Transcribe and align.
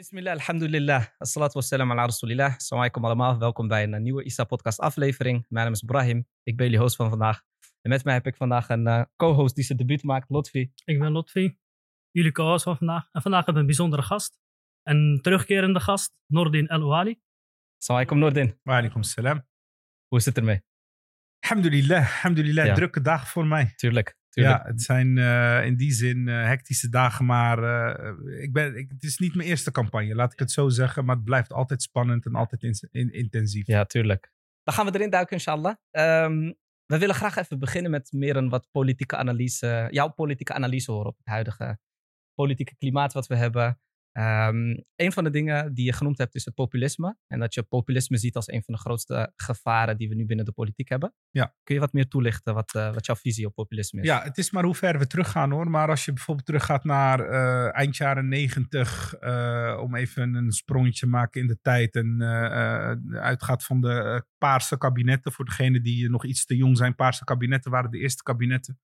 Bismillah, 0.00 0.32
alhamdulillah. 0.32 1.02
Assalatu 1.20 1.60
wassalam 1.60 1.90
ala 1.92 2.06
rasulillah. 2.08 2.56
Assalamu 2.56 2.84
alaikum 2.84 3.04
allemaal. 3.04 3.38
Welkom 3.38 3.68
bij 3.68 3.82
een 3.82 3.94
eh, 3.94 4.00
nieuwe 4.00 4.24
Isa 4.24 4.44
podcast 4.44 4.78
aflevering. 4.78 5.46
Mijn 5.48 5.64
naam 5.64 5.74
is 5.74 5.82
Ibrahim. 5.82 6.26
Ik 6.42 6.56
ben 6.56 6.66
jullie 6.66 6.80
host 6.80 6.96
van 6.96 7.08
vandaag. 7.10 7.42
En 7.80 7.90
met 7.90 8.04
mij 8.04 8.14
heb 8.14 8.26
ik 8.26 8.36
vandaag 8.36 8.68
een 8.68 8.86
eh, 8.86 9.02
co-host 9.16 9.54
die 9.54 9.64
zijn 9.64 9.78
debuut 9.78 10.02
maakt, 10.02 10.30
Lotfi. 10.30 10.72
Ik 10.84 10.98
ben 10.98 11.12
Lotfi, 11.12 11.58
jullie 12.10 12.32
co-host 12.32 12.64
van 12.64 12.76
vandaag. 12.76 13.08
En 13.12 13.22
vandaag 13.22 13.44
hebben 13.44 13.54
we 13.54 13.60
een 13.60 13.76
bijzondere 13.76 14.02
gast. 14.02 14.38
Een 14.82 15.18
terugkerende 15.22 15.80
gast, 15.80 16.12
Nordin 16.26 16.68
El 16.68 16.82
Ouali. 16.82 17.20
Assalamu 17.78 18.06
alaikum 18.06 18.18
Noordin. 18.18 18.58
Wa 18.62 18.76
alaikum 18.76 19.02
salam. 19.02 19.46
Hoe 20.08 20.18
is 20.18 20.24
het 20.24 20.36
ermee? 20.36 20.62
Alhamdulillah, 21.40 22.00
alhamdulillah. 22.00 22.66
Ja. 22.66 22.74
Drukke 22.74 23.00
dagen 23.00 23.26
voor 23.26 23.46
mij. 23.46 23.72
Tuurlijk, 23.76 24.16
tuurlijk. 24.30 24.62
Ja, 24.62 24.68
het 24.70 24.82
zijn 24.82 25.18
eh, 25.18 25.66
in 25.66 25.76
die 25.76 25.92
zin 25.92 26.28
eh, 26.28 26.44
hectische 26.44 26.88
dagen, 26.88 27.24
maar 27.24 27.58
eh, 27.62 28.42
ik 28.42 28.52
ben, 28.52 28.76
ik, 28.76 28.90
het 28.90 29.02
is 29.02 29.18
niet 29.18 29.34
mijn 29.34 29.48
eerste 29.48 29.70
campagne, 29.70 30.14
laat 30.14 30.32
ik 30.32 30.38
het 30.38 30.50
zo 30.50 30.68
zeggen. 30.68 31.04
Maar 31.04 31.16
het 31.16 31.24
blijft 31.24 31.52
altijd 31.52 31.82
spannend 31.82 32.26
en 32.26 32.34
altijd 32.34 32.62
in- 32.62 32.88
in- 32.90 33.12
intensief. 33.12 33.66
Ja, 33.66 33.84
tuurlijk. 33.84 34.32
Dan 34.62 34.74
gaan 34.74 34.86
we 34.86 34.94
erin 34.94 35.10
duiken, 35.10 35.32
inshallah. 35.32 35.74
Ehm, 35.90 36.52
we 36.86 36.98
willen 36.98 37.14
graag 37.14 37.36
even 37.36 37.58
beginnen 37.58 37.90
met 37.90 38.12
meer 38.12 38.36
een 38.36 38.48
wat 38.48 38.68
politieke 38.70 39.16
analyse. 39.16 39.88
Jouw 39.90 40.08
politieke 40.08 40.52
analyse 40.52 40.90
horen 40.92 41.06
op 41.10 41.16
het 41.16 41.26
huidige 41.26 41.78
politieke 42.34 42.76
klimaat 42.76 43.12
wat 43.12 43.26
we 43.26 43.36
hebben. 43.36 43.80
Ehm, 44.12 44.76
een 44.96 45.12
van 45.12 45.24
de 45.24 45.30
dingen 45.30 45.74
die 45.74 45.84
je 45.84 45.92
genoemd 45.92 46.18
hebt 46.18 46.34
is 46.34 46.44
het 46.44 46.54
populisme. 46.54 47.16
En 47.26 47.38
dat 47.38 47.54
je 47.54 47.62
populisme 47.62 48.16
ziet 48.16 48.36
als 48.36 48.48
een 48.48 48.62
van 48.62 48.74
de 48.74 48.80
grootste 48.80 49.32
gevaren 49.36 49.96
die 49.96 50.08
we 50.08 50.14
nu 50.14 50.26
binnen 50.26 50.44
de 50.44 50.52
politiek 50.52 50.88
hebben. 50.88 51.14
Ja. 51.30 51.54
Kun 51.62 51.74
je 51.74 51.80
wat 51.80 51.92
meer 51.92 52.08
toelichten 52.08 52.54
wat, 52.54 52.74
eh, 52.74 52.92
wat 52.94 53.06
jouw 53.06 53.14
visie 53.14 53.46
op 53.46 53.54
populisme 53.54 54.00
is? 54.00 54.06
Ja, 54.06 54.22
het 54.22 54.38
is 54.38 54.50
maar 54.50 54.64
hoe 54.64 54.74
ver 54.74 54.98
we 54.98 55.06
teruggaan 55.06 55.50
hoor. 55.50 55.70
Maar 55.70 55.88
als 55.88 56.04
je 56.04 56.12
bijvoorbeeld 56.12 56.46
teruggaat 56.46 56.84
naar 56.84 57.20
eh, 57.20 57.76
eind 57.76 57.96
jaren 57.96 58.28
negentig, 58.28 59.14
eh, 59.14 59.78
om 59.82 59.94
even 59.94 60.34
een 60.34 60.52
sprongetje 60.52 60.98
te 61.00 61.06
maken 61.06 61.40
in 61.40 61.46
de 61.46 61.58
tijd. 61.62 61.94
En 61.94 62.22
uitgaat 63.12 63.64
van 63.64 63.80
de 63.80 64.24
paarse 64.38 64.78
kabinetten. 64.78 65.32
Voor 65.32 65.44
degenen 65.44 65.82
die 65.82 66.10
nog 66.10 66.24
iets 66.24 66.44
te 66.44 66.56
jong 66.56 66.76
zijn, 66.76 66.94
paarse 66.94 67.24
kabinetten 67.24 67.70
waren 67.70 67.90
de 67.90 67.98
eerste 67.98 68.22
kabinetten. 68.22 68.78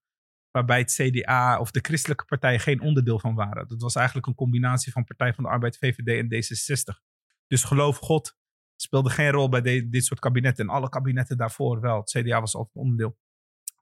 Waarbij 0.51 0.79
het 0.79 0.93
CDA 0.93 1.59
of 1.59 1.71
de 1.71 1.79
christelijke 1.79 2.25
partijen 2.25 2.59
geen 2.59 2.81
onderdeel 2.81 3.19
van 3.19 3.35
waren. 3.35 3.67
Dat 3.67 3.81
was 3.81 3.95
eigenlijk 3.95 4.27
een 4.27 4.35
combinatie 4.35 4.91
van 4.91 5.03
Partij 5.03 5.33
van 5.33 5.43
de 5.43 5.49
Arbeid, 5.49 5.77
VVD 5.77 6.07
en 6.07 6.27
D66. 6.33 7.01
Dus 7.47 7.63
geloof 7.63 7.97
God 7.97 8.37
speelde 8.75 9.09
geen 9.09 9.29
rol 9.29 9.49
bij 9.49 9.89
dit 9.89 10.05
soort 10.05 10.19
kabinetten. 10.19 10.67
En 10.67 10.73
alle 10.73 10.89
kabinetten 10.89 11.37
daarvoor 11.37 11.81
wel. 11.81 11.99
Het 11.99 12.09
CDA 12.09 12.39
was 12.39 12.55
altijd 12.55 12.75
onderdeel. 12.75 13.17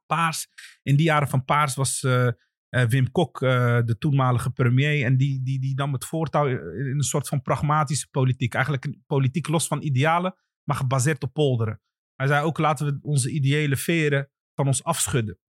Paars, 0.05 0.47
in 0.83 0.95
die 0.95 1.05
jaren 1.05 1.27
van 1.27 1.45
Paars 1.45 1.75
was 1.75 2.03
eh, 2.03 2.27
eh, 2.27 2.33
Wim 2.69 3.11
Kok 3.11 3.41
eh, 3.41 3.79
de 3.85 3.97
toenmalige 3.97 4.51
premier. 4.51 5.05
En 5.05 5.17
die, 5.17 5.43
die, 5.43 5.59
die 5.59 5.75
nam 5.75 5.93
het 5.93 6.05
voortouw 6.05 6.47
in 6.47 6.85
een 6.95 7.01
soort 7.01 7.27
van 7.27 7.41
pragmatische 7.41 8.07
politiek. 8.09 8.53
Eigenlijk 8.53 8.85
een 8.85 9.03
politiek 9.07 9.47
los 9.47 9.67
van 9.67 9.81
idealen, 9.81 10.35
maar 10.63 10.75
gebaseerd 10.75 11.23
op 11.23 11.33
polderen. 11.33 11.81
Hij 12.15 12.27
zei 12.27 12.45
ook 12.45 12.57
laten 12.57 12.85
we 12.85 12.99
onze 13.01 13.31
ideële 13.31 13.75
veren 13.75 14.29
van 14.53 14.67
ons 14.67 14.83
afschudden. 14.83 15.39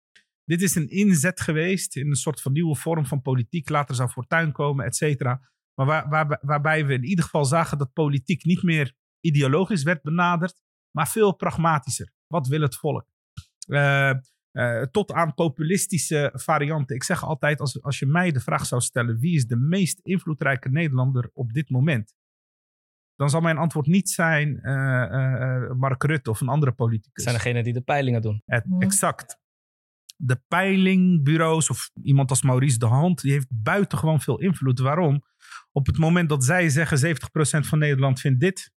Dit 0.47 0.63
is 0.63 0.75
een 0.75 0.89
inzet 0.89 1.41
geweest 1.41 1.97
in 1.97 2.07
een 2.09 2.15
soort 2.17 2.41
van 2.41 2.53
nieuwe 2.53 2.77
vorm 2.77 3.07
van 3.07 3.23
politiek. 3.23 3.69
Later 3.69 3.95
zou 3.95 4.09
fortuin 4.09 4.53
komen, 4.53 4.85
et 4.85 4.97
cetera. 4.97 5.41
Maar 5.75 5.87
waar, 5.87 6.09
waar, 6.09 6.39
waarbij 6.43 6.87
we 6.87 6.95
in 6.95 7.05
ieder 7.05 7.25
geval 7.25 7.45
zagen 7.45 7.79
dat 7.79 7.93
politiek 7.93 8.45
niet 8.45 8.63
meer 8.63 8.95
ideologisch 9.21 9.83
werd 9.83 10.03
benaderd, 10.03 10.61
maar 10.91 11.09
veel 11.09 11.35
pragmatischer. 11.35 12.13
Wat 12.27 12.47
wil 12.47 12.61
het 12.61 12.77
volk? 12.77 13.07
Eh, 13.69 14.11
eh, 14.51 14.83
tot 14.91 15.13
aan 15.13 15.35
populistische 15.35 16.31
varianten. 16.35 16.97
Ik 16.97 17.03
zeg 17.05 17.25
altijd, 17.25 17.61
als, 17.61 17.83
als 17.83 17.99
je 17.99 18.07
mij 18.07 18.33
de 18.33 18.41
vraag 18.41 18.67
zou 18.67 18.81
stellen: 18.81 19.19
wie 19.19 19.35
is 19.35 19.47
de 19.47 19.57
meest 19.57 19.99
invloedrijke 20.03 20.71
Nederlander 20.71 21.31
op 21.33 21.53
dit 21.53 21.71
moment? 21.71 22.15
Dan 23.15 23.31
zal 23.31 23.41
mijn 23.41 23.57
antwoord 23.59 23.87
niet 23.87 24.09
zijn 24.11 24.61
eh, 24.61 25.03
eh, 25.03 25.65
eh, 25.65 25.73
Mark 25.73 26.03
Rutte 26.03 26.31
of 26.31 26.41
een 26.41 26.49
andere 26.49 26.71
Het 26.71 26.77
politicus. 26.81 27.23
zijn 27.23 27.35
degenen 27.35 27.65
die 27.65 27.73
de 27.73 27.81
peilingen 27.81 28.23
doen. 28.23 28.43
Het- 28.45 28.67
exact. 28.79 29.39
De 30.16 30.43
peilingbureaus 30.49 31.71
of 31.71 31.91
iemand 32.03 32.31
als 32.31 32.43
Maurice 32.43 32.78
de 32.78 32.87
Hand, 32.87 33.21
die 33.21 33.32
heeft 33.32 33.47
buitengewoon 33.50 34.21
veel 34.21 34.41
invloed. 34.41 34.78
Waarom? 34.78 35.22
Op 35.72 35.87
het 35.87 35.99
moment 35.99 36.28
dat 36.28 36.44
zij 36.44 36.69
zeggen 36.69 36.99
70% 36.99 37.66
van 37.66 37.78
Nederland 37.78 38.21
vindt 38.21 38.41
dit. 38.41 38.72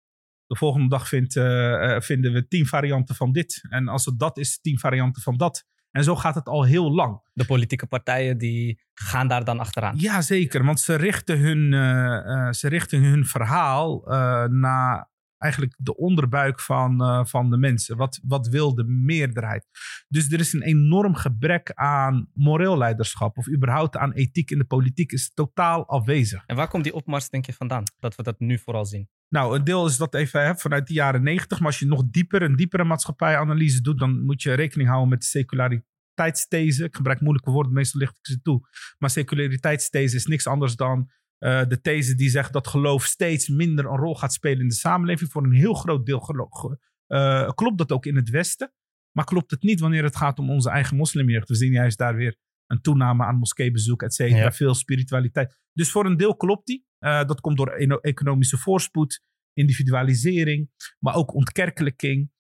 De 0.48 0.56
volgende 0.56 0.90
dag 0.90 1.08
vindt, 1.08 1.36
eh, 1.36 1.96
eh, 1.96 2.02
vinden 2.02 2.34
we 2.34 2.48
10 2.48 2.66
varianten 2.66 3.16
van 3.16 3.32
dit. 3.32 3.66
En 3.70 3.88
als 3.88 4.06
het 4.06 4.20
dat 4.20 4.38
is, 4.38 4.60
10 4.62 4.80
varianten 4.80 5.22
van 5.22 5.38
dat. 5.38 5.66
En 5.92 6.04
zo 6.04 6.16
gaat 6.16 6.36
het 6.36 6.48
al 6.48 6.64
heel 6.64 6.92
lang. 6.92 7.22
De 7.34 7.46
politieke 7.46 7.88
partijen 7.88 8.38
die 8.38 8.82
gaan 8.94 9.28
daar 9.28 9.44
dan 9.44 9.60
achteraan. 9.60 9.96
Ja, 9.98 10.22
zeker. 10.22 10.66
Want 10.66 10.80
ze 10.80 10.96
richten 10.96 11.40
hun, 11.40 11.74
eh, 11.74 12.52
ze 12.52 12.68
richten 12.68 13.04
hun 13.04 13.26
verhaal 13.26 14.02
naar 14.50 15.10
eigenlijk 15.38 15.76
de 15.78 15.96
onderbuik 15.98 16.60
van, 16.60 17.02
eh, 17.02 17.26
van 17.26 17.50
de 17.50 17.58
mensen. 17.58 17.98
Wat, 17.98 18.20
wat 18.24 18.48
wil 18.48 18.76
de 18.76 18.84
meerderheid? 18.84 19.68
Dus 20.08 20.32
er 20.32 20.40
is 20.40 20.54
een 20.54 20.62
enorm 20.62 21.16
gebrek 21.16 21.72
aan 21.74 22.30
moreel 22.34 22.78
leiderschap. 22.78 23.38
Of 23.38 23.50
überhaupt 23.50 23.98
aan 23.98 24.14
ethiek 24.14 24.52
in 24.52 24.58
de 24.58 24.66
politiek 24.66 25.12
is 25.12 25.32
totaal 25.34 25.88
afwezig. 25.88 26.44
En 26.46 26.56
waar 26.56 26.68
komt 26.68 26.84
die 26.84 26.94
opmars, 26.94 27.30
denk 27.30 27.46
je, 27.46 27.54
vandaan? 27.54 27.84
Dat 28.00 28.16
we 28.16 28.24
dat 28.24 28.40
nu 28.40 28.58
vooral 28.58 28.86
zien. 28.86 29.10
Nou, 29.30 29.56
een 29.56 29.64
deel 29.64 29.86
is 29.86 29.98
dat 29.98 30.14
even 30.14 30.46
hè, 30.46 30.56
vanuit 30.56 30.88
de 30.88 30.94
jaren 30.94 31.24
negentig. 31.24 31.58
Maar 31.58 31.68
als 31.68 31.80
je 31.80 31.86
nog 31.86 32.04
dieper, 32.10 32.42
een 32.42 32.56
diepere 32.56 32.84
maatschappijanalyse 32.84 33.82
doet, 33.82 34.00
dan 34.00 34.26
moet 34.26 34.42
je 34.42 34.54
rekening 34.54 34.90
houden 34.90 35.10
met 35.10 35.20
de 35.20 35.26
seculariteitsthese. 35.26 36.84
Ik 36.84 36.96
gebruik 36.96 37.22
moeilijke 37.22 37.52
woorden, 37.52 37.74
meestal 37.74 38.00
licht 38.00 38.18
ik 38.18 38.26
ze 38.26 38.42
toe. 38.42 38.68
Maar 38.98 39.10
seculariteitsthese 39.10 40.16
is 40.16 40.26
niks 40.26 40.48
anders 40.48 40.76
dan 40.76 41.10
eh, 41.38 41.68
de 41.68 41.82
these 41.82 42.16
die 42.16 42.30
zegt 42.30 42.54
dat 42.54 42.68
geloof 42.68 43.04
steeds 43.06 43.48
minder 43.48 43.86
een 43.86 43.98
rol 43.98 44.16
gaat 44.16 44.34
spelen 44.34 44.60
in 44.60 44.68
de 44.68 44.74
samenleving. 44.74 45.32
Voor 45.32 45.44
een 45.44 45.54
heel 45.54 45.74
groot 45.74 46.06
deel 46.06 46.80
eh, 47.08 47.52
klopt 47.54 47.78
dat 47.78 47.92
ook 47.92 48.06
in 48.06 48.16
het 48.16 48.30
Westen. 48.30 48.74
Maar 49.12 49.26
klopt 49.26 49.52
het 49.52 49.62
niet 49.62 49.80
wanneer 49.80 50.04
het 50.04 50.16
gaat 50.16 50.40
om 50.40 50.50
onze 50.50 50.70
eigen 50.70 50.98
moslimjeugd. 50.98 51.48
We 51.48 51.56
zien 51.56 51.72
juist 51.72 51.98
daar 51.98 52.16
weer 52.16 52.36
een 52.66 52.82
toename 52.82 53.24
aan 53.24 53.38
moskeebezoek, 53.38 54.02
et 54.04 54.14
cetera. 54.14 54.40
Ja. 54.40 54.52
Veel 54.52 54.74
spiritualiteit. 54.74 55.60
Dus 55.74 55.92
voor 55.92 56.06
een 56.06 56.18
deel 56.18 56.36
klopt 56.36 56.66
die. 56.66 56.86
Eh, 56.98 57.26
dat 57.26 57.42
komt 57.42 57.58
door 57.58 57.70
economische 58.02 58.58
voorspoed, 58.58 59.22
individualisering, 59.54 60.70
maar 61.00 61.16
ook 61.16 61.34
ontkerkelijking, 61.34 62.32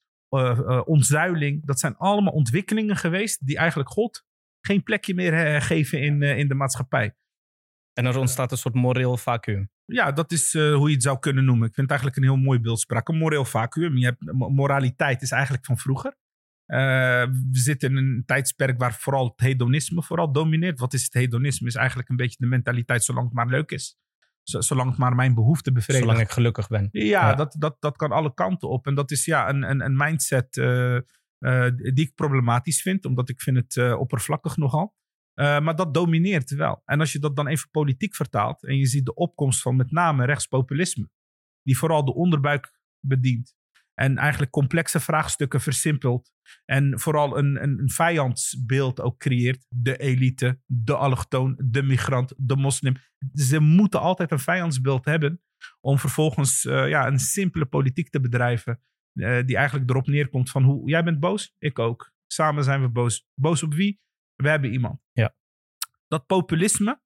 ontzuiling. 0.85 1.65
Dat 1.65 1.79
zijn 1.79 1.95
allemaal 1.95 2.33
ontwikkelingen 2.33 2.95
geweest 2.95 3.45
die 3.45 3.57
eigenlijk 3.57 3.89
God 3.89 4.23
geen 4.65 4.83
plekje 4.83 5.13
meer 5.13 5.61
geven 5.61 6.01
in, 6.01 6.21
in 6.21 6.47
de 6.47 6.53
maatschappij. 6.53 7.15
En 7.97 8.05
er 8.05 8.17
ontstaat 8.17 8.51
een 8.51 8.57
soort 8.57 8.73
moreel 8.75 9.17
vacuüm. 9.17 9.69
Ja, 9.85 10.11
dat 10.11 10.31
is 10.31 10.53
eh, 10.55 10.73
hoe 10.75 10.87
je 10.87 10.93
het 10.93 11.03
zou 11.03 11.19
kunnen 11.19 11.45
noemen. 11.45 11.67
Ik 11.67 11.73
vind 11.73 11.89
het 11.89 11.99
eigenlijk 11.99 12.17
een 12.17 12.33
heel 12.35 12.43
mooi 12.45 12.59
beeldspraak. 12.59 13.07
Een 13.07 13.17
moreel 13.17 13.45
vacuüm. 13.45 13.97
Je 13.97 14.05
hebt, 14.05 14.31
mo- 14.31 14.49
moraliteit 14.49 15.21
is 15.21 15.31
eigenlijk 15.31 15.65
van 15.65 15.77
vroeger. 15.77 16.15
Eh, 16.65 16.77
we 17.25 17.47
zitten 17.51 17.89
in 17.89 17.97
een 17.97 18.23
tijdsperk 18.25 18.79
waar 18.79 18.93
vooral 18.93 19.25
het 19.25 19.39
hedonisme 19.39 20.03
vooral 20.03 20.31
domineert. 20.31 20.79
Wat 20.79 20.93
is 20.93 21.03
het 21.03 21.13
hedonisme? 21.13 21.67
Is 21.67 21.75
eigenlijk 21.75 22.09
een 22.09 22.15
beetje 22.15 22.35
de 22.39 22.45
mentaliteit 22.45 23.03
zolang 23.03 23.25
het 23.25 23.35
maar 23.35 23.47
leuk 23.47 23.71
is. 23.71 23.97
Z- 24.43 24.57
zolang 24.57 24.89
het 24.89 24.97
maar 24.97 25.15
mijn 25.15 25.33
behoeften 25.33 25.73
bevredigt. 25.73 26.05
Zolang 26.05 26.25
ik 26.25 26.31
gelukkig 26.31 26.67
ben. 26.67 26.87
Ja, 26.91 27.03
Ja. 27.29 27.35
Dat, 27.35 27.55
dat, 27.59 27.75
dat 27.79 27.95
kan 27.97 28.11
alle 28.11 28.33
kanten 28.33 28.69
op. 28.69 28.87
En 28.87 28.95
dat 28.95 29.11
is 29.11 29.25
ja, 29.25 29.49
een, 29.49 29.63
een, 29.69 29.81
een 29.81 29.95
mindset 29.97 30.57
eh, 30.57 30.97
die 31.75 32.05
ik 32.05 32.15
problematisch 32.15 32.81
vind. 32.81 33.05
Omdat 33.05 33.29
ik 33.29 33.41
vind 33.41 33.57
het 33.57 33.93
oppervlakkig 33.97 34.57
nogal. 34.57 34.95
Eh, 35.37 35.59
maar 35.59 35.75
dat 35.75 35.93
domineert 35.93 36.49
wel. 36.49 36.81
En 36.85 36.99
als 36.99 37.11
je 37.11 37.19
dat 37.19 37.35
dan 37.35 37.47
even 37.47 37.69
politiek 37.69 38.15
vertaalt. 38.15 38.63
En 38.63 38.77
je 38.77 38.85
ziet 38.85 39.05
de 39.05 39.13
opkomst 39.13 39.61
van 39.61 39.75
met 39.75 39.91
name 39.91 40.25
rechtspopulisme. 40.25 41.09
Die 41.63 41.77
vooral 41.77 42.05
de 42.05 42.13
onderbuik 42.13 42.73
bedient. 42.99 43.55
En 43.93 44.17
eigenlijk 44.17 44.51
complexe 44.51 44.99
vraagstukken 44.99 45.61
versimpelt. 45.61 46.31
En 46.65 46.99
vooral 46.99 47.37
een, 47.37 47.63
een, 47.63 47.79
een 47.79 47.89
vijandsbeeld 47.89 49.01
ook 49.01 49.19
creëert. 49.19 49.65
De 49.69 49.97
elite, 49.97 50.59
de 50.65 50.95
allochtoon, 50.95 51.61
de 51.63 51.83
migrant, 51.83 52.33
de 52.37 52.55
moslim. 52.55 52.95
Ze 53.33 53.59
moeten 53.59 53.99
altijd 53.99 54.31
een 54.31 54.39
vijandsbeeld 54.39 55.05
hebben 55.05 55.41
om 55.79 55.99
vervolgens 55.99 56.65
eh, 56.65 56.89
ja, 56.89 57.07
een 57.07 57.19
simpele 57.19 57.65
politiek 57.65 58.09
te 58.09 58.19
bedrijven. 58.19 58.81
eh, 59.13 59.45
die 59.45 59.55
eigenlijk 59.55 59.89
erop 59.89 60.07
neerkomt 60.07 60.49
van 60.49 60.63
hoe 60.63 60.89
jij 60.89 61.03
bent 61.03 61.19
boos, 61.19 61.55
ik 61.57 61.79
ook. 61.79 62.11
Samen 62.27 62.63
zijn 62.63 62.81
we 62.81 62.89
boos. 62.89 63.25
Boos 63.33 63.63
op 63.63 63.73
wie? 63.73 64.05
We 64.37 64.49
hebben 64.49 64.71
iemand. 64.71 64.99
Ja. 65.11 65.35
Dat 66.07 66.25
populisme, 66.25 67.01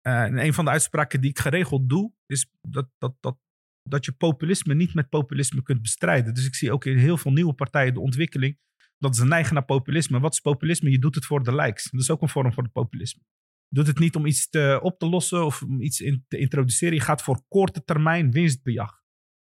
eh, 0.00 0.22
en 0.22 0.38
een 0.38 0.54
van 0.54 0.64
de 0.64 0.70
uitspraken 0.70 1.20
die 1.20 1.30
ik 1.30 1.38
geregeld 1.38 1.88
doe, 1.88 2.12
is 2.26 2.50
dat, 2.60 2.88
dat, 2.98 3.16
dat, 3.20 3.38
dat 3.82 4.04
je 4.04 4.12
populisme 4.12 4.74
niet 4.74 4.94
met 4.94 5.08
populisme 5.08 5.62
kunt 5.62 5.82
bestrijden. 5.82 6.34
Dus 6.34 6.46
ik 6.46 6.54
zie 6.54 6.72
ook 6.72 6.84
in 6.84 6.98
heel 6.98 7.16
veel 7.16 7.32
nieuwe 7.32 7.52
partijen 7.52 7.94
de 7.94 8.00
ontwikkeling 8.00 8.58
dat 8.98 9.16
ze 9.16 9.26
neigen 9.26 9.54
naar 9.54 9.64
populisme. 9.64 10.20
Wat 10.20 10.32
is 10.32 10.40
populisme? 10.40 10.90
Je 10.90 10.98
doet 10.98 11.14
het 11.14 11.24
voor 11.24 11.42
de 11.42 11.54
likes. 11.54 11.90
Dat 11.90 12.00
is 12.00 12.10
ook 12.10 12.22
een 12.22 12.28
vorm 12.28 12.52
van 12.52 12.72
populisme. 12.72 13.22
Je 13.68 13.76
doet 13.76 13.86
het 13.86 13.98
niet 13.98 14.14
om 14.14 14.26
iets 14.26 14.48
te, 14.48 14.78
op 14.82 14.98
te 14.98 15.06
lossen 15.06 15.44
of 15.44 15.62
om 15.62 15.80
iets 15.80 16.00
in, 16.00 16.24
te 16.28 16.38
introduceren. 16.38 16.94
Je 16.94 17.00
gaat 17.00 17.22
voor 17.22 17.44
korte 17.48 17.84
termijn 17.84 18.30
winstbejag. 18.30 19.02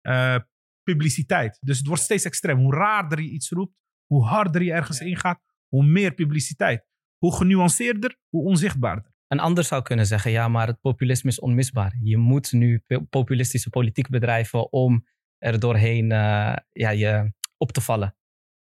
Eh, 0.01 0.39
publiciteit. 0.83 1.57
Dus 1.61 1.77
het 1.77 1.87
wordt 1.87 2.01
steeds 2.01 2.25
extreem. 2.25 2.57
Hoe 2.57 2.75
raarder 2.75 3.21
je 3.21 3.29
iets 3.29 3.49
roept, 3.49 3.75
hoe 4.05 4.25
harder 4.25 4.63
je 4.63 4.71
ergens 4.71 4.99
ingaat, 4.99 5.41
hoe 5.67 5.85
meer 5.85 6.13
publiciteit. 6.13 6.85
Hoe 7.17 7.35
genuanceerder, 7.35 8.17
hoe 8.29 8.43
onzichtbaarder. 8.43 9.15
Een 9.27 9.39
ander 9.39 9.63
zou 9.63 9.81
kunnen 9.81 10.05
zeggen, 10.05 10.31
ja, 10.31 10.47
maar 10.47 10.67
het 10.67 10.81
populisme 10.81 11.29
is 11.29 11.39
onmisbaar. 11.39 11.95
Je 12.01 12.17
moet 12.17 12.51
nu 12.51 12.79
po- 12.79 13.05
populistische 13.09 13.69
politiek 13.69 14.09
bedrijven 14.09 14.71
om 14.71 15.05
er 15.37 15.59
doorheen 15.59 16.11
eh, 16.11 16.55
ja, 16.71 16.89
je 16.89 17.33
op 17.57 17.71
te 17.71 17.81
vallen. 17.81 18.15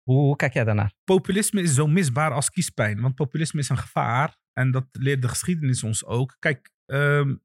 Hoe, 0.02 0.19
hoe 0.19 0.37
kijk 0.37 0.52
jij 0.52 0.64
daarnaar? 0.64 0.93
populisme 1.05 1.62
is 1.62 1.75
zo 1.75 1.87
misbaar 1.87 2.32
als 2.32 2.50
kiespijn. 2.50 3.00
Want 3.00 3.14
populisme 3.14 3.61
is 3.61 3.69
een 3.69 3.79
gevaar. 3.79 4.37
En 4.52 4.70
dat 4.70 4.87
leert 4.93 5.23
de 5.23 5.29
geschiedenis 5.29 5.82
ons 5.82 6.05
ook. 6.05 6.37
Kijk, 6.38 6.70
ehm, 6.87 7.37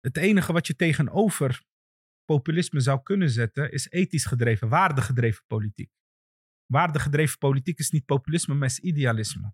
het 0.00 0.16
enige 0.16 0.52
wat 0.52 0.66
je 0.66 0.76
tegenover 0.76 1.62
populisme 2.24 2.80
zou 2.80 3.02
kunnen 3.02 3.30
zetten, 3.30 3.72
is 3.72 3.90
ethisch 3.90 4.24
gedreven, 4.24 4.68
waardegedreven 4.68 5.44
politiek. 5.46 5.90
Waardegedreven 6.72 7.38
politiek 7.38 7.78
is 7.78 7.90
niet 7.90 8.04
populisme, 8.04 8.54
maar 8.54 8.68
is 8.68 8.78
idealisme. 8.78 9.52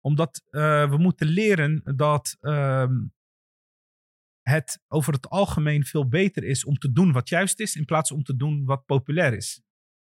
Omdat 0.00 0.42
eh, 0.50 0.90
we 0.90 0.96
moeten 0.96 1.26
leren 1.26 1.96
dat 1.96 2.36
ehm, 2.40 2.94
het 4.42 4.82
over 4.88 5.12
het 5.12 5.28
algemeen 5.28 5.84
veel 5.84 6.08
beter 6.08 6.44
is 6.44 6.64
om 6.64 6.74
te 6.78 6.92
doen 6.92 7.12
wat 7.12 7.28
juist 7.28 7.60
is, 7.60 7.76
in 7.76 7.84
plaats 7.84 8.12
om 8.12 8.22
te 8.22 8.36
doen 8.36 8.64
wat 8.64 8.84
populair 8.84 9.32
is. 9.32 9.62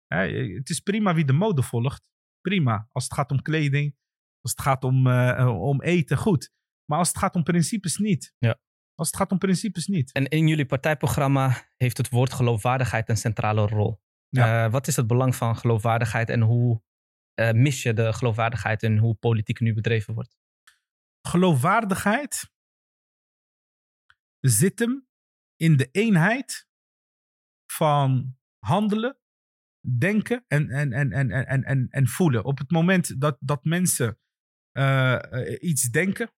Hè, 0.06 0.18
het 0.54 0.68
is 0.68 0.80
prima 0.80 1.14
wie 1.14 1.24
de 1.24 1.32
mode 1.32 1.62
volgt. 1.62 2.08
Prima. 2.40 2.88
Als 2.92 3.04
het 3.04 3.14
gaat 3.14 3.30
om 3.30 3.42
kleding, 3.42 3.96
als 4.40 4.50
het 4.50 4.60
gaat 4.60 4.84
om, 4.84 5.06
eh, 5.06 5.60
om 5.60 5.82
eten, 5.82 6.16
goed. 6.16 6.52
Maar 6.84 6.98
als 6.98 7.08
het 7.08 7.18
gaat 7.18 7.34
om 7.34 7.42
principes 7.42 7.96
niet. 7.96 8.34
Ja. 8.38 8.60
Als 8.94 9.08
het 9.08 9.16
gaat 9.16 9.30
om 9.30 9.38
principes 9.38 9.86
niet. 9.86 10.12
En 10.12 10.24
in 10.28 10.48
jullie 10.48 10.66
partijprogramma 10.66 11.68
heeft 11.76 11.96
het 11.96 12.08
woord 12.08 12.32
geloofwaardigheid 12.32 13.08
een 13.08 13.16
centrale 13.16 13.66
rol. 13.66 14.00
Ja. 14.28 14.64
Eh, 14.64 14.72
wat 14.72 14.86
is 14.86 14.96
het 14.96 15.06
belang 15.06 15.36
van 15.36 15.56
geloofwaardigheid 15.56 16.28
en 16.28 16.40
hoe 16.40 16.82
eh, 17.34 17.52
mis 17.52 17.82
je 17.82 17.92
de 17.92 18.12
geloofwaardigheid 18.12 18.82
in 18.82 18.98
hoe 18.98 19.14
politiek 19.14 19.60
nu 19.60 19.74
bedreven 19.74 20.14
wordt? 20.14 20.36
Geloofwaardigheid 21.28 22.52
zit 24.40 24.78
hem 24.78 25.06
in 25.56 25.76
de 25.76 25.88
eenheid 25.90 26.68
van 27.72 28.36
handelen, 28.58 29.18
denken 29.98 30.44
en, 30.48 30.70
en, 30.70 30.92
en, 30.92 31.12
en, 31.12 31.30
en, 31.30 31.46
en, 31.46 31.64
en, 31.64 31.88
en 31.90 32.08
voelen. 32.08 32.44
Op 32.44 32.58
het 32.58 32.70
moment 32.70 33.20
dat, 33.20 33.36
dat 33.40 33.64
mensen 33.64 34.18
eh, 34.72 35.18
iets 35.60 35.90
denken 35.90 36.32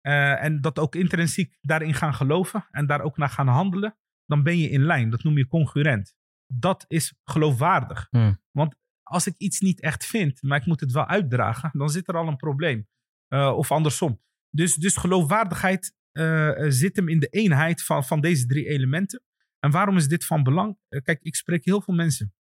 en 0.00 0.60
dat 0.60 0.78
ook 0.78 0.94
intrinsiek 0.94 1.58
daarin 1.60 1.94
gaan 1.94 2.14
geloven 2.14 2.66
en 2.70 2.86
daar 2.86 3.00
ook 3.00 3.16
naar 3.16 3.28
gaan 3.28 3.48
handelen, 3.48 3.98
dan 4.24 4.42
ben 4.42 4.58
je 4.58 4.68
in 4.68 4.82
lijn. 4.84 5.10
Dat 5.10 5.22
noem 5.22 5.38
je 5.38 5.46
congruent. 5.46 6.16
Dat 6.46 6.84
is 6.88 7.14
geloofwaardig. 7.24 8.06
Hmm. 8.10 8.38
Want 8.50 8.76
als 9.02 9.26
ik 9.26 9.34
iets 9.36 9.60
niet 9.60 9.80
echt 9.80 10.06
vind, 10.06 10.42
maar 10.42 10.60
ik 10.60 10.66
moet 10.66 10.80
het 10.80 10.92
wel 10.92 11.06
uitdragen, 11.06 11.70
dan 11.72 11.88
zit 11.88 12.08
er 12.08 12.16
al 12.16 12.28
een 12.28 12.36
probleem. 12.36 12.88
Eh, 13.28 13.56
of 13.56 13.70
andersom. 13.70 14.22
Dus, 14.50 14.74
dus 14.74 14.96
geloofwaardigheid 14.96 15.94
eh, 16.12 16.64
eh, 16.64 16.70
zit 16.70 16.96
hem 16.96 17.08
in 17.08 17.20
de 17.20 17.28
eenheid 17.28 17.82
van, 17.82 18.04
van 18.04 18.20
deze 18.20 18.46
drie 18.46 18.68
elementen. 18.68 19.22
En 19.58 19.70
waarom 19.70 19.96
is 19.96 20.08
dit 20.08 20.26
van 20.26 20.42
belang? 20.42 20.78
Kijk, 20.88 21.22
ik 21.22 21.34
spreek 21.34 21.64
heel 21.64 21.80
veel 21.80 21.94
mensen. 21.94 22.34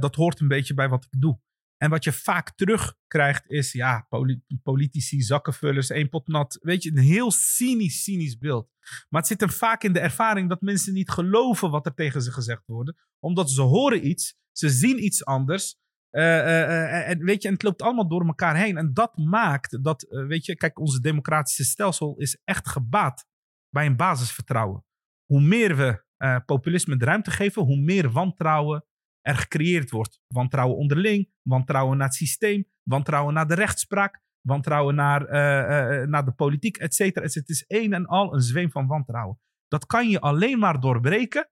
Dat 0.00 0.14
hoort 0.14 0.40
een 0.40 0.48
beetje 0.48 0.74
bij 0.74 0.88
wat 0.88 1.04
ik 1.04 1.20
doe. 1.20 1.40
En 1.78 1.90
wat 1.90 2.04
je 2.04 2.12
vaak 2.12 2.52
terugkrijgt 2.56 3.50
is, 3.50 3.72
ja, 3.72 4.06
poli- 4.08 4.42
politici, 4.62 5.20
zakkenvullers, 5.20 5.90
één 5.90 6.08
pot 6.08 6.26
nat. 6.28 6.58
Weet 6.62 6.82
je, 6.82 6.90
een 6.90 6.98
heel 6.98 7.30
cynisch, 7.30 8.02
cynisch 8.02 8.38
beeld. 8.38 8.70
Maar 9.08 9.20
het 9.20 9.26
zit 9.30 9.40
hem 9.40 9.50
vaak 9.50 9.82
in 9.82 9.92
de 9.92 10.00
ervaring 10.00 10.48
dat 10.48 10.60
mensen 10.60 10.92
niet 10.92 11.10
geloven 11.10 11.70
wat 11.70 11.86
er 11.86 11.94
tegen 11.94 12.22
ze 12.22 12.32
gezegd 12.32 12.62
wordt. 12.66 12.92
Omdat 13.18 13.50
ze 13.50 13.62
horen 13.62 14.06
iets, 14.06 14.34
ze 14.52 14.68
zien 14.70 15.04
iets 15.04 15.24
anders. 15.24 15.76
eh, 16.10 16.38
eh, 16.38 16.84
eh, 16.84 17.08
en 17.08 17.24
weet 17.24 17.42
je, 17.42 17.48
en 17.48 17.54
het 17.54 17.62
loopt 17.62 17.82
allemaal 17.82 18.08
door 18.08 18.26
elkaar 18.26 18.56
heen. 18.56 18.76
En 18.76 18.92
dat 18.94 19.16
maakt 19.16 19.84
dat, 19.84 20.06
weet 20.08 20.44
je, 20.46 20.56
kijk, 20.56 20.78
onze 20.78 21.00
democratische 21.00 21.64
stelsel 21.64 22.16
is 22.16 22.40
echt 22.44 22.68
gebaat 22.68 23.26
bij 23.70 23.86
een 23.86 23.96
basisvertrouwen. 23.96 24.84
Hoe 25.24 25.40
meer 25.40 25.76
we 25.76 26.06
populisme 26.46 26.96
de 26.96 27.04
ruimte 27.04 27.30
geven, 27.30 27.62
hoe 27.62 27.80
meer 27.80 28.10
wantrouwen 28.10 28.84
er 29.28 29.36
gecreëerd 29.36 29.90
wordt. 29.90 30.20
Wantrouwen 30.26 30.76
onderling, 30.76 31.30
wantrouwen 31.42 31.96
naar 31.96 32.06
het 32.06 32.16
systeem, 32.16 32.64
wantrouwen 32.82 33.34
naar 33.34 33.46
de 33.46 33.54
rechtspraak, 33.54 34.20
wantrouwen 34.40 34.94
naar, 34.94 35.24
eh, 35.24 36.02
eh, 36.02 36.08
naar 36.08 36.24
de 36.24 36.32
politiek, 36.32 36.76
et 36.76 36.94
cetera. 36.94 37.24
Het 37.24 37.48
is 37.48 37.66
één 37.66 37.92
en 37.92 38.06
al 38.06 38.34
een 38.34 38.40
zweem 38.40 38.70
van 38.70 38.86
wantrouwen. 38.86 39.40
Dat 39.68 39.86
kan 39.86 40.08
je 40.08 40.20
alleen 40.20 40.58
maar 40.58 40.80
doorbreken 40.80 41.48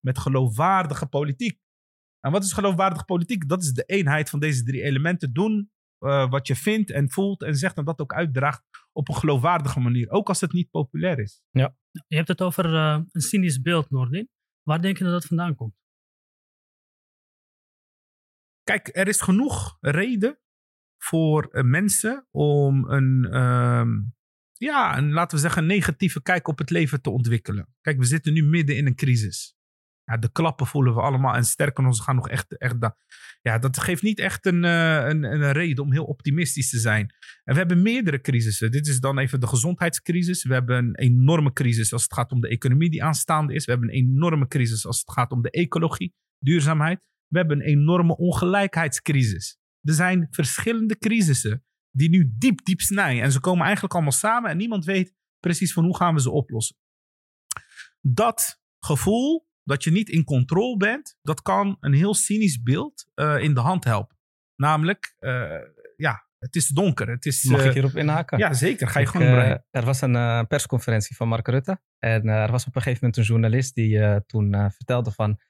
met 0.00 0.18
geloofwaardige 0.18 1.06
politiek. 1.06 1.58
En 2.20 2.32
wat 2.32 2.44
is 2.44 2.52
geloofwaardige 2.52 3.04
politiek? 3.04 3.48
Dat 3.48 3.62
is 3.62 3.72
de 3.72 3.84
eenheid 3.84 4.30
van 4.30 4.40
deze 4.40 4.64
drie 4.64 4.82
elementen. 4.82 5.32
Doen 5.32 5.70
eh, 5.98 6.30
wat 6.30 6.46
je 6.46 6.56
vindt 6.56 6.90
en 6.90 7.10
voelt 7.10 7.42
en 7.42 7.56
zegt 7.56 7.76
en 7.76 7.84
dat 7.84 8.00
ook 8.00 8.12
uitdraagt 8.12 8.62
op 8.92 9.08
een 9.08 9.14
geloofwaardige 9.14 9.80
manier. 9.80 10.10
Ook 10.10 10.28
als 10.28 10.40
het 10.40 10.52
niet 10.52 10.70
populair 10.70 11.18
is. 11.18 11.42
Je 12.06 12.16
hebt 12.16 12.28
het 12.28 12.42
over 12.42 12.74
eh, 12.74 13.00
een 13.10 13.20
cynisch 13.20 13.60
beeld, 13.60 13.90
Noordin. 13.90 14.28
Waar 14.62 14.80
denk 14.80 14.98
je 14.98 15.04
dat 15.04 15.12
dat 15.12 15.24
vandaan 15.24 15.54
komt? 15.54 15.74
Kijk, 18.70 18.88
er 18.92 19.08
is 19.08 19.20
genoeg 19.20 19.76
reden 19.80 20.38
voor 21.02 21.48
eh, 21.50 21.62
mensen 21.62 22.26
om 22.30 22.88
een, 22.88 23.24
ehm, 23.30 23.88
ja, 24.56 25.02
laten 25.02 25.36
we 25.36 25.42
zeggen, 25.42 25.66
negatieve 25.66 26.22
kijk 26.22 26.48
op 26.48 26.58
het 26.58 26.70
leven 26.70 27.02
te 27.02 27.10
ontwikkelen. 27.10 27.74
Kijk, 27.80 27.98
we 27.98 28.04
zitten 28.04 28.32
nu 28.32 28.44
midden 28.44 28.76
in 28.76 28.86
een 28.86 28.94
crisis. 28.94 29.54
Ja, 30.04 30.16
de 30.16 30.32
klappen 30.32 30.66
voelen 30.66 30.94
we 30.94 31.00
allemaal 31.00 31.34
en 31.34 31.44
sterker 31.44 31.84
nog, 31.84 31.94
ze 31.94 32.02
gaan 32.02 32.14
nog 32.14 32.28
echt, 32.28 32.58
echt 32.58 32.76
ja, 33.42 33.58
dat 33.58 33.78
geeft 33.78 34.02
niet 34.02 34.18
echt 34.18 34.46
een, 34.46 34.64
eh, 34.64 35.08
een, 35.08 35.22
een 35.24 35.52
reden 35.52 35.84
om 35.84 35.92
heel 35.92 36.04
optimistisch 36.04 36.70
te 36.70 36.78
zijn. 36.78 37.14
En 37.44 37.52
we 37.52 37.58
hebben 37.58 37.82
meerdere 37.82 38.20
crisissen. 38.20 38.70
Dit 38.70 38.86
is 38.86 39.00
dan 39.00 39.18
even 39.18 39.40
de 39.40 39.46
gezondheidscrisis. 39.46 40.44
We 40.44 40.52
hebben 40.52 40.76
een 40.76 40.96
enorme 40.96 41.52
crisis 41.52 41.92
als 41.92 42.02
het 42.02 42.12
gaat 42.12 42.32
om 42.32 42.40
de 42.40 42.48
economie 42.48 42.90
die 42.90 43.04
aanstaande 43.04 43.54
is. 43.54 43.64
We 43.64 43.70
hebben 43.70 43.88
een 43.88 43.94
enorme 43.94 44.46
crisis 44.46 44.86
als 44.86 44.98
het 44.98 45.10
gaat 45.10 45.32
om 45.32 45.42
de 45.42 45.50
ecologie, 45.50 46.14
duurzaamheid. 46.38 47.09
We 47.30 47.38
hebben 47.38 47.60
een 47.60 47.66
enorme 47.66 48.16
ongelijkheidscrisis. 48.16 49.58
Er 49.82 49.94
zijn 49.94 50.26
verschillende 50.30 50.98
crisissen 50.98 51.64
die 51.90 52.08
nu 52.08 52.32
diep, 52.38 52.64
diep 52.64 52.80
snijden. 52.80 53.22
En 53.22 53.32
ze 53.32 53.40
komen 53.40 53.62
eigenlijk 53.64 53.94
allemaal 53.94 54.12
samen 54.12 54.50
en 54.50 54.56
niemand 54.56 54.84
weet 54.84 55.14
precies 55.40 55.72
van 55.72 55.84
hoe 55.84 55.96
gaan 55.96 56.14
we 56.14 56.20
ze 56.20 56.30
oplossen. 56.30 56.76
Dat 58.00 58.60
gevoel 58.78 59.48
dat 59.64 59.84
je 59.84 59.90
niet 59.90 60.08
in 60.08 60.24
controle 60.24 60.76
bent, 60.76 61.16
dat 61.22 61.42
kan 61.42 61.76
een 61.80 61.92
heel 61.92 62.14
cynisch 62.14 62.62
beeld 62.62 63.06
eh, 63.14 63.38
in 63.42 63.54
de 63.54 63.60
hand 63.60 63.84
helpen. 63.84 64.16
Namelijk, 64.56 65.14
eh, 65.18 65.50
ja, 65.96 66.28
het 66.38 66.56
is 66.56 66.68
donker. 66.68 67.08
Het 67.10 67.26
is, 67.26 67.44
Mag 67.44 67.60
eh, 67.60 67.66
ik 67.66 67.72
hierop 67.72 67.96
inhaken? 67.96 68.38
ja, 68.38 68.52
zeker. 68.52 68.88
Ga 68.88 68.98
je 68.98 69.04
Ik, 69.04 69.10
gewoon 69.10 69.26
eh, 69.26 69.32
brein. 69.32 69.64
er 69.70 69.84
was 69.84 70.00
een 70.00 70.16
eh, 70.16 70.42
persconferentie 70.48 71.16
van 71.16 71.28
Mark 71.28 71.48
Rutte. 71.48 71.80
En 71.98 72.22
eh, 72.28 72.42
er 72.42 72.50
was 72.50 72.66
op 72.66 72.76
een 72.76 72.82
gegeven 72.82 73.04
moment 73.04 73.16
een 73.16 73.34
journalist 73.34 73.74
die 73.74 73.98
eh, 73.98 74.16
toen 74.26 74.54
eh, 74.54 74.70
vertelde 74.70 75.10
van... 75.10 75.40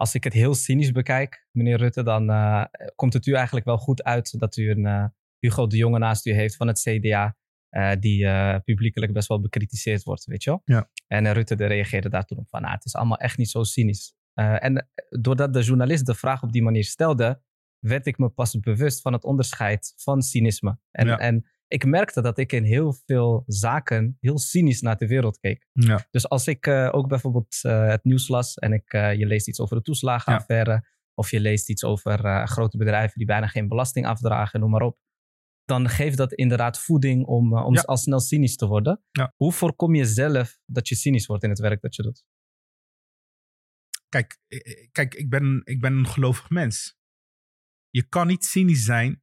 Als 0.00 0.14
ik 0.14 0.24
het 0.24 0.32
heel 0.32 0.54
cynisch 0.54 0.92
bekijk, 0.92 1.46
meneer 1.50 1.76
Rutte, 1.76 2.02
dan 2.02 2.30
eh, 2.30 2.64
komt 2.94 3.12
het 3.12 3.26
u 3.26 3.32
eigenlijk 3.32 3.66
wel 3.66 3.78
goed 3.78 4.02
uit 4.02 4.38
dat 4.38 4.56
u 4.56 4.70
een 4.70 4.86
eh, 4.86 5.04
Hugo 5.38 5.66
de 5.66 5.76
Jonge 5.76 5.98
naast 5.98 6.26
u 6.26 6.32
heeft 6.32 6.56
van 6.56 6.66
het 6.66 6.80
CDA. 6.80 7.36
eh, 7.68 7.92
die 7.98 8.26
publiekelijk 8.60 9.12
best 9.12 9.28
wel 9.28 9.40
bekritiseerd 9.40 10.02
wordt, 10.02 10.24
weet 10.24 10.42
je 10.42 10.50
wel. 10.50 10.62
Ja. 10.64 10.90
En 11.06 11.32
Rutte 11.32 11.54
de 11.56 11.66
reageerde 11.66 12.08
daar 12.08 12.24
toen 12.24 12.38
op 12.38 12.48
van, 12.48 12.60
nou, 12.62 12.74
het 12.74 12.84
is 12.84 12.94
allemaal 12.94 13.18
echt 13.18 13.38
niet 13.38 13.50
zo 13.50 13.62
cynisch. 13.62 14.14
En 14.34 14.88
doordat 15.08 15.52
de 15.52 15.62
journalist 15.62 16.06
de 16.06 16.14
vraag 16.14 16.42
op 16.42 16.52
die 16.52 16.62
manier 16.62 16.84
stelde, 16.84 17.42
werd 17.78 18.06
ik 18.06 18.18
me 18.18 18.28
pas 18.28 18.58
bewust 18.60 19.00
van 19.00 19.12
het 19.12 19.24
onderscheid 19.24 19.92
van 19.96 20.22
cynisme. 20.22 20.78
En, 20.90 21.06
Ja. 21.06 21.18
en 21.18 21.46
ik 21.70 21.84
merkte 21.84 22.22
dat 22.22 22.38
ik 22.38 22.52
in 22.52 22.64
heel 22.64 22.92
veel 22.92 23.42
zaken 23.46 24.16
heel 24.20 24.38
cynisch 24.38 24.80
naar 24.80 24.96
de 24.96 25.06
wereld 25.06 25.38
keek. 25.38 25.66
Ja. 25.72 26.06
Dus 26.10 26.28
als 26.28 26.46
ik 26.46 26.66
eh, 26.66 26.88
ook 26.92 27.08
bijvoorbeeld 27.08 27.58
eh, 27.62 27.88
het 27.88 28.04
nieuws 28.04 28.28
las 28.28 28.54
en 28.54 28.72
ik, 28.72 28.92
eh, 28.92 29.14
je 29.14 29.26
leest 29.26 29.48
iets 29.48 29.60
over 29.60 29.76
de 29.76 29.82
toeslagenaffaire, 29.82 30.88
of 31.14 31.30
je 31.30 31.40
leest 31.40 31.68
iets 31.68 31.84
over 31.84 32.46
grote 32.48 32.76
bedrijven 32.76 33.18
die 33.18 33.26
bijna 33.26 33.46
geen 33.46 33.68
belasting 33.68 34.06
afdragen, 34.06 34.60
noem 34.60 34.70
maar 34.70 34.82
op. 34.82 34.98
Dan 35.64 35.88
geeft 35.88 36.16
dat 36.16 36.32
inderdaad 36.32 36.78
voeding 36.78 37.26
om, 37.26 37.58
om 37.58 37.74
Ja. 37.74 37.80
al 37.80 37.96
snel 37.96 38.20
cynisch 38.20 38.56
te 38.56 38.66
worden. 38.66 39.02
Ja. 39.10 39.32
Hoe 39.36 39.52
voorkom 39.52 39.94
je 39.94 40.04
zelf 40.04 40.58
dat 40.66 40.88
je 40.88 40.94
cynisch 40.94 41.26
wordt 41.26 41.42
in 41.42 41.50
het 41.50 41.58
werk 41.58 41.80
dat 41.80 41.94
je 41.96 42.02
doet? 42.02 42.24
Kijk, 44.08 44.38
kijk 44.92 45.14
ik, 45.14 45.28
ben, 45.28 45.60
ik 45.64 45.80
ben 45.80 45.92
een 45.92 46.06
gelovig 46.06 46.50
mens. 46.50 46.98
Je 47.90 48.08
kan 48.08 48.26
niet 48.26 48.44
cynisch 48.44 48.84
zijn 48.84 49.22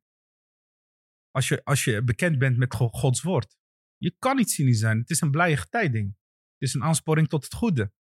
als 1.38 1.48
je, 1.48 1.64
als 1.64 1.84
je 1.84 2.04
bekend 2.04 2.38
bent 2.38 2.58
met 2.58 2.76
Go- 2.76 2.90
Gods 2.90 3.22
woord. 3.22 3.58
Je 3.98 4.16
kan 4.20 4.36
niet 4.36 4.52
cynisch 4.52 4.80
zijn. 4.80 5.00
Het 5.00 5.10
is 5.10 5.22
een 5.22 5.32
blije 5.32 5.68
tijding. 5.70 6.08
Het 6.58 6.68
is 6.68 6.74
een 6.74 6.84
aansporing 6.84 7.30
tot 7.30 7.44
het 7.44 7.54
goede. 7.54 7.92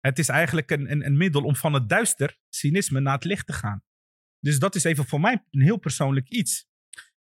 Het 0.00 0.18
is 0.18 0.28
eigenlijk 0.28 0.70
een, 0.70 0.90
een, 0.90 1.06
een 1.06 1.16
middel 1.16 1.42
om 1.42 1.56
van 1.56 1.72
het 1.72 1.88
duister, 1.88 2.38
cynisme, 2.48 3.00
naar 3.00 3.14
het 3.14 3.24
licht 3.24 3.46
te 3.46 3.52
gaan. 3.52 3.82
Dus 4.40 4.58
dat 4.58 4.74
is 4.74 4.84
even 4.84 5.04
voor 5.04 5.20
mij 5.20 5.44
een 5.50 5.62
heel 5.62 5.76
persoonlijk 5.78 6.28
iets. 6.28 6.68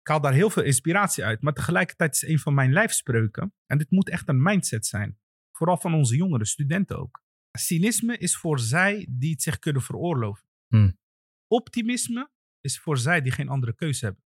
Ik 0.00 0.08
haal 0.08 0.20
daar 0.20 0.32
heel 0.32 0.50
veel 0.50 0.62
inspiratie 0.62 1.24
uit. 1.24 1.42
Maar 1.42 1.52
tegelijkertijd 1.52 2.14
is 2.14 2.22
een 2.22 2.38
van 2.38 2.54
mijn 2.54 2.72
lijfspreuken. 2.72 3.54
En 3.66 3.78
dit 3.78 3.90
moet 3.90 4.08
echt 4.08 4.28
een 4.28 4.42
mindset 4.42 4.86
zijn. 4.86 5.18
Vooral 5.52 5.76
van 5.76 5.94
onze 5.94 6.16
jongeren, 6.16 6.46
studenten 6.46 6.98
ook. 6.98 7.24
Cynisme 7.52 8.18
is 8.18 8.36
voor 8.36 8.60
zij 8.60 9.06
die 9.10 9.30
het 9.30 9.42
zich 9.42 9.58
kunnen 9.58 9.82
veroorloven. 9.82 10.48
Hmm. 10.66 10.98
Optimisme 11.46 12.30
is 12.60 12.78
voor 12.78 12.98
zij 12.98 13.22
die 13.22 13.32
geen 13.32 13.48
andere 13.48 13.74
keuze 13.74 14.04
hebben. 14.04 14.25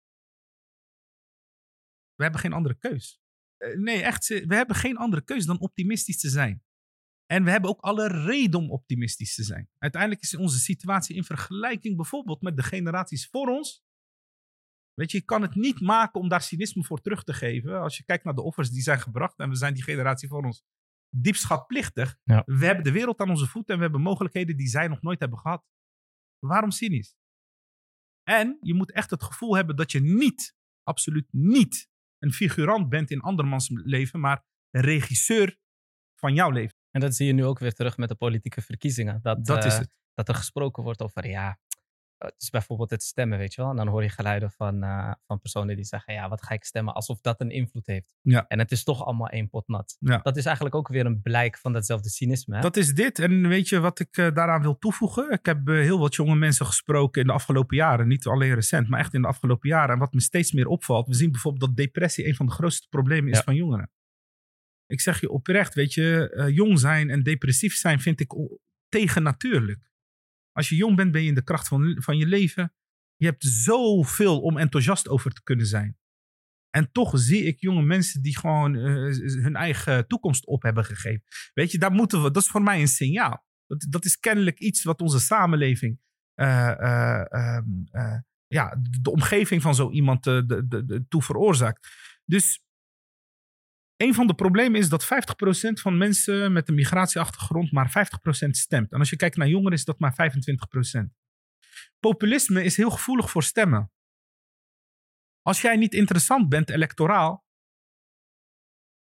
We 2.21 2.27
hebben 2.27 2.41
geen 2.41 2.53
andere 2.53 2.77
keus. 2.77 3.21
Eh, 3.57 3.77
nee, 3.77 4.01
echt, 4.01 4.27
we 4.27 4.55
hebben 4.55 4.75
geen 4.75 4.97
andere 4.97 5.23
keus 5.23 5.45
dan 5.45 5.59
optimistisch 5.59 6.19
te 6.19 6.29
zijn. 6.29 6.63
En 7.25 7.43
we 7.43 7.51
hebben 7.51 7.69
ook 7.69 7.79
alle 7.79 8.07
reden 8.07 8.59
om 8.59 8.71
optimistisch 8.71 9.35
te 9.35 9.43
zijn. 9.43 9.69
Uiteindelijk 9.77 10.21
is 10.21 10.35
onze 10.35 10.59
situatie 10.59 11.15
in 11.15 11.23
vergelijking 11.23 11.95
bijvoorbeeld 11.95 12.41
met 12.41 12.55
de 12.55 12.63
generaties 12.63 13.27
voor 13.29 13.47
ons. 13.47 13.83
Weet 14.93 15.11
je, 15.11 15.17
je 15.17 15.23
kan 15.23 15.41
het 15.41 15.55
niet 15.55 15.81
maken 15.81 16.21
om 16.21 16.29
daar 16.29 16.41
cynisme 16.41 16.83
voor 16.83 17.01
terug 17.01 17.23
te 17.23 17.33
geven. 17.33 17.79
Als 17.79 17.97
je 17.97 18.03
kijkt 18.03 18.23
naar 18.23 18.35
de 18.35 18.41
offers 18.41 18.69
die 18.69 18.81
zijn 18.81 18.99
gebracht 18.99 19.39
en 19.39 19.49
we 19.49 19.55
zijn 19.55 19.73
die 19.73 19.83
generatie 19.83 20.27
voor 20.27 20.45
ons 20.45 20.63
diepschapplichtig. 21.15 22.17
Ja. 22.23 22.43
We 22.45 22.65
hebben 22.65 22.83
de 22.83 22.91
wereld 22.91 23.19
aan 23.19 23.29
onze 23.29 23.47
voeten 23.47 23.73
en 23.73 23.77
we 23.77 23.83
hebben 23.83 24.01
mogelijkheden 24.01 24.57
die 24.57 24.67
zij 24.67 24.87
nog 24.87 25.01
nooit 25.01 25.19
hebben 25.19 25.39
gehad. 25.39 25.65
Waarom 26.39 26.71
cynisch? 26.71 27.15
En 28.23 28.57
je 28.61 28.73
moet 28.73 28.91
echt 28.91 29.09
het 29.09 29.23
gevoel 29.23 29.55
hebben 29.55 29.75
dat 29.75 29.91
je 29.91 29.99
niet, 29.99 30.55
absoluut 30.83 31.27
niet, 31.31 31.90
een 32.21 32.33
figurant 32.33 32.89
bent 32.89 33.11
in 33.11 33.21
andermans 33.21 33.69
leven, 33.69 34.19
maar 34.19 34.43
een 34.71 34.81
regisseur 34.81 35.57
van 36.15 36.33
jouw 36.33 36.49
leven. 36.49 36.77
En 36.91 37.01
dat 37.01 37.15
zie 37.15 37.27
je 37.27 37.33
nu 37.33 37.45
ook 37.45 37.59
weer 37.59 37.73
terug 37.73 37.97
met 37.97 38.09
de 38.09 38.15
politieke 38.15 38.61
verkiezingen. 38.61 39.19
Dat, 39.21 39.45
Dat 39.45 39.65
is 39.65 39.73
eh, 39.73 39.79
het. 39.79 39.93
dat 40.13 40.27
er 40.27 40.35
gesproken 40.35 40.83
wordt 40.83 41.01
over, 41.01 41.27
ja, 41.27 41.59
het 42.25 42.35
is 42.37 42.49
bijvoorbeeld 42.49 42.89
het 42.89 43.03
stemmen, 43.03 43.37
weet 43.37 43.53
je 43.53 43.61
wel. 43.61 43.69
En 43.69 43.75
dan 43.75 43.87
hoor 43.87 44.03
je 44.03 44.09
geluiden 44.09 44.51
van, 44.51 44.83
eh, 44.83 45.13
van 45.27 45.39
personen 45.39 45.75
die 45.75 45.85
zeggen, 45.85 46.13
ja, 46.13 46.29
wat 46.29 46.43
ga 46.43 46.53
ik 46.53 46.63
stemmen? 46.63 46.93
Alsof 46.93 47.21
dat 47.21 47.41
een 47.41 47.49
invloed 47.49 47.87
heeft. 47.87 48.15
Ja. 48.21 48.45
En 48.47 48.59
het 48.59 48.71
is 48.71 48.83
toch 48.83 49.05
allemaal 49.05 49.27
één 49.27 49.49
pot 49.49 49.67
nat. 49.67 49.97
Ja. 49.99 50.17
Dat 50.17 50.37
is 50.37 50.45
eigenlijk 50.45 50.75
ook 50.75 50.87
weer 50.87 51.05
een 51.05 51.21
blijk 51.21 51.57
van 51.57 51.73
datzelfde 51.73 52.09
cynisme. 52.09 52.55
Hè? 52.55 52.61
Dat 52.61 52.77
is 52.77 52.93
dit. 52.93 53.19
En 53.19 53.47
weet 53.47 53.69
je 53.69 53.79
wat 53.79 53.99
ik 53.99 54.17
eh, 54.17 54.33
daaraan 54.33 54.61
wil 54.61 54.77
toevoegen? 54.77 55.31
Ik 55.31 55.45
heb 55.45 55.67
eh, 55.67 55.75
heel 55.75 55.99
wat 55.99 56.15
jonge 56.15 56.35
mensen 56.35 56.65
gesproken 56.65 57.21
in 57.21 57.27
de 57.27 57.33
afgelopen 57.33 57.77
jaren. 57.77 58.07
Niet 58.07 58.25
alleen 58.25 58.53
recent, 58.53 58.87
maar 58.89 58.99
echt 58.99 59.13
in 59.13 59.21
de 59.21 59.27
afgelopen 59.27 59.69
jaren. 59.69 59.93
En 59.93 59.99
wat 59.99 60.13
me 60.13 60.21
steeds 60.21 60.51
meer 60.51 60.67
opvalt. 60.67 61.07
We 61.07 61.13
zien 61.13 61.31
bijvoorbeeld 61.31 61.65
dat 61.65 61.75
depressie 61.85 62.27
een 62.27 62.35
van 62.35 62.45
de 62.45 62.51
grootste 62.51 62.87
problemen 62.89 63.31
is 63.31 63.37
Ja. 63.37 63.43
van 63.43 63.55
jongeren. 63.55 63.91
Ik 64.85 65.01
zeg 65.01 65.21
je 65.21 65.29
oprecht, 65.29 65.73
weet 65.73 65.93
je, 65.93 66.29
eh, 66.29 66.55
jong 66.55 66.79
zijn 66.79 67.09
en 67.09 67.23
depressief 67.23 67.73
zijn 67.75 67.99
vind 67.99 68.19
ik 68.19 68.33
tegennatuurlijk. 68.89 69.90
Als 70.51 70.69
je 70.69 70.75
jong 70.75 70.95
bent, 70.95 71.11
ben 71.11 71.21
je 71.21 71.27
in 71.27 71.35
de 71.35 71.43
kracht 71.43 71.67
van, 71.67 71.95
van 72.01 72.17
je 72.17 72.25
leven. 72.25 72.73
Je 73.15 73.25
hebt 73.25 73.43
zoveel 73.43 74.41
om 74.41 74.57
enthousiast 74.57 75.09
over 75.09 75.31
te 75.31 75.43
kunnen 75.43 75.65
zijn. 75.65 75.97
En 76.69 76.91
toch 76.91 77.19
zie 77.19 77.43
ik 77.43 77.59
jonge 77.59 77.81
mensen 77.81 78.21
die 78.21 78.37
gewoon 78.37 78.75
eh, 78.75 78.83
hun 79.43 79.55
eigen 79.55 80.07
toekomst 80.07 80.45
op 80.45 80.61
hebben 80.61 80.85
gegeven. 80.85 81.23
Weet 81.53 81.71
je, 81.71 81.77
daar 81.77 81.91
moeten 81.91 82.23
we, 82.23 82.31
dat 82.31 82.43
is 82.43 82.49
voor 82.49 82.61
mij 82.61 82.81
een 82.81 82.87
signaal. 82.87 83.45
Dat, 83.67 83.85
dat 83.89 84.05
is 84.05 84.19
kennelijk 84.19 84.59
iets 84.59 84.83
wat 84.83 85.01
onze 85.01 85.19
samenleving, 85.19 85.99
eh, 86.33 86.79
eh, 86.79 87.33
ehm, 87.33 87.65
eh, 87.91 88.19
ja, 88.47 88.81
de, 89.01 89.11
omgeving 89.11 89.61
van 89.61 89.75
zo 89.75 89.91
iemand 89.91 90.23
de, 90.23 91.05
toe 91.09 91.21
veroorzaakt. 91.21 91.87
Dus 92.25 92.63
een 94.01 94.13
van 94.13 94.27
de 94.27 94.33
problemen 94.33 94.79
is 94.79 94.89
dat 94.89 95.05
50% 95.05 95.07
van 95.73 95.97
mensen 95.97 96.53
met 96.53 96.67
een 96.67 96.75
migratieachtergrond 96.75 97.71
maar 97.71 98.07
50% 98.45 98.49
stemt. 98.49 98.91
En 98.91 98.99
als 98.99 99.09
je 99.09 99.15
kijkt 99.15 99.37
naar 99.37 99.47
jongeren 99.47 99.77
is 99.77 99.85
dat 99.85 99.99
maar 99.99 100.31
25%. 101.01 101.03
Populisme 101.99 102.63
is 102.63 102.77
heel 102.77 102.89
gevoelig 102.89 103.29
voor 103.29 103.43
stemmen. 103.43 103.91
Als 105.41 105.61
jij 105.61 105.75
niet 105.75 105.93
interessant 105.93 106.49
bent 106.49 106.69
electoraal, 106.69 107.45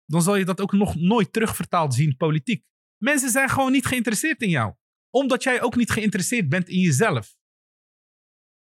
dan 0.05 0.21
zal 0.21 0.35
je 0.35 0.45
dat 0.45 0.61
ook 0.61 0.71
nog 0.71 0.95
nooit 0.95 1.33
terugvertaald 1.33 1.93
zien 1.93 2.17
politiek. 2.17 2.65
Mensen 2.97 3.29
zijn 3.29 3.49
gewoon 3.49 3.71
niet 3.71 3.85
geïnteresseerd 3.85 4.41
in 4.41 4.49
jou. 4.49 4.75
Omdat 5.09 5.43
jij 5.43 5.61
ook 5.61 5.75
niet 5.75 5.91
geïnteresseerd 5.91 6.49
bent 6.49 6.69
in 6.69 6.79
jezelf. 6.79 7.35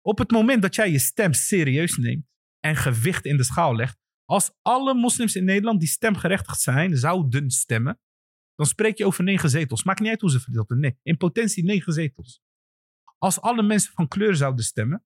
Op 0.01 0.19
het 0.19 0.31
moment 0.31 0.63
dat 0.63 0.75
jij 0.75 0.91
je 0.91 0.99
stem 0.99 1.33
serieus 1.33 1.97
neemt 1.97 2.27
en 2.61 2.77
gewicht 2.77 3.25
in 3.25 3.37
de 3.37 3.45
schaal 3.45 3.77
legt, 3.77 3.99
als 4.31 4.53
alle 4.63 4.95
moslims 4.95 5.37
in 5.37 5.45
Nederland 5.45 5.81
die 5.81 5.89
stemgerechtigd 5.89 6.61
zijn, 6.61 6.97
zouden 6.97 7.51
stemmen, 7.51 8.01
dan 8.55 8.67
spreek 8.67 8.99
je 8.99 9.07
over 9.07 9.25
negen 9.25 9.51
zetels. 9.51 9.85
Maakt 9.85 10.01
niet 10.01 10.09
uit 10.09 10.21
hoe 10.21 10.31
ze 10.31 10.41
verdeeld 10.41 10.69
worden. 10.69 10.91
Nee, 10.91 10.99
in 11.03 11.17
potentie 11.17 11.65
negen 11.65 11.93
zetels. 11.93 12.43
Als 13.19 13.41
alle 13.41 13.63
mensen 13.63 13.93
van 13.93 14.09
kleur 14.09 14.37
zouden 14.37 14.65
stemmen, 14.65 15.05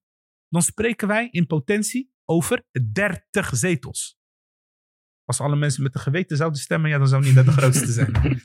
dan 0.49 0.61
spreken 0.61 1.07
wij 1.07 1.27
in 1.31 1.47
potentie 1.47 2.13
over 2.25 2.65
30 2.91 3.55
zetels. 3.55 4.17
Als 5.25 5.39
alle 5.39 5.55
mensen 5.55 5.83
met 5.83 5.95
een 5.95 6.01
geweten 6.01 6.37
zouden 6.37 6.59
stemmen, 6.59 6.89
ja, 6.89 6.97
dan 6.97 7.07
zou 7.07 7.23
niet 7.23 7.35
dat 7.35 7.45
de 7.45 7.51
grootste 7.61 7.91
zijn. 7.91 8.41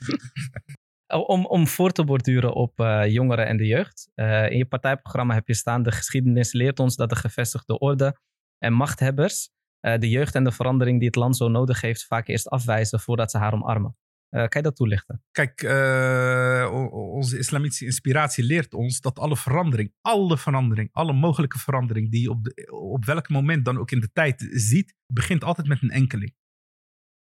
Om, 1.07 1.45
om 1.45 1.67
voor 1.67 1.91
te 1.91 2.03
borduren 2.03 2.53
op 2.53 2.79
eh, 2.79 3.07
jongeren 3.07 3.47
en 3.47 3.57
de 3.57 3.65
jeugd. 3.65 4.11
Eh, 4.13 4.49
in 4.51 4.57
je 4.57 4.65
partijprogramma 4.65 5.33
heb 5.33 5.47
je 5.47 5.53
staan: 5.53 5.83
de 5.83 5.91
geschiedenis 5.91 6.53
leert 6.53 6.79
ons 6.79 6.95
dat 6.95 7.09
de 7.09 7.15
gevestigde 7.15 7.79
orde 7.79 8.19
en 8.57 8.73
machthebbers 8.73 9.49
eh, 9.79 9.99
de 9.99 10.09
jeugd 10.09 10.35
en 10.35 10.43
de 10.43 10.51
verandering 10.51 10.97
die 10.97 11.07
het 11.07 11.15
land 11.15 11.37
zo 11.37 11.47
nodig 11.47 11.81
heeft 11.81 12.05
vaak 12.05 12.27
eerst 12.27 12.49
afwijzen 12.49 12.99
voordat 12.99 13.31
ze 13.31 13.37
haar 13.37 13.53
omarmen. 13.53 13.97
Eh, 14.29 14.39
kan 14.39 14.61
je 14.61 14.67
dat 14.67 14.75
toelichten? 14.75 15.23
Kijk, 15.31 15.61
eh, 15.61 16.69
onze 16.91 17.37
islamitische 17.37 17.85
inspiratie 17.85 18.43
leert 18.43 18.73
ons 18.73 19.01
dat 19.01 19.19
alle 19.19 19.37
verandering, 19.37 19.93
alle 20.01 20.37
verandering, 20.37 20.89
alle 20.91 21.13
mogelijke 21.13 21.59
verandering 21.59 22.11
die 22.11 22.21
je 22.21 22.29
op, 22.29 22.43
de, 22.43 22.71
op 22.71 23.05
welk 23.05 23.29
moment 23.29 23.65
dan 23.65 23.77
ook 23.77 23.91
in 23.91 23.99
de 23.99 24.11
tijd 24.11 24.47
ziet, 24.51 24.95
begint 25.13 25.43
altijd 25.43 25.67
met 25.67 25.81
een 25.81 25.89
enkeling. 25.89 26.35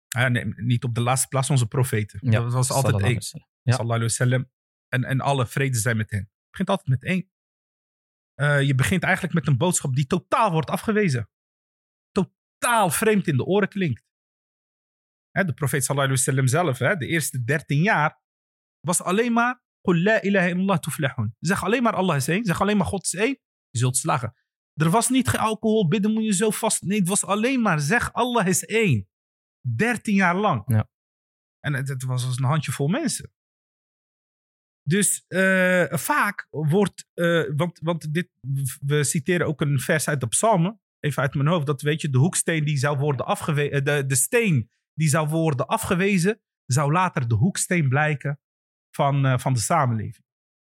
Ah, 0.08 0.30
nee, 0.30 0.44
niet 0.56 0.84
op 0.84 0.94
de 0.94 1.00
laatste 1.00 1.28
plaats 1.28 1.50
onze 1.50 1.66
profeten. 1.66 2.30
dat 2.30 2.52
was 2.52 2.70
altijd 2.70 3.02
één. 3.02 3.20
Ja. 3.62 3.72
Sallallahu 3.72 4.00
wasallam. 4.00 4.50
En, 4.88 5.04
en 5.04 5.20
alle 5.20 5.46
vrede 5.46 5.78
zijn 5.78 5.96
met 5.96 6.10
hen. 6.10 6.20
Het 6.20 6.50
begint 6.50 6.68
altijd 6.68 6.88
met 6.88 7.02
één. 7.02 7.30
Je 8.66 8.74
begint 8.74 9.02
eigenlijk 9.02 9.34
met 9.34 9.46
een 9.46 9.56
boodschap 9.56 9.94
die 9.94 10.06
totaal 10.06 10.50
wordt 10.50 10.70
afgewezen. 10.70 11.28
Totaal 12.66 12.90
vreemd 12.90 13.26
in 13.26 13.36
de 13.36 13.44
oren 13.44 13.68
klinkt. 13.68 14.04
Hè, 15.30 15.44
de 15.44 15.52
profeet 15.52 15.84
sallallahu 15.84 16.12
alaihi 16.12 16.24
wasallam 16.24 16.48
zelf, 16.48 16.78
hè, 16.78 16.96
de 16.96 17.06
eerste 17.06 17.44
13 17.44 17.82
jaar, 17.82 18.20
was 18.80 19.02
alleen 19.02 19.32
maar 19.32 19.62
"Qul 19.80 19.96
la 20.02 20.22
ilaha 20.22 20.46
illallah 20.46 20.78
tuflihun." 20.78 21.36
Zeg 21.38 21.64
alleen 21.64 21.82
maar 21.82 21.94
Allah 21.94 22.16
is 22.16 22.28
één. 22.28 22.44
Zeg 22.44 22.60
alleen 22.60 22.76
maar 22.76 22.86
God 22.86 23.04
is 23.04 23.14
één. 23.14 23.38
Je 23.70 23.78
zult 23.78 23.96
slagen. 23.96 24.34
Er 24.74 24.90
was 24.90 25.08
niet 25.08 25.28
geen 25.28 25.40
alcohol, 25.40 25.88
bidden 25.88 26.12
moet 26.12 26.24
je 26.24 26.32
zo 26.32 26.50
vast. 26.50 26.82
Nee, 26.82 26.98
het 26.98 27.08
was 27.08 27.24
alleen 27.24 27.60
maar 27.60 27.80
zeg 27.80 28.12
Allah 28.12 28.46
is 28.46 28.64
één. 28.64 29.08
13 29.60 30.14
jaar 30.14 30.36
lang. 30.36 30.62
Ja. 30.66 30.88
En 31.60 31.74
het, 31.74 31.88
het 31.88 32.04
was 32.04 32.24
als 32.24 32.38
een 32.38 32.44
handjevol 32.44 32.88
mensen. 32.88 33.32
Dus 34.82 35.24
eh, 35.26 35.84
vaak 35.88 36.46
wordt, 36.50 37.08
eh, 37.14 37.44
want, 37.56 37.78
want 37.78 38.14
dit, 38.14 38.30
we 38.80 39.04
citeren 39.04 39.46
ook 39.46 39.60
een 39.60 39.80
vers 39.80 40.08
uit 40.08 40.20
de 40.20 40.26
psalmen, 40.26 40.80
even 41.06 41.22
uit 41.22 41.34
mijn 41.34 41.48
hoofd, 41.48 41.66
dat 41.66 41.80
weet 41.80 42.00
je, 42.00 42.10
de 42.10 42.18
hoeksteen 42.18 42.64
die 42.64 42.76
zou 42.76 42.98
worden 42.98 43.26
afgewezen, 43.26 43.84
de, 43.84 44.06
de 44.06 44.14
steen 44.14 44.70
die 44.94 45.08
zou 45.08 45.28
worden 45.28 45.66
afgewezen, 45.66 46.40
zou 46.66 46.92
later 46.92 47.28
de 47.28 47.34
hoeksteen 47.34 47.88
blijken 47.88 48.40
van, 48.94 49.26
eh, 49.26 49.38
van 49.38 49.52
de 49.52 49.58
samenleving. 49.58 50.24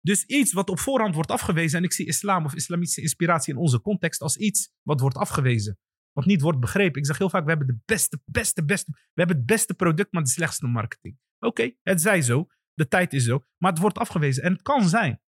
Dus 0.02 0.26
iets 0.26 0.54
wat 0.54 0.70
op 0.70 0.80
voorhand 0.80 1.16
wordt 1.16 1.32
afgewezen, 1.32 1.78
en 1.78 1.84
ik 1.84 1.94
zie 1.94 2.08
islam 2.08 2.46
of 2.46 2.56
islamitische 2.56 3.02
inspiratie 3.02 3.54
in 3.54 3.60
onze 3.60 3.82
context 3.82 4.22
als 4.22 4.38
iets 4.38 4.72
wat 4.82 5.00
wordt 5.00 5.18
afgewezen, 5.18 5.78
wat 6.12 6.26
niet 6.26 6.42
wordt 6.42 6.60
begrepen. 6.60 7.00
Ik 7.00 7.06
zeg 7.06 7.18
heel 7.18 7.30
vaak, 7.30 7.44
we 7.44 7.50
hebben 7.50 7.68
de 7.68 7.80
beste, 7.86 8.22
beste, 8.26 8.66
beste, 8.66 8.92
we 8.92 9.00
hebben 9.14 9.38
het 9.38 9.46
beste 9.46 9.74
product, 9.74 10.12
maar 10.12 10.24
de 10.24 10.30
slechtste 10.30 10.68
marketing. 10.68 11.18
Oké, 11.40 11.72
het 11.82 12.02
zij 12.02 12.22
zo, 12.22 12.48
de 12.74 12.88
tijd 12.88 13.14
is 13.14 13.24
zo, 13.24 13.46
maar 13.58 13.72
het 13.72 13.82
wordt 13.82 13.98
afgewezen. 13.98 14.44
En 14.44 14.52
het 14.52 14.62
kan 14.62 14.90
zijn 14.90 15.22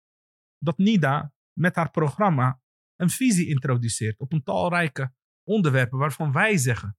dat 0.57 0.77
Nida 0.77 1.33
met 1.57 1.75
haar 1.75 1.91
programma 1.91 2.61
een 2.95 3.09
visie 3.09 3.47
introduceert 3.47 4.19
op 4.19 4.33
een 4.33 4.43
talrijke 4.43 5.13
onderwerpen 5.43 5.97
waarvan 5.97 6.31
wij 6.31 6.57
zeggen, 6.57 6.97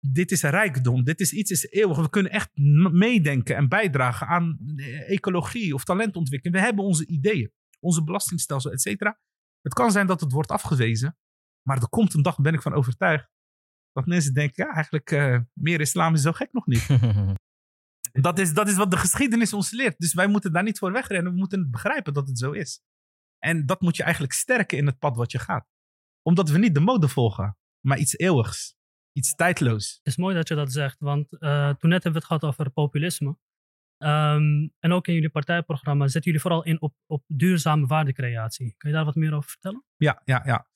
dit 0.00 0.30
is 0.30 0.42
een 0.42 0.50
rijkdom, 0.50 1.04
dit 1.04 1.20
is 1.20 1.32
iets 1.32 1.50
is 1.50 1.70
eeuwig. 1.70 1.98
We 1.98 2.10
kunnen 2.10 2.32
echt 2.32 2.50
meedenken 2.92 3.56
en 3.56 3.68
bijdragen 3.68 4.26
aan 4.26 4.58
eh, 4.76 5.10
ecologie 5.10 5.74
of 5.74 5.84
talentontwikkeling. 5.84 6.56
We 6.58 6.64
hebben 6.64 6.84
onze 6.84 7.06
ideeën, 7.06 7.52
onze 7.80 8.04
belastingstelsel, 8.04 8.70
et 8.72 8.80
cetera. 8.80 9.20
Het 9.60 9.74
kan 9.74 9.90
zijn 9.90 10.06
dat 10.06 10.20
het 10.20 10.32
wordt 10.32 10.50
afgewezen, 10.50 11.16
maar 11.62 11.76
er 11.76 11.88
komt 11.88 12.14
een 12.14 12.22
dag, 12.22 12.40
ben 12.40 12.54
ik 12.54 12.62
van 12.62 12.74
overtuigd, 12.74 13.30
dat 13.92 14.06
mensen 14.06 14.34
denken, 14.34 14.66
ja, 14.66 14.74
eigenlijk 14.74 15.10
eh, 15.10 15.38
meer 15.52 15.80
islam 15.80 16.14
is 16.14 16.22
zo 16.22 16.32
gek 16.32 16.52
nog 16.52 16.66
niet. 16.66 16.86
Dat 18.12 18.38
is, 18.38 18.52
dat 18.52 18.68
is 18.68 18.76
wat 18.76 18.90
de 18.90 18.96
geschiedenis 18.96 19.52
ons 19.52 19.70
leert. 19.70 19.98
Dus 19.98 20.14
wij 20.14 20.26
moeten 20.26 20.52
daar 20.52 20.62
niet 20.62 20.78
voor 20.78 20.92
wegrennen. 20.92 21.32
We 21.32 21.38
moeten 21.38 21.70
begrijpen 21.70 22.12
dat 22.12 22.28
het 22.28 22.38
zo 22.38 22.52
is. 22.52 22.82
En 23.38 23.66
dat 23.66 23.80
moet 23.80 23.96
je 23.96 24.02
eigenlijk 24.02 24.32
sterken 24.32 24.78
in 24.78 24.86
het 24.86 24.98
pad 24.98 25.16
wat 25.16 25.32
je 25.32 25.38
gaat. 25.38 25.68
Omdat 26.22 26.48
we 26.50 26.58
niet 26.58 26.74
de 26.74 26.80
mode 26.80 27.08
volgen, 27.08 27.56
maar 27.80 27.98
iets 27.98 28.18
eeuwigs. 28.18 28.76
Iets 29.12 29.34
tijdloos. 29.34 29.92
Het 29.96 30.06
is 30.06 30.16
mooi 30.16 30.34
dat 30.34 30.48
je 30.48 30.54
dat 30.54 30.72
zegt, 30.72 30.98
want 31.00 31.32
eh, 31.38 31.68
toen 31.74 31.90
net 31.90 32.02
hebben 32.02 32.12
we 32.12 32.18
het 32.18 32.24
gehad 32.24 32.44
over 32.44 32.70
populisme. 32.70 33.38
Ehm, 33.96 34.68
en 34.78 34.92
ook 34.92 35.06
in 35.06 35.14
jullie 35.14 35.30
partijprogramma 35.30 36.04
zetten 36.04 36.22
jullie 36.22 36.40
vooral 36.40 36.64
in 36.64 36.80
op, 36.80 36.94
op 37.06 37.24
duurzame 37.26 37.86
waardecreatie. 37.86 38.74
Kun 38.76 38.90
je 38.90 38.94
daar 38.96 39.04
wat 39.04 39.14
meer 39.14 39.34
over 39.34 39.50
vertellen? 39.50 39.84
Ja, 39.96 40.22
ja, 40.24 40.42
ja. 40.44 40.66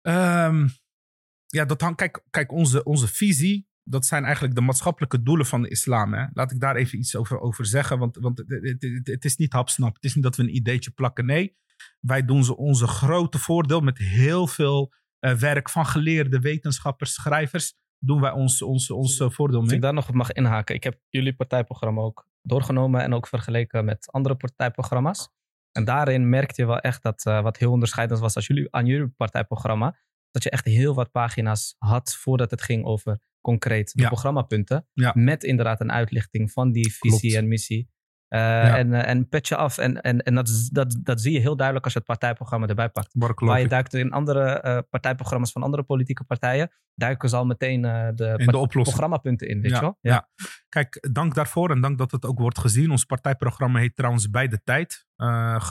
Ehm, 0.00 0.68
ja, 1.46 1.64
dat 1.64 1.80
hangt. 1.80 1.96
Kijk, 1.96 2.22
kijk 2.30 2.52
onze, 2.52 2.84
onze 2.84 3.08
visie. 3.08 3.70
Dat 3.84 4.06
zijn 4.06 4.24
eigenlijk 4.24 4.54
de 4.54 4.60
maatschappelijke 4.60 5.22
doelen 5.22 5.46
van 5.46 5.62
de 5.62 5.68
islam. 5.68 6.12
Hè? 6.14 6.26
Laat 6.32 6.50
ik 6.52 6.60
daar 6.60 6.76
even 6.76 6.98
iets 6.98 7.16
over, 7.16 7.40
over 7.40 7.66
zeggen. 7.66 7.98
Want, 7.98 8.16
want 8.16 8.38
het, 8.38 8.48
het, 8.48 8.82
het- 8.82 9.06
het 9.06 9.24
is 9.24 9.36
niet 9.36 9.52
hapsnap. 9.52 9.94
Het 9.94 10.04
is 10.04 10.14
niet 10.14 10.24
dat 10.24 10.36
we 10.36 10.42
een 10.42 10.54
ideetje 10.56 10.90
plakken. 10.90 11.26
Nee, 11.26 11.56
wij 12.00 12.24
doen 12.24 12.44
ze 12.44 12.56
onze 12.56 12.86
grote 12.86 13.38
voordeel 13.38 13.80
met 13.80 13.98
heel 13.98 14.46
veel 14.46 14.92
eh, 15.18 15.34
werk 15.34 15.70
van 15.70 15.86
geleerde 15.86 16.40
wetenschappers, 16.40 17.14
schrijvers. 17.14 17.74
doen 18.04 18.20
wij 18.20 18.30
ons, 18.32 18.62
ons, 18.62 18.90
ons 18.90 19.20
eh, 19.20 19.30
voordeel 19.30 19.58
Als 19.58 19.66
mee. 19.66 19.76
ik 19.76 19.82
daar 19.82 19.92
nog 19.94 20.08
op 20.08 20.14
mag 20.14 20.32
inhaken. 20.32 20.74
Ik 20.74 20.84
heb 20.84 20.98
jullie 21.08 21.34
partijprogramma 21.36 22.00
ook 22.02 22.26
doorgenomen 22.42 23.02
en 23.02 23.14
ook 23.14 23.26
vergeleken 23.26 23.84
met 23.84 24.08
andere 24.12 24.34
partijprogramma's. 24.34 25.28
En 25.72 25.84
daarin 25.84 26.28
merkte 26.28 26.60
je 26.60 26.66
wel 26.66 26.78
echt 26.78 27.02
dat 27.02 27.24
eh, 27.26 27.42
wat 27.42 27.56
heel 27.56 27.70
onderscheidend 27.70 28.20
was 28.20 28.34
als 28.34 28.46
jullie, 28.46 28.68
aan 28.74 28.86
jullie 28.86 29.08
partijprogramma, 29.08 29.98
dat 30.30 30.42
je 30.42 30.50
echt 30.50 30.64
heel 30.64 30.94
wat 30.94 31.10
pagina's 31.10 31.74
had 31.78 32.14
voordat 32.16 32.50
het 32.50 32.62
ging 32.62 32.84
over 32.84 33.20
concreet 33.40 33.92
de 33.94 34.02
Ja. 34.02 34.08
programmapunten. 34.08 34.86
Ja. 34.92 35.12
Met 35.14 35.44
inderdaad 35.44 35.80
een 35.80 35.92
uitlichting 35.92 36.50
van 36.52 36.72
die 36.72 36.92
visie 36.94 37.18
Klopt. 37.30 37.34
en 37.34 37.48
missie. 37.48 37.90
Eh, 38.32 38.74
En, 38.74 38.94
eh, 38.94 39.08
en 39.08 39.28
pet 39.28 39.48
je 39.48 39.56
af. 39.56 39.78
En, 39.78 40.00
en, 40.00 40.22
en 40.22 40.34
dat, 40.34 40.68
dat, 40.72 40.96
dat 41.02 41.20
zie 41.20 41.32
je 41.32 41.38
heel 41.38 41.56
duidelijk 41.56 41.84
als 41.84 41.92
je 41.94 41.98
het 41.98 42.08
partijprogramma 42.08 42.66
erbij 42.66 42.88
pakt. 42.88 43.14
Waar 43.36 43.60
je 43.60 43.68
duikt 43.68 43.94
in 43.94 44.12
andere 44.12 44.60
eh, 44.60 44.78
partijprogramma's 44.90 45.52
van 45.52 45.62
andere 45.62 45.82
politieke 45.82 46.24
partijen, 46.24 46.70
duiken 46.94 47.28
ze 47.28 47.36
al 47.36 47.46
meteen 47.46 47.82
de, 47.82 48.34
In 48.36 48.46
de 48.46 48.66
programmapunten 48.68 49.48
in, 49.48 49.60
weet 49.60 49.70
Ja, 49.70 49.76
je 49.76 49.82
wel? 49.82 49.98
ja. 50.00 50.28
Kijk, 50.68 51.08
dank 51.12 51.34
daarvoor 51.34 51.70
en 51.70 51.80
dank 51.80 51.98
dat 51.98 52.10
het 52.10 52.24
ook 52.24 52.38
wordt 52.38 52.58
gezien. 52.58 52.90
Ons 52.90 53.04
partijprogramma 53.04 53.78
heet 53.78 53.96
trouwens 53.96 54.30
Bij 54.30 54.48
de 54.48 54.62
Tijd. 54.62 55.06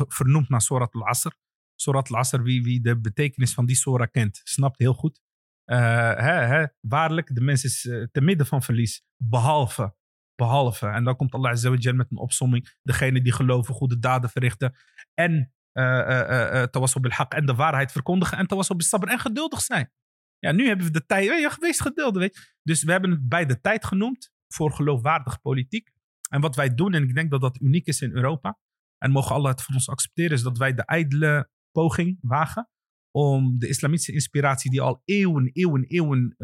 vernoemd 0.08 0.50
naar 0.50 0.62
Sorat 0.62 0.94
al-Asr. 0.94 1.32
Sorat 1.76 2.10
al-Asr, 2.10 2.42
wie, 2.42 2.64
wie 2.64 2.82
de 2.82 3.00
betekenis 3.00 3.54
van 3.54 3.66
die 3.66 3.76
Sora 3.76 4.06
kent, 4.06 4.42
snapt 4.44 4.80
heel 4.80 4.94
goed. 4.94 5.22
Hè, 5.66 6.46
hè, 6.46 6.66
waarlijk, 6.80 7.36
de 7.36 7.42
mens 7.42 7.64
is 7.64 7.82
te 8.12 8.22
midden 8.22 8.46
van 8.46 8.62
verlies. 8.64 9.04
Behalve, 9.18 9.96
behalve. 10.36 10.88
En 10.88 11.04
dan 11.04 11.16
komt 11.16 11.34
Allah 11.34 11.64
met 11.96 12.12
een 12.12 12.18
opsomming. 12.18 12.78
Degene 12.82 13.22
die 13.22 13.34
geloven, 13.34 13.74
goede 13.74 14.00
daden 14.00 14.30
verrichten. 14.30 14.76
En 15.14 15.54
uh, 15.74 15.84
uh, 15.84 16.64
tawassul 16.64 17.02
bil 17.02 17.12
haq 17.12 17.28
en 17.28 17.46
de 17.46 17.56
waarheid 17.56 17.92
verkondigen. 17.92 18.38
En 18.38 18.48
en 18.48 19.20
geduldig 19.20 19.62
zijn. 19.62 19.92
Ja, 20.40 20.52
nu 20.52 20.68
hebben 20.68 20.86
we 20.86 20.92
de 20.92 21.06
tijd. 21.06 21.26
Ja, 21.26 21.56
wees 21.60 21.80
geduldig, 21.80 22.22
weet. 22.22 22.58
Dus 22.64 22.84
we 22.84 22.92
hebben 22.92 23.12
het 23.12 23.28
bij 23.28 23.46
de 23.46 23.62
tijd 23.62 23.86
genoemd 23.86 24.32
voor 24.48 24.72
geloofwaardige 24.72 25.40
politiek. 25.40 25.92
En 26.30 26.42
wat 26.42 26.56
wij 26.56 26.74
doen, 26.74 26.94
en 26.94 27.04
ik 27.04 27.16
denk 27.16 27.32
dat 27.32 27.42
dat 27.42 27.62
uniek 27.62 27.88
is 27.88 28.02
in 28.02 28.12
Europa, 28.12 28.60
en 28.98 29.12
mogen 29.12 29.36
Allah 29.36 29.52
het 29.52 29.64
van 29.64 29.76
ons 29.76 29.90
accepteren, 29.90 30.32
is 30.32 30.44
dat 30.44 30.58
wij 30.58 30.74
de 30.74 30.86
ijdele 30.86 31.50
poging 31.72 32.18
wagen 32.22 32.70
om 33.12 33.60
de 33.60 33.68
islamitische 33.68 34.14
inspiratie 34.14 34.72
die 34.72 34.82
al 34.82 35.02
eeuwen, 35.06 35.50
eeuwen, 35.54 35.84
eeuwen 35.84 36.36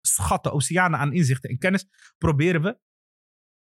schatten, 0.00 0.52
oceanen 0.52 0.98
aan 0.98 1.12
inzichten 1.12 1.50
en 1.50 1.58
kennis, 1.58 1.86
proberen 2.18 2.62
we 2.62 2.78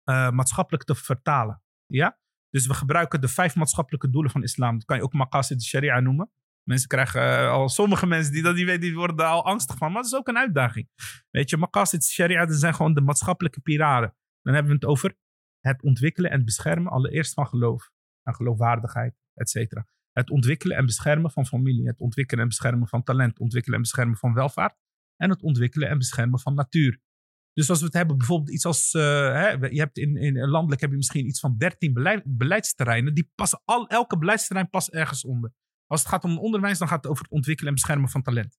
uh, 0.09 0.29
maatschappelijk 0.29 0.83
te 0.83 0.95
vertalen. 0.95 1.63
Ja? 1.85 2.19
Dus 2.49 2.67
we 2.67 2.73
gebruiken 2.73 3.21
de 3.21 3.27
vijf 3.27 3.55
maatschappelijke 3.55 4.09
doelen 4.09 4.31
van 4.31 4.43
islam. 4.43 4.73
Dat 4.73 4.85
kan 4.85 4.97
je 4.97 5.03
ook 5.03 5.13
maqasid 5.13 5.63
sharia 5.63 5.99
noemen. 5.99 6.31
Mensen 6.63 6.87
krijgen 6.87 7.21
uh, 7.21 7.49
al, 7.49 7.69
sommige 7.69 8.05
mensen 8.05 8.33
die 8.33 8.41
dat 8.41 8.55
niet 8.55 8.65
weten, 8.65 8.81
die 8.81 8.95
worden 8.95 9.27
al 9.27 9.45
angstig 9.45 9.77
van. 9.77 9.91
Maar 9.91 10.01
dat 10.01 10.11
is 10.11 10.17
ook 10.17 10.27
een 10.27 10.37
uitdaging. 10.37 10.89
Weet 11.29 11.49
je, 11.49 11.57
maqasid 11.57 12.05
sharia, 12.05 12.45
dat 12.45 12.55
zijn 12.55 12.75
gewoon 12.75 12.93
de 12.93 13.01
maatschappelijke 13.01 13.61
pilaren. 13.61 14.15
Dan 14.41 14.53
hebben 14.53 14.71
we 14.71 14.77
het 14.77 14.87
over 14.87 15.15
het 15.59 15.83
ontwikkelen 15.83 16.31
en 16.31 16.45
beschermen 16.45 16.91
allereerst 16.91 17.33
van 17.33 17.47
geloof. 17.47 17.91
En 18.23 18.35
geloofwaardigheid, 18.35 19.15
et 19.33 19.49
cetera. 19.49 19.87
Het 20.11 20.29
ontwikkelen 20.29 20.77
en 20.77 20.85
beschermen 20.85 21.31
van 21.31 21.45
familie. 21.45 21.87
Het 21.87 21.99
ontwikkelen 21.99 22.41
en 22.43 22.49
beschermen 22.49 22.87
van 22.87 23.03
talent. 23.03 23.39
Ontwikkelen 23.39 23.75
en 23.75 23.81
beschermen 23.81 24.17
van 24.17 24.33
welvaart. 24.33 24.77
En 25.15 25.29
het 25.29 25.41
ontwikkelen 25.41 25.89
en 25.89 25.97
beschermen 25.97 26.39
van 26.39 26.53
natuur. 26.53 26.99
Dus 27.53 27.69
als 27.69 27.79
we 27.79 27.85
het 27.85 27.93
hebben, 27.93 28.17
bijvoorbeeld 28.17 28.51
iets 28.51 28.65
als. 28.65 28.93
Uh, 28.93 29.01
hè, 29.31 29.49
je 29.49 29.79
hebt 29.79 29.97
in, 29.97 30.15
in 30.15 30.49
landelijk 30.49 30.81
heb 30.81 30.89
je 30.89 30.95
misschien 30.95 31.25
iets 31.25 31.39
van 31.39 31.57
13 31.57 31.93
beleid, 31.93 32.23
beleidsterreinen. 32.25 33.13
Die 33.13 33.31
passen 33.35 33.61
al, 33.65 33.87
elke 33.87 34.17
beleidsterrein 34.17 34.69
past 34.69 34.87
ergens 34.89 35.25
onder. 35.25 35.53
Als 35.85 35.99
het 35.99 36.09
gaat 36.09 36.23
om 36.23 36.39
onderwijs, 36.39 36.77
dan 36.77 36.87
gaat 36.87 37.03
het 37.03 37.11
over 37.11 37.23
het 37.23 37.31
ontwikkelen 37.31 37.69
en 37.69 37.75
beschermen 37.75 38.09
van 38.09 38.21
talent. 38.21 38.57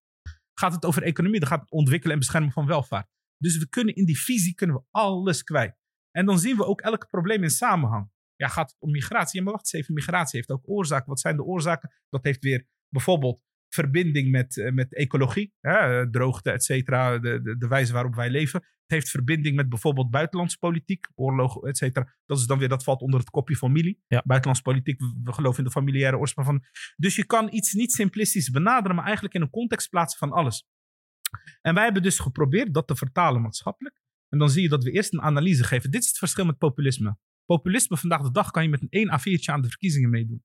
Gaat 0.54 0.72
het 0.72 0.84
over 0.84 1.02
economie, 1.02 1.40
dan 1.40 1.48
gaat 1.48 1.60
het 1.60 1.70
ontwikkelen 1.70 2.12
en 2.12 2.18
beschermen 2.18 2.52
van 2.52 2.66
welvaart. 2.66 3.08
Dus 3.38 3.58
we 3.58 3.68
kunnen 3.68 3.94
in 3.94 4.04
die 4.04 4.20
visie 4.20 4.54
kunnen 4.54 4.76
we 4.76 4.82
alles 4.90 5.42
kwijt. 5.42 5.76
En 6.10 6.26
dan 6.26 6.38
zien 6.38 6.56
we 6.56 6.66
ook 6.66 6.80
elk 6.80 7.08
probleem 7.08 7.42
in 7.42 7.50
samenhang. 7.50 8.10
Ja, 8.36 8.48
gaat 8.48 8.70
het 8.70 8.80
om 8.80 8.90
migratie? 8.90 9.38
Ja, 9.38 9.44
maar 9.44 9.52
wacht 9.52 9.64
eens 9.64 9.82
even, 9.82 9.94
migratie 9.94 10.36
heeft 10.36 10.50
ook 10.50 10.68
oorzaken. 10.68 11.08
Wat 11.08 11.20
zijn 11.20 11.36
de 11.36 11.44
oorzaken? 11.44 11.92
Dat 12.08 12.24
heeft 12.24 12.42
weer 12.42 12.66
bijvoorbeeld 12.88 13.40
verbinding 13.74 14.30
met, 14.30 14.56
uh, 14.56 14.72
met 14.72 14.94
ecologie, 14.94 15.52
hè, 15.60 16.10
droogte, 16.10 16.50
et 16.50 16.64
cetera, 16.64 17.18
de, 17.18 17.42
de, 17.42 17.56
de 17.56 17.68
wijze 17.68 17.92
waarop 17.92 18.14
wij 18.14 18.30
leven. 18.30 18.60
Het 18.60 18.92
heeft 18.92 19.10
verbinding 19.10 19.56
met 19.56 19.68
bijvoorbeeld 19.68 20.10
buitenlandse 20.10 20.58
politiek, 20.58 21.08
oorlog, 21.14 21.64
et 21.64 21.76
cetera. 21.76 22.14
Dat 22.26 22.38
is 22.38 22.46
dan 22.46 22.58
weer, 22.58 22.68
dat 22.68 22.84
valt 22.84 23.00
onder 23.00 23.20
het 23.20 23.30
kopje 23.30 23.56
familie. 23.56 24.02
Ja. 24.06 24.22
Buitenlandse 24.24 24.70
politiek, 24.70 25.00
we, 25.00 25.20
we 25.22 25.32
geloven 25.32 25.58
in 25.58 25.64
de 25.64 25.70
familiaire 25.70 26.18
oorsprong 26.18 26.48
van. 26.48 26.64
Dus 26.96 27.16
je 27.16 27.26
kan 27.26 27.48
iets 27.52 27.72
niet 27.72 27.92
simplistisch 27.92 28.50
benaderen, 28.50 28.96
maar 28.96 29.04
eigenlijk 29.04 29.34
in 29.34 29.42
een 29.42 29.50
context 29.50 29.90
plaatsen 29.90 30.18
van 30.18 30.32
alles. 30.32 30.66
En 31.60 31.74
wij 31.74 31.84
hebben 31.84 32.02
dus 32.02 32.18
geprobeerd 32.18 32.74
dat 32.74 32.86
te 32.86 32.96
vertalen 32.96 33.42
maatschappelijk. 33.42 34.02
En 34.28 34.38
dan 34.38 34.50
zie 34.50 34.62
je 34.62 34.68
dat 34.68 34.84
we 34.84 34.90
eerst 34.90 35.12
een 35.12 35.22
analyse 35.22 35.64
geven. 35.64 35.90
Dit 35.90 36.02
is 36.02 36.08
het 36.08 36.18
verschil 36.18 36.44
met 36.44 36.58
populisme. 36.58 37.16
Populisme 37.44 37.96
vandaag 37.96 38.22
de 38.22 38.30
dag 38.30 38.50
kan 38.50 38.62
je 38.62 38.68
met 38.68 38.82
een 38.82 38.88
1 38.90 39.20
A4'tje 39.20 39.52
aan 39.52 39.60
de 39.60 39.68
verkiezingen 39.68 40.10
meedoen. 40.10 40.44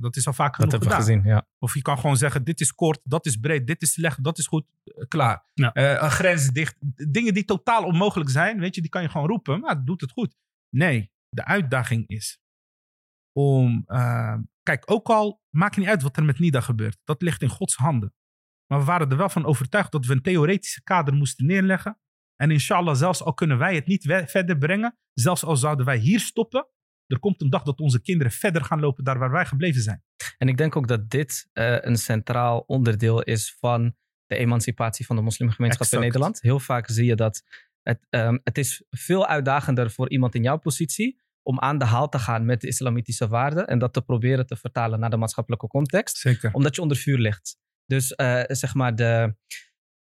Dat 0.00 0.16
is 0.16 0.26
al 0.26 0.32
vaak 0.32 0.54
genoeg 0.54 0.70
dat 0.70 0.80
hebben 0.80 0.98
gedaan. 0.98 1.14
we 1.14 1.22
gezien, 1.22 1.36
ja. 1.36 1.46
Of 1.58 1.74
je 1.74 1.82
kan 1.82 1.98
gewoon 1.98 2.16
zeggen, 2.16 2.44
dit 2.44 2.60
is 2.60 2.72
kort, 2.72 3.00
dat 3.02 3.26
is 3.26 3.36
breed, 3.36 3.66
dit 3.66 3.82
is 3.82 3.92
slecht, 3.92 4.24
dat 4.24 4.38
is 4.38 4.46
goed, 4.46 4.66
uh, 4.84 5.04
klaar. 5.08 5.46
Ja. 5.54 5.76
Uh, 5.76 6.02
een 6.02 6.10
grens 6.10 6.48
dicht. 6.48 6.76
Dingen 7.10 7.34
die 7.34 7.44
totaal 7.44 7.84
onmogelijk 7.84 8.30
zijn, 8.30 8.58
weet 8.60 8.74
je, 8.74 8.80
die 8.80 8.90
kan 8.90 9.02
je 9.02 9.08
gewoon 9.08 9.26
roepen, 9.26 9.60
maar 9.60 9.74
het 9.74 9.86
doet 9.86 10.00
het 10.00 10.10
goed. 10.10 10.36
Nee, 10.68 11.12
de 11.28 11.44
uitdaging 11.44 12.08
is 12.08 12.38
om, 13.32 13.84
uh, 13.86 14.36
kijk, 14.62 14.90
ook 14.90 15.08
al 15.08 15.42
maakt 15.50 15.76
niet 15.76 15.88
uit 15.88 16.02
wat 16.02 16.16
er 16.16 16.24
met 16.24 16.38
NIDA 16.38 16.60
gebeurt, 16.60 16.98
dat 17.04 17.22
ligt 17.22 17.42
in 17.42 17.48
Gods 17.48 17.76
handen. 17.76 18.14
Maar 18.66 18.78
we 18.78 18.84
waren 18.84 19.10
er 19.10 19.16
wel 19.16 19.28
van 19.28 19.44
overtuigd 19.44 19.92
dat 19.92 20.06
we 20.06 20.12
een 20.12 20.22
theoretische 20.22 20.82
kader 20.82 21.14
moesten 21.14 21.46
neerleggen. 21.46 21.98
En 22.36 22.50
inshallah, 22.50 22.94
zelfs 22.94 23.22
al 23.22 23.34
kunnen 23.34 23.58
wij 23.58 23.74
het 23.74 23.86
niet 23.86 24.02
verder 24.26 24.58
brengen, 24.58 24.98
zelfs 25.12 25.44
al 25.44 25.56
zouden 25.56 25.86
wij 25.86 25.96
hier 25.96 26.20
stoppen, 26.20 26.68
er 27.06 27.18
komt 27.18 27.42
een 27.42 27.50
dag 27.50 27.62
dat 27.62 27.80
onze 27.80 28.00
kinderen 28.00 28.32
verder 28.32 28.64
gaan 28.64 28.80
lopen 28.80 29.04
daar 29.04 29.18
waar 29.18 29.30
wij 29.30 29.46
gebleven 29.46 29.82
zijn. 29.82 30.02
En 30.38 30.48
ik 30.48 30.56
denk 30.56 30.76
ook 30.76 30.88
dat 30.88 31.10
dit 31.10 31.48
uh, 31.52 31.76
een 31.80 31.96
centraal 31.96 32.58
onderdeel 32.66 33.22
is 33.22 33.56
van 33.60 33.94
de 34.26 34.36
emancipatie 34.36 35.06
van 35.06 35.16
de 35.16 35.22
moslimgemeenschap 35.22 35.82
exact. 35.82 36.02
in 36.02 36.08
Nederland. 36.08 36.42
Heel 36.42 36.60
vaak 36.60 36.88
zie 36.88 37.04
je 37.04 37.16
dat 37.16 37.42
het, 37.82 38.06
um, 38.10 38.40
het 38.44 38.58
is 38.58 38.84
veel 38.90 39.26
uitdagender 39.26 39.90
voor 39.90 40.10
iemand 40.10 40.34
in 40.34 40.42
jouw 40.42 40.58
positie 40.58 41.22
om 41.42 41.60
aan 41.60 41.78
de 41.78 41.84
haal 41.84 42.08
te 42.08 42.18
gaan 42.18 42.44
met 42.44 42.60
de 42.60 42.66
islamitische 42.66 43.28
waarden 43.28 43.66
en 43.66 43.78
dat 43.78 43.92
te 43.92 44.02
proberen 44.02 44.46
te 44.46 44.56
vertalen 44.56 45.00
naar 45.00 45.10
de 45.10 45.16
maatschappelijke 45.16 45.66
context. 45.66 46.16
Zeker. 46.16 46.52
Omdat 46.52 46.74
je 46.74 46.82
onder 46.82 46.96
vuur 46.96 47.18
ligt. 47.18 47.56
Dus 47.86 48.12
uh, 48.16 48.42
zeg 48.46 48.74
maar, 48.74 48.94
de, 48.94 49.36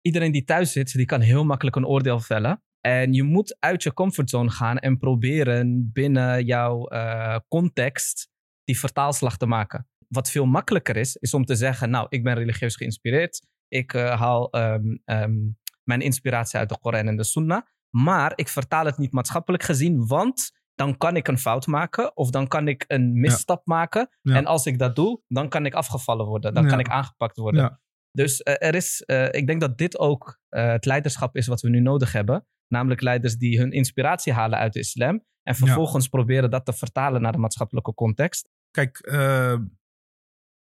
iedereen 0.02 0.32
die 0.32 0.43
thuis 0.43 0.71
zit, 0.71 0.93
die 0.93 1.06
kan 1.06 1.21
heel 1.21 1.43
makkelijk 1.43 1.76
een 1.76 1.86
oordeel 1.86 2.19
vellen. 2.19 2.63
En 2.86 3.13
je 3.13 3.24
moet 3.24 3.58
uit 3.60 3.84
je 3.84 3.93
comfortzone 3.93 4.50
gaan 4.50 4.78
en 4.78 4.98
proberen 4.98 5.89
binnen 5.93 6.45
jouw 6.45 6.91
uh, 6.91 7.38
context 7.48 8.30
die 8.63 8.80
vertaalslag 8.80 9.38
te 9.38 9.45
maken. 9.45 9.88
Wat 10.08 10.32
veel 10.32 10.45
makkelijker 10.45 10.98
is, 10.98 11.15
is 11.15 11.34
om 11.34 11.45
te 11.45 11.56
zeggen: 11.56 11.89
Nou, 11.89 12.08
ik 12.10 12.24
ben 12.24 12.34
religieus 12.34 12.76
geïnspireerd. 12.76 13.48
Ik 13.67 13.93
uh, 13.93 14.19
haal 14.19 14.58
um, 14.58 15.02
um, 15.06 15.58
mijn 15.84 16.02
inspiratie 16.02 16.60
uit 16.60 16.69
de 16.69 16.80
Koran 16.80 17.08
en 17.08 17.17
de 17.17 17.24
Sunnah. 17.24 17.62
Maar 17.89 18.32
ik 18.36 18.48
vertaal 18.48 18.86
het 18.86 18.98
niet 18.98 19.12
maatschappelijk 19.12 19.63
gezien, 19.63 20.08
want 20.08 20.52
dan 20.76 20.98
kan 20.98 21.15
ik 21.15 21.28
een 21.28 21.39
fout 21.39 21.67
maken 21.67 22.17
of 22.17 22.30
dan 22.30 22.48
kan 22.48 22.67
ik 22.67 22.86
een 22.88 23.19
misstap 23.19 23.62
ja. 23.65 23.76
maken. 23.76 24.10
Ja. 24.21 24.36
En 24.36 24.45
als 24.45 24.65
ik 24.65 24.80
dat 24.80 24.95
doe, 24.95 25.21
dan 25.28 25.50
kan 25.50 25.65
ik 25.65 25.74
afgevallen 25.74 26.26
worden. 26.26 26.54
Dan 26.54 26.63
ja. 26.63 26.69
kan 26.69 26.80
ik 26.80 26.88
aangepakt 26.88 27.38
worden. 27.38 27.80
Dus 28.12 28.41
uh, 28.43 28.54
er 28.58 28.76
is, 28.76 29.04
uh, 29.06 29.28
ik 29.32 29.48
denk 29.48 29.62
dat 29.62 29.78
dit 29.78 30.00
ook 30.00 30.39
uh, 30.50 30.67
het 30.67 30.86
leiderschap 30.86 31.36
is 31.36 31.48
wat 31.48 31.62
we 31.62 31.69
nu 31.69 31.80
nodig 31.80 32.12
hebben. 32.12 32.45
Namelijk 32.67 33.01
leiders 33.01 33.36
die 33.38 33.60
hun 33.60 33.71
inspiratie 33.71 34.34
halen 34.34 34.60
uit 34.60 34.73
de 34.73 34.80
islam. 34.80 35.25
En 35.43 35.56
vervolgens 35.56 36.08
proberen 36.08 36.49
dat 36.49 36.65
te 36.65 36.73
vertalen 36.73 37.21
naar 37.21 37.32
de 37.32 37.38
maatschappelijke 37.38 37.93
context. 37.93 38.49
Kijk, 38.71 38.99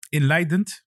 inleidend. 0.09 0.83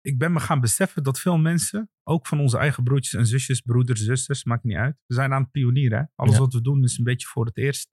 Ik 0.00 0.18
ben 0.18 0.32
me 0.32 0.40
gaan 0.40 0.60
beseffen 0.60 1.02
dat 1.02 1.20
veel 1.20 1.38
mensen, 1.38 1.90
ook 2.02 2.26
van 2.26 2.40
onze 2.40 2.58
eigen 2.58 2.84
broertjes 2.84 3.20
en 3.20 3.26
zusjes, 3.26 3.60
broeders, 3.60 4.00
zusters, 4.00 4.44
maakt 4.44 4.64
niet 4.64 4.76
uit. 4.76 4.96
We 5.06 5.14
zijn 5.14 5.32
aan 5.32 5.42
het 5.42 5.50
pionieren. 5.50 5.98
Hè? 5.98 6.04
Alles 6.14 6.38
wat 6.38 6.52
we 6.52 6.60
doen 6.60 6.82
is 6.82 6.98
een 6.98 7.04
beetje 7.04 7.26
voor 7.26 7.46
het 7.46 7.56
eerst. 7.56 7.90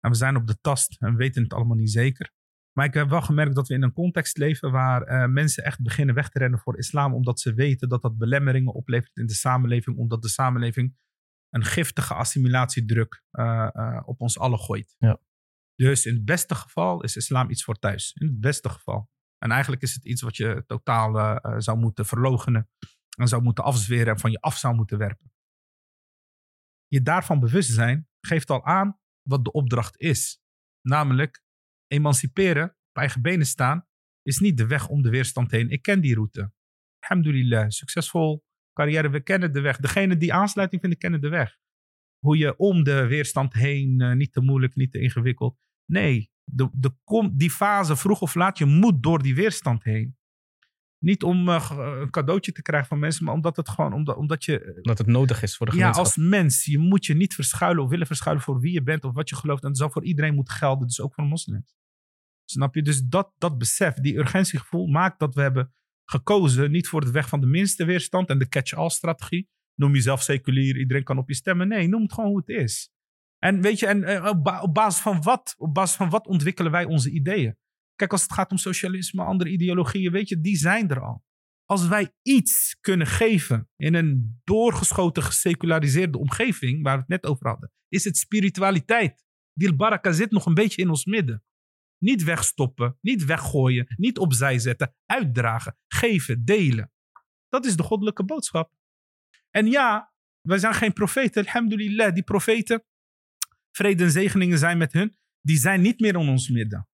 En 0.00 0.10
we 0.10 0.16
zijn 0.16 0.36
op 0.36 0.46
de 0.46 0.60
tast 0.60 1.02
en 1.02 1.10
we 1.10 1.16
weten 1.16 1.42
het 1.42 1.52
allemaal 1.52 1.76
niet 1.76 1.90
zeker. 1.90 2.32
Maar 2.76 2.86
ik 2.86 2.94
heb 2.94 3.08
wel 3.08 3.22
gemerkt 3.22 3.54
dat 3.54 3.68
we 3.68 3.74
in 3.74 3.82
een 3.82 3.92
context 3.92 4.36
leven 4.36 4.70
waar 4.70 5.08
uh, 5.08 5.26
mensen 5.32 5.64
echt 5.64 5.82
beginnen 5.82 6.14
weg 6.14 6.28
te 6.28 6.38
rennen 6.38 6.58
voor 6.58 6.78
islam. 6.78 7.14
Omdat 7.14 7.40
ze 7.40 7.54
weten 7.54 7.88
dat 7.88 8.02
dat 8.02 8.18
belemmeringen 8.18 8.74
oplevert 8.74 9.16
in 9.16 9.26
de 9.26 9.34
samenleving. 9.34 9.96
Omdat 9.96 10.22
de 10.22 10.28
samenleving 10.28 10.96
een 11.50 11.64
giftige 11.64 12.14
assimilatiedruk 12.14 13.22
uh, 13.32 13.68
uh, 13.72 14.02
op 14.04 14.20
ons 14.20 14.38
allen 14.38 14.58
gooit. 14.58 14.94
Ja. 14.98 15.20
Dus 15.74 16.06
in 16.06 16.14
het 16.14 16.24
beste 16.24 16.54
geval 16.54 17.02
is 17.02 17.16
islam 17.16 17.50
iets 17.50 17.64
voor 17.64 17.78
thuis. 17.78 18.12
In 18.12 18.26
het 18.26 18.40
beste 18.40 18.68
geval. 18.68 19.10
En 19.38 19.50
eigenlijk 19.50 19.82
is 19.82 19.94
het 19.94 20.04
iets 20.04 20.22
wat 20.22 20.36
je 20.36 20.64
totaal 20.66 21.40
zou 21.60 21.78
moeten 21.78 22.06
verlogenen. 22.06 22.70
En 23.18 23.28
zou 23.28 23.42
moeten 23.42 23.64
afzweren 23.64 24.12
en 24.12 24.18
van 24.18 24.30
je 24.30 24.40
af 24.40 24.56
zou 24.56 24.74
moeten 24.74 24.98
werpen. 24.98 25.32
Je 26.86 27.02
daarvan 27.02 27.40
bewust 27.40 27.72
zijn 27.72 28.08
geeft 28.20 28.50
al 28.50 28.64
aan 28.64 28.98
wat 29.22 29.44
de 29.44 29.52
opdracht 29.52 30.00
is. 30.00 30.40
Namelijk 30.80 31.44
emanciperen, 31.86 32.64
op 32.64 32.96
eigen 32.96 33.22
benen 33.22 33.46
staan, 33.46 33.86
is 34.22 34.38
niet 34.38 34.56
de 34.56 34.66
weg 34.66 34.88
om 34.88 35.02
de 35.02 35.10
weerstand 35.10 35.50
heen. 35.50 35.70
Ik 35.70 35.82
ken 35.82 36.00
die 36.00 36.14
route. 36.14 36.52
Alhamdulillah, 36.98 37.68
succesvol 37.68 38.44
carrière. 38.72 39.10
We 39.10 39.20
kennen 39.20 39.52
de 39.52 39.60
weg. 39.60 39.76
Degene 39.76 40.16
die 40.16 40.32
aansluiting 40.32 40.80
vinden, 40.80 40.98
kennen 40.98 41.20
de 41.20 41.28
weg. 41.28 41.56
Hoe 42.18 42.36
je 42.36 42.56
om 42.56 42.82
de 42.82 43.06
weerstand 43.06 43.52
heen, 43.52 44.00
eh, 44.00 44.12
niet 44.12 44.32
te 44.32 44.40
moeilijk, 44.40 44.74
niet 44.74 44.92
te 44.92 45.00
ingewikkeld. 45.00 45.58
Nee, 45.90 46.30
de, 46.44 46.68
de, 46.72 47.30
die 47.34 47.50
fase, 47.50 47.96
vroeg 47.96 48.20
of 48.20 48.34
laat, 48.34 48.58
je 48.58 48.64
moet 48.64 49.02
door 49.02 49.22
die 49.22 49.34
weerstand 49.34 49.84
heen. 49.84 50.16
Niet 50.98 51.22
om 51.22 51.48
eh, 51.48 51.60
ge- 51.66 51.98
een 52.02 52.10
cadeautje 52.10 52.52
te 52.52 52.62
krijgen 52.62 52.88
van 52.88 52.98
mensen, 52.98 53.24
maar 53.24 53.34
omdat 53.34 53.56
het 53.56 53.68
gewoon, 53.68 53.92
omdat, 53.92 54.16
omdat 54.16 54.44
je 54.44 54.60
eh, 54.60 54.82
Dat 54.82 54.98
het 54.98 55.06
nodig 55.06 55.42
is 55.42 55.56
voor 55.56 55.66
de 55.66 55.72
ja, 55.72 55.78
gemeenschap. 55.78 56.04
als 56.04 56.16
mens, 56.16 56.64
je 56.64 56.78
moet 56.78 57.06
je 57.06 57.14
niet 57.14 57.34
verschuilen 57.34 57.82
of 57.84 57.90
willen 57.90 58.06
verschuilen 58.06 58.44
voor 58.44 58.60
wie 58.60 58.72
je 58.72 58.82
bent 58.82 59.04
of 59.04 59.14
wat 59.14 59.28
je 59.28 59.36
gelooft. 59.36 59.62
En 59.62 59.68
dat 59.68 59.78
zal 59.78 59.90
voor 59.90 60.04
iedereen 60.04 60.34
moeten 60.34 60.54
gelden, 60.54 60.86
dus 60.86 61.00
ook 61.00 61.14
voor 61.14 61.24
moslims. 61.24 61.76
Snap 62.44 62.74
je? 62.74 62.82
Dus 62.82 63.02
dat, 63.02 63.32
dat 63.38 63.58
besef, 63.58 63.94
die 63.94 64.16
urgentiegevoel 64.16 64.86
maakt 64.86 65.18
dat 65.18 65.34
we 65.34 65.40
hebben 65.40 65.74
gekozen 66.04 66.70
niet 66.70 66.88
voor 66.88 67.00
de 67.00 67.10
weg 67.10 67.28
van 67.28 67.40
de 67.40 67.46
minste 67.46 67.84
weerstand 67.84 68.28
en 68.28 68.38
de 68.38 68.48
catch-all 68.48 68.88
strategie. 68.90 69.48
Noem 69.74 69.94
jezelf 69.94 70.22
seculier, 70.22 70.76
iedereen 70.78 71.04
kan 71.04 71.18
op 71.18 71.28
je 71.28 71.34
stemmen. 71.34 71.68
Nee, 71.68 71.88
noem 71.88 72.02
het 72.02 72.12
gewoon 72.12 72.30
hoe 72.30 72.38
het 72.38 72.48
is. 72.48 72.90
En 73.38 73.60
weet 73.60 73.78
je, 73.78 73.86
en 73.86 74.04
eh, 74.04 74.60
op 74.62 74.74
basis 74.74 75.00
van 75.02 75.22
wat, 75.22 75.54
op 75.58 75.74
basis 75.74 75.96
van 75.96 76.10
wat 76.10 76.26
ontwikkelen 76.26 76.72
wij 76.72 76.84
onze 76.84 77.10
ideeën? 77.10 77.56
Kijk, 77.96 78.12
als 78.12 78.22
het 78.22 78.32
gaat 78.32 78.50
om 78.50 78.56
socialisme, 78.56 79.24
andere 79.24 79.50
ideologieën, 79.50 80.12
weet 80.12 80.28
je, 80.28 80.40
die 80.40 80.56
zijn 80.56 80.90
er 80.90 81.00
al. 81.00 81.24
Als 81.64 81.88
wij 81.88 82.14
iets 82.22 82.76
kunnen 82.80 83.06
geven 83.06 83.68
in 83.76 83.94
een 83.94 84.40
doorgeschoten, 84.44 85.22
geseculariseerde 85.22 86.18
omgeving, 86.18 86.82
waar 86.82 86.94
we 86.94 87.00
het 87.00 87.08
net 87.08 87.26
over 87.26 87.48
hadden, 87.48 87.72
is 87.88 88.04
het 88.04 88.16
spiritualiteit. 88.16 89.24
Die 89.52 89.74
baraka 89.74 90.12
zit 90.12 90.30
nog 90.30 90.46
een 90.46 90.54
beetje 90.54 90.82
in 90.82 90.88
ons 90.88 91.04
midden. 91.04 91.44
Niet 91.98 92.22
wegstoppen, 92.22 92.98
niet 93.00 93.24
weggooien, 93.24 93.94
niet 93.96 94.18
opzij 94.18 94.58
zetten, 94.58 94.94
uitdragen, 95.06 95.78
geven, 95.88 96.44
delen. 96.44 96.92
Dat 97.48 97.66
is 97.66 97.76
de 97.76 97.82
goddelijke 97.82 98.24
boodschap. 98.24 98.72
En 99.50 99.66
ja, 99.66 100.12
wij 100.40 100.58
zijn 100.58 100.74
geen 100.74 100.92
profeten, 100.92 101.44
alhamdulillah. 101.44 102.14
Die 102.14 102.22
profeten, 102.22 102.84
vrede 103.70 104.04
en 104.04 104.10
zegeningen 104.10 104.58
zijn 104.58 104.78
met 104.78 104.92
hun, 104.92 105.16
die 105.40 105.56
zijn 105.56 105.80
niet 105.80 106.00
meer 106.00 106.14
in 106.14 106.28
ons 106.28 106.48
midden. 106.48 106.88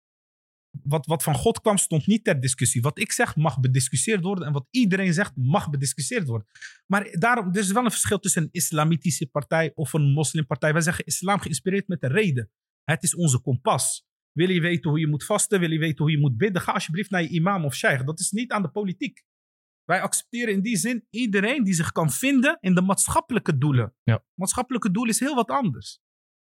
Wat, 0.83 1.07
wat 1.07 1.23
van 1.23 1.35
God 1.35 1.61
kwam, 1.61 1.77
stond 1.77 2.07
niet 2.07 2.25
ter 2.25 2.41
discussie. 2.41 2.83
Wat 2.83 2.99
ik 2.99 3.13
zeg, 3.13 3.37
mag 3.37 3.61
bediscussieerd 3.61 4.23
worden. 4.23 4.47
En 4.47 4.53
wat 4.53 4.67
iedereen 4.71 5.13
zegt, 5.13 5.37
mag 5.37 5.71
bediscussieerd 5.71 6.27
worden. 6.27 6.47
Maar 6.87 7.17
daarom, 7.19 7.49
er 7.49 7.59
is 7.59 7.73
wel 7.73 7.85
een 7.85 7.91
verschil 7.91 8.19
tussen 8.19 8.43
een 8.43 8.49
islamitische 8.53 9.27
partij 9.27 9.73
of 9.75 9.93
een 9.93 10.13
moslimpartij. 10.13 10.73
Wij 10.73 10.83
zeggen 10.83 11.05
islam 11.05 11.39
geïnspireerd 11.39 11.89
met 11.89 12.01
de 12.01 12.09
reden. 12.09 12.51
Het 12.85 13.03
is 13.03 13.15
onze 13.15 13.41
kompas. 13.41 14.05
Wil 14.33 14.51
je 14.51 14.61
weten 14.61 14.91
hoe 14.91 15.01
je 15.01 15.07
moet 15.07 15.25
vasten? 15.25 15.61
Wil 15.61 15.71
je 15.71 15.79
weten 15.79 16.05
hoe 16.05 16.11
je 16.11 16.19
moet 16.19 16.37
bidden? 16.37 16.63
Ga 16.63 16.73
alsjeblieft 16.73 17.11
naar 17.11 17.23
je 17.23 17.29
imam 17.29 17.65
of 17.65 17.75
sheikh. 17.75 18.05
Dat 18.05 18.21
is 18.21 18.31
niet 18.31 18.53
aan 18.53 18.63
de 18.63 18.71
politiek. 18.71 19.25
Wij 19.85 20.01
accepteren 20.01 20.55
in 20.55 20.63
die 20.63 20.77
zin 20.77 21.07
iedereen 21.11 21.65
die 21.65 21.75
zich 21.75 21.93
kan 21.93 22.11
vinden 22.11 22.59
in 22.61 22.75
de 22.75 22.83
maatschappelijke 22.83 23.59
doelen. 23.59 23.95
Ja. 24.03 24.25
Maatschappelijke 24.35 24.91
doel 24.91 25.09
is 25.09 25.21
heel 25.21 25.35
wat 25.35 25.51
anders. 25.51 26.01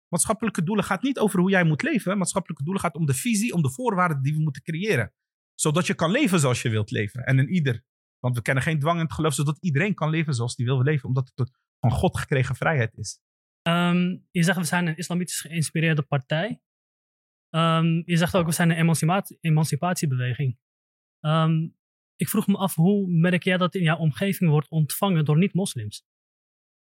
Maatschappelijke 0.08 0.62
doelen 0.62 0.84
gaat 0.84 1.02
niet 1.02 1.18
over 1.18 1.40
hoe 1.40 1.50
jij 1.50 1.64
moet 1.64 1.82
leven. 1.82 2.18
Maatschappelijke 2.18 2.64
doelen 2.64 2.82
gaat 2.82 2.94
om 2.94 3.06
de 3.06 3.14
visie, 3.14 3.52
om 3.52 3.62
de 3.62 3.70
voorwaarden 3.70 4.22
die 4.22 4.34
we 4.34 4.40
moeten 4.40 4.62
creëren. 4.62 5.12
Zodat 5.54 5.86
je 5.86 5.94
kan 5.94 6.10
leven 6.10 6.40
zoals 6.40 6.62
je 6.62 6.68
wilt 6.68 6.90
leven. 6.90 7.24
En 7.24 7.38
in 7.38 7.48
ieder. 7.48 7.84
Want 8.18 8.36
we 8.36 8.42
kennen 8.42 8.62
geen 8.62 8.78
dwang 8.78 8.98
in 8.98 9.04
het 9.04 9.12
geloof, 9.12 9.34
zodat 9.34 9.58
iedereen 9.60 9.94
kan 9.94 10.10
leven 10.10 10.34
zoals 10.34 10.56
hij 10.56 10.66
wil 10.66 10.82
leven. 10.82 11.08
Omdat 11.08 11.32
het 11.34 11.50
van 11.80 11.90
God 11.90 12.18
gekregen 12.18 12.56
vrijheid 12.56 12.96
is. 12.96 13.20
Ehm, 13.62 14.16
je 14.30 14.42
zegt 14.42 14.58
we 14.58 14.64
zijn 14.64 14.86
een 14.86 14.96
islamitisch 14.96 15.40
geïnspireerde 15.40 16.02
partij. 16.02 16.60
Ehm, 17.50 18.02
je 18.04 18.16
zegt 18.16 18.34
ook 18.36 18.46
we 18.46 18.52
zijn 18.52 18.70
een 18.70 18.76
emancipatie, 18.76 19.38
emancipatiebeweging. 19.40 20.58
Ehm, 21.20 21.68
ik 22.16 22.28
vroeg 22.28 22.46
me 22.46 22.56
af, 22.56 22.74
hoe 22.74 23.10
merk 23.10 23.42
jij 23.42 23.56
dat 23.56 23.74
in 23.74 23.82
jouw 23.82 23.96
omgeving 23.96 24.50
wordt 24.50 24.68
ontvangen 24.68 25.24
door 25.24 25.38
niet-moslims? 25.38 26.04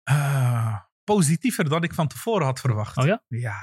Ah, 0.04 0.80
positiever 1.04 1.70
dan 1.70 1.84
ik 1.84 1.94
van 1.94 2.08
tevoren 2.08 2.46
had 2.46 2.60
verwacht. 2.60 2.98
Oh 2.98 3.06
ja? 3.06 3.24
Ja, 3.28 3.56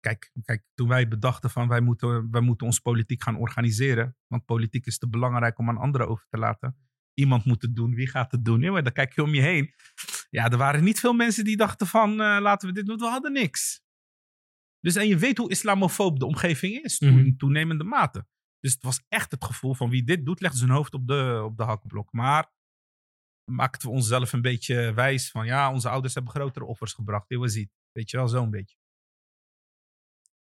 kijk, 0.00 0.30
kijk 0.44 0.64
toen 0.74 0.88
wij 0.88 1.08
bedachten 1.08 1.50
van 1.50 1.68
wij 1.68 1.80
moeten, 1.80 2.30
wij 2.30 2.40
moeten 2.40 2.66
ons 2.66 2.78
politiek 2.78 3.22
gaan 3.22 3.36
organiseren. 3.36 4.16
Want 4.26 4.44
politiek 4.44 4.86
is 4.86 4.98
te 4.98 5.08
belangrijk 5.08 5.58
om 5.58 5.68
aan 5.68 5.78
anderen 5.78 6.08
over 6.08 6.26
te 6.28 6.38
laten. 6.38 6.76
Iemand 7.14 7.44
moet 7.44 7.62
het 7.62 7.74
doen, 7.76 7.94
wie 7.94 8.08
gaat 8.08 8.32
het 8.32 8.44
doen? 8.44 8.60
Ja, 8.60 8.70
maar 8.72 8.82
dan 8.82 8.92
kijk 8.92 9.14
je 9.14 9.22
om 9.22 9.34
je 9.34 9.40
heen. 9.40 9.74
Ja, 10.30 10.50
er 10.50 10.56
waren 10.56 10.84
niet 10.84 11.00
veel 11.00 11.12
mensen 11.12 11.44
die 11.44 11.56
dachten 11.56 11.86
van 11.86 12.10
eh, 12.10 12.36
laten 12.40 12.68
we 12.68 12.74
dit 12.74 12.86
doen, 12.86 12.98
we 12.98 13.04
hadden 13.06 13.32
niks. 13.32 13.82
Dus 14.80 14.94
en 14.96 15.08
je 15.08 15.16
weet 15.18 15.38
hoe 15.38 15.50
islamofoob 15.50 16.18
de 16.18 16.26
omgeving 16.26 16.82
is, 16.82 17.00
Mhm. 17.00 17.36
toenemende 17.36 17.84
mate. 17.84 18.26
Dus 18.60 18.72
het 18.72 18.82
was 18.82 19.02
echt 19.08 19.30
het 19.30 19.44
gevoel 19.44 19.74
van 19.74 19.90
wie 19.90 20.04
dit 20.04 20.26
doet, 20.26 20.40
legt 20.40 20.56
zijn 20.56 20.70
hoofd 20.70 20.94
op 20.94 21.06
de, 21.06 21.42
op 21.44 21.56
de 21.56 21.62
hakblok. 21.62 22.12
Maar 22.12 22.52
maakten 23.44 23.88
we 23.88 23.94
onszelf 23.94 24.32
een 24.32 24.42
beetje 24.42 24.92
wijs 24.92 25.30
van 25.30 25.46
ja, 25.46 25.72
onze 25.72 25.88
ouders 25.88 26.14
hebben 26.14 26.32
grotere 26.32 26.64
offers 26.64 26.92
gebracht. 26.92 27.28
Dit 27.28 27.38
was 27.38 27.54
het. 27.54 27.68
Weet 27.92 28.10
je 28.10 28.16
wel, 28.16 28.28
zo'n 28.28 28.50
beetje. 28.50 28.76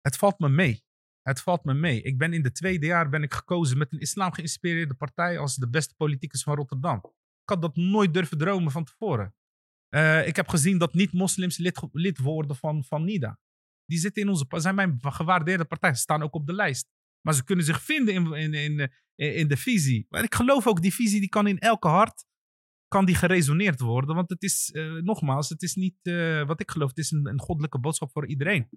Het 0.01 0.17
valt 0.17 0.39
me 0.39 0.49
mee. 0.49 0.85
Het 1.21 1.41
valt 1.41 1.63
me 1.63 1.73
mee. 1.73 2.01
Ik 2.01 2.17
ben 2.17 2.33
in 2.33 2.41
de 2.41 2.51
tweede 2.51 2.85
jaar 2.85 3.09
ben 3.09 3.23
ik 3.23 3.33
gekozen 3.33 3.77
met 3.77 3.93
een 3.93 3.99
islam 3.99 4.33
geïnspireerde 4.33 4.93
partij 4.93 5.39
als 5.39 5.55
de 5.55 5.69
beste 5.69 5.95
politicus 5.95 6.43
van 6.43 6.55
Rotterdam. 6.55 6.97
Ik 7.41 7.49
had 7.49 7.61
dat 7.61 7.75
nooit 7.75 8.13
durven 8.13 8.37
dromen 8.37 8.71
van 8.71 8.83
tevoren. 8.83 9.35
Eh, 9.89 10.27
ik 10.27 10.35
heb 10.35 10.47
gezien 10.47 10.77
dat 10.77 10.93
niet-moslims 10.93 11.57
lid, 11.57 11.87
lid 11.91 12.17
worden 12.17 12.55
van, 12.55 12.83
van 12.83 13.03
NIDA. 13.03 13.39
Die 13.85 13.99
zitten 13.99 14.21
in 14.21 14.29
onze, 14.29 14.45
zijn 14.49 14.75
mijn 14.75 14.97
gewaardeerde 15.01 15.65
partij. 15.65 15.93
Ze 15.93 16.01
staan 16.01 16.23
ook 16.23 16.33
op 16.33 16.45
de 16.45 16.53
lijst. 16.53 16.89
Maar 17.21 17.33
ze 17.33 17.43
kunnen 17.43 17.65
zich 17.65 17.81
vinden 17.81 18.13
in, 18.13 18.33
in, 18.33 18.53
in, 18.53 18.91
in, 19.15 19.35
in 19.35 19.47
de 19.47 19.57
visie. 19.57 20.05
Maar 20.09 20.23
ik 20.23 20.35
geloof 20.35 20.67
ook, 20.67 20.81
die 20.81 20.93
visie 20.93 21.19
die 21.19 21.29
kan 21.29 21.47
in 21.47 21.59
elke 21.59 21.87
hart 21.87 22.25
kan 22.87 23.05
die 23.05 23.15
geresoneerd 23.15 23.79
worden. 23.79 24.15
Want 24.15 24.29
het 24.29 24.43
is, 24.43 24.71
eh, 24.71 24.91
nogmaals, 24.91 25.49
het 25.49 25.61
is 25.61 25.75
niet 25.75 25.97
eh, 26.01 26.45
wat 26.45 26.59
ik 26.59 26.71
geloof. 26.71 26.89
Het 26.89 26.97
is 26.97 27.11
een, 27.11 27.27
een 27.27 27.39
goddelijke 27.39 27.79
boodschap 27.79 28.11
voor 28.11 28.27
iedereen. 28.27 28.69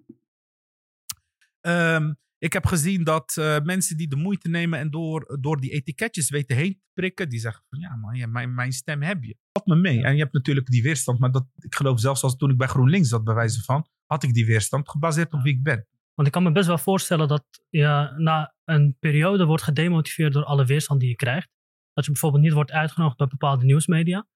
Ehm, 1.61 2.13
ik 2.37 2.53
heb 2.53 2.65
gezien 2.65 3.03
dat 3.03 3.37
eh, 3.37 3.59
mensen 3.59 3.97
die 3.97 4.07
de 4.07 4.15
moeite 4.15 4.49
nemen 4.49 4.79
en 4.79 4.89
door, 4.89 5.37
door 5.41 5.61
die 5.61 5.71
etiketjes 5.71 6.29
weten 6.29 6.55
heen 6.55 6.73
te 6.73 6.89
prikken, 6.93 7.29
die 7.29 7.39
zeggen 7.39 7.63
van 7.69 7.79
ja 7.79 7.95
man, 7.95 8.15
ja, 8.15 8.27
mijn, 8.27 8.53
mijn 8.53 8.71
stem 8.71 9.01
heb 9.01 9.23
je. 9.23 9.37
Valt 9.51 9.67
me 9.67 9.75
mee. 9.75 10.03
En 10.03 10.13
je 10.13 10.21
hebt 10.21 10.33
natuurlijk 10.33 10.67
die 10.67 10.83
weerstand, 10.83 11.19
maar 11.19 11.31
dat, 11.31 11.45
ik 11.57 11.75
geloof 11.75 11.99
zelfs 11.99 12.23
als 12.23 12.35
toen 12.35 12.49
ik 12.49 12.57
bij 12.57 12.67
GroenLinks 12.67 13.09
zat, 13.09 13.23
bij 13.23 13.33
wijze 13.33 13.63
van, 13.63 13.87
had 14.05 14.23
ik 14.23 14.33
die 14.33 14.45
weerstand 14.45 14.89
gebaseerd 14.89 15.33
op 15.33 15.41
wie 15.41 15.53
ik 15.53 15.63
ben. 15.63 15.87
Want 16.13 16.27
ik 16.27 16.33
kan 16.33 16.43
me 16.43 16.51
best 16.51 16.67
wel 16.67 16.77
voorstellen 16.77 17.27
dat 17.27 17.45
je 17.69 18.13
na 18.17 18.55
een 18.65 18.95
periode 18.99 19.45
wordt 19.45 19.63
gedemotiveerd 19.63 20.33
door 20.33 20.43
alle 20.43 20.65
weerstand 20.65 20.99
die 20.99 21.09
je 21.09 21.15
krijgt. 21.15 21.49
Dat 21.93 22.05
je 22.05 22.11
bijvoorbeeld 22.11 22.43
niet 22.43 22.53
wordt 22.53 22.71
uitgenodigd 22.71 23.17
bij 23.17 23.27
bepaalde 23.27 23.65
nieuwsmedia. 23.65 24.27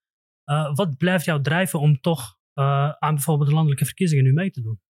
Eh, 0.44 0.76
wat 0.76 0.98
blijft 0.98 1.26
jou 1.26 1.42
drijven 1.42 1.80
om 1.80 2.02
toch 2.02 2.38
eh, 2.54 2.90
aan 2.90 3.16
bijvoorbeeld 3.16 3.50
de 3.50 3.56
landelijke 3.56 3.86
verkiezingen 3.86 4.24
nu 4.24 4.34
mee 4.34 4.52
te 4.52 4.62
doen? 4.62 4.82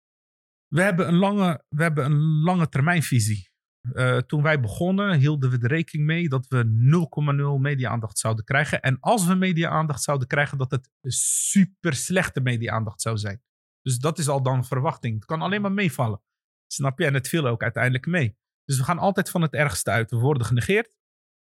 We 0.68 0.82
hebben 0.82 1.08
een 1.08 1.18
lange, 1.18 1.64
we 1.70 1.84
hebben 1.84 2.06
een 2.06 2.42
lange 2.42 2.70
termijnvisie. 2.70 3.54
Eh, 3.94 4.18
toen 4.18 4.42
wij 4.42 4.60
begonnen 4.60 5.20
hielden 5.20 5.50
we 5.50 5.58
er 5.58 5.68
rekening 5.68 6.08
mee 6.08 6.30
dat 6.30 6.48
we 6.48 6.64
0,0 6.66 7.60
media-aandacht 7.60 8.18
zouden 8.18 8.46
krijgen. 8.46 8.82
En 8.82 8.98
als 9.00 9.26
we 9.26 9.36
media-aandacht 9.36 10.04
zouden 10.04 10.28
krijgen, 10.28 10.58
dat 10.58 10.72
het 10.72 10.90
super 11.14 11.94
slechte 11.94 12.42
media-aandacht 12.42 13.02
zou 13.02 13.18
zijn. 13.18 13.42
Dus 13.82 13.98
dat 13.98 14.18
is 14.18 14.28
al 14.28 14.44
dan 14.44 14.66
verwachting. 14.66 15.16
Het 15.16 15.26
kan 15.26 15.42
alleen 15.42 15.62
maar 15.62 15.72
meevallen. 15.72 16.22
Snap 16.68 17.00
je? 17.00 17.06
En 17.06 17.14
het 17.14 17.28
viel 17.28 17.48
ook 17.48 17.64
uiteindelijk 17.64 18.06
mee. 18.06 18.38
Dus 18.64 18.78
we 18.78 18.84
gaan 18.84 19.00
altijd 19.00 19.30
van 19.30 19.42
het 19.42 19.54
ergste 19.54 19.92
uit. 19.92 20.12
We 20.12 20.18
worden 20.18 20.46
genegeerd, 20.46 20.95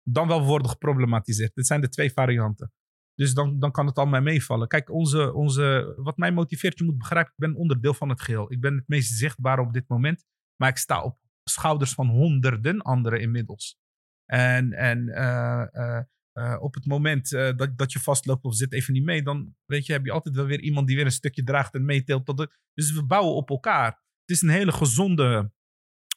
dan 0.09 0.29
wel 0.29 0.41
we 0.41 0.47
worden 0.47 0.69
geproblematiseerd. 0.69 1.55
Dit 1.55 1.67
zijn 1.67 1.81
de 1.81 1.89
twee 1.89 2.13
varianten. 2.13 2.73
Dus 3.15 3.35
dan, 3.35 3.59
dan 3.59 3.71
kan 3.71 3.87
het 3.87 3.97
al 3.99 4.07
mij 4.07 4.21
meevallen. 4.21 4.69
Kijk, 4.69 4.91
onze, 4.91 5.33
onze, 5.33 5.95
wat 5.97 6.17
mij 6.17 6.33
motiveert, 6.33 6.79
je 6.79 6.85
moet 6.85 6.99
begrijpen, 6.99 7.33
ik 7.33 7.39
ben 7.39 7.55
onderdeel 7.55 7.95
van 7.95 8.09
het 8.09 8.21
geheel. 8.21 8.53
Ik 8.53 8.61
ben 8.61 8.75
het 8.75 8.89
meest 8.89 9.13
zichtbaar 9.13 9.59
op 9.59 9.73
dit 9.73 9.89
moment. 9.89 10.25
Maar 10.57 10.69
ik 10.69 10.77
sta 10.77 11.03
op 11.03 11.19
schouders 11.45 11.93
van 11.93 12.09
honderden 12.09 12.83
anderen 12.83 13.21
inmiddels. 13.21 13.79
En, 14.27 14.73
en 14.73 15.09
eh, 15.09 15.67
eh, 15.73 16.03
eh, 16.33 16.63
op 16.63 16.75
het 16.75 16.87
moment 16.87 17.31
dat, 17.31 17.79
dat 17.79 17.93
je 17.93 18.01
vastloopt 18.01 18.45
of 18.45 18.55
zit 18.55 18.73
even 18.73 18.93
niet 18.93 19.05
mee, 19.05 19.23
dan 19.23 19.55
weet 19.65 19.87
je, 19.87 19.93
heb 19.93 20.05
je 20.05 20.13
altijd 20.13 20.35
wel 20.35 20.47
weer 20.47 20.61
iemand 20.61 20.87
die 20.87 20.97
weer 20.97 21.05
een 21.05 21.11
stukje 21.11 21.43
draagt 21.43 21.75
en 21.75 21.85
meeteelt. 21.85 22.27
Tot 22.27 22.37
de, 22.37 22.51
dus 22.75 22.93
we 22.93 23.05
bouwen 23.05 23.35
op 23.35 23.51
elkaar. 23.51 23.87
Het 24.21 24.37
is 24.37 24.43
een 24.43 24.49
hele 24.49 24.73
gezonde 24.73 25.53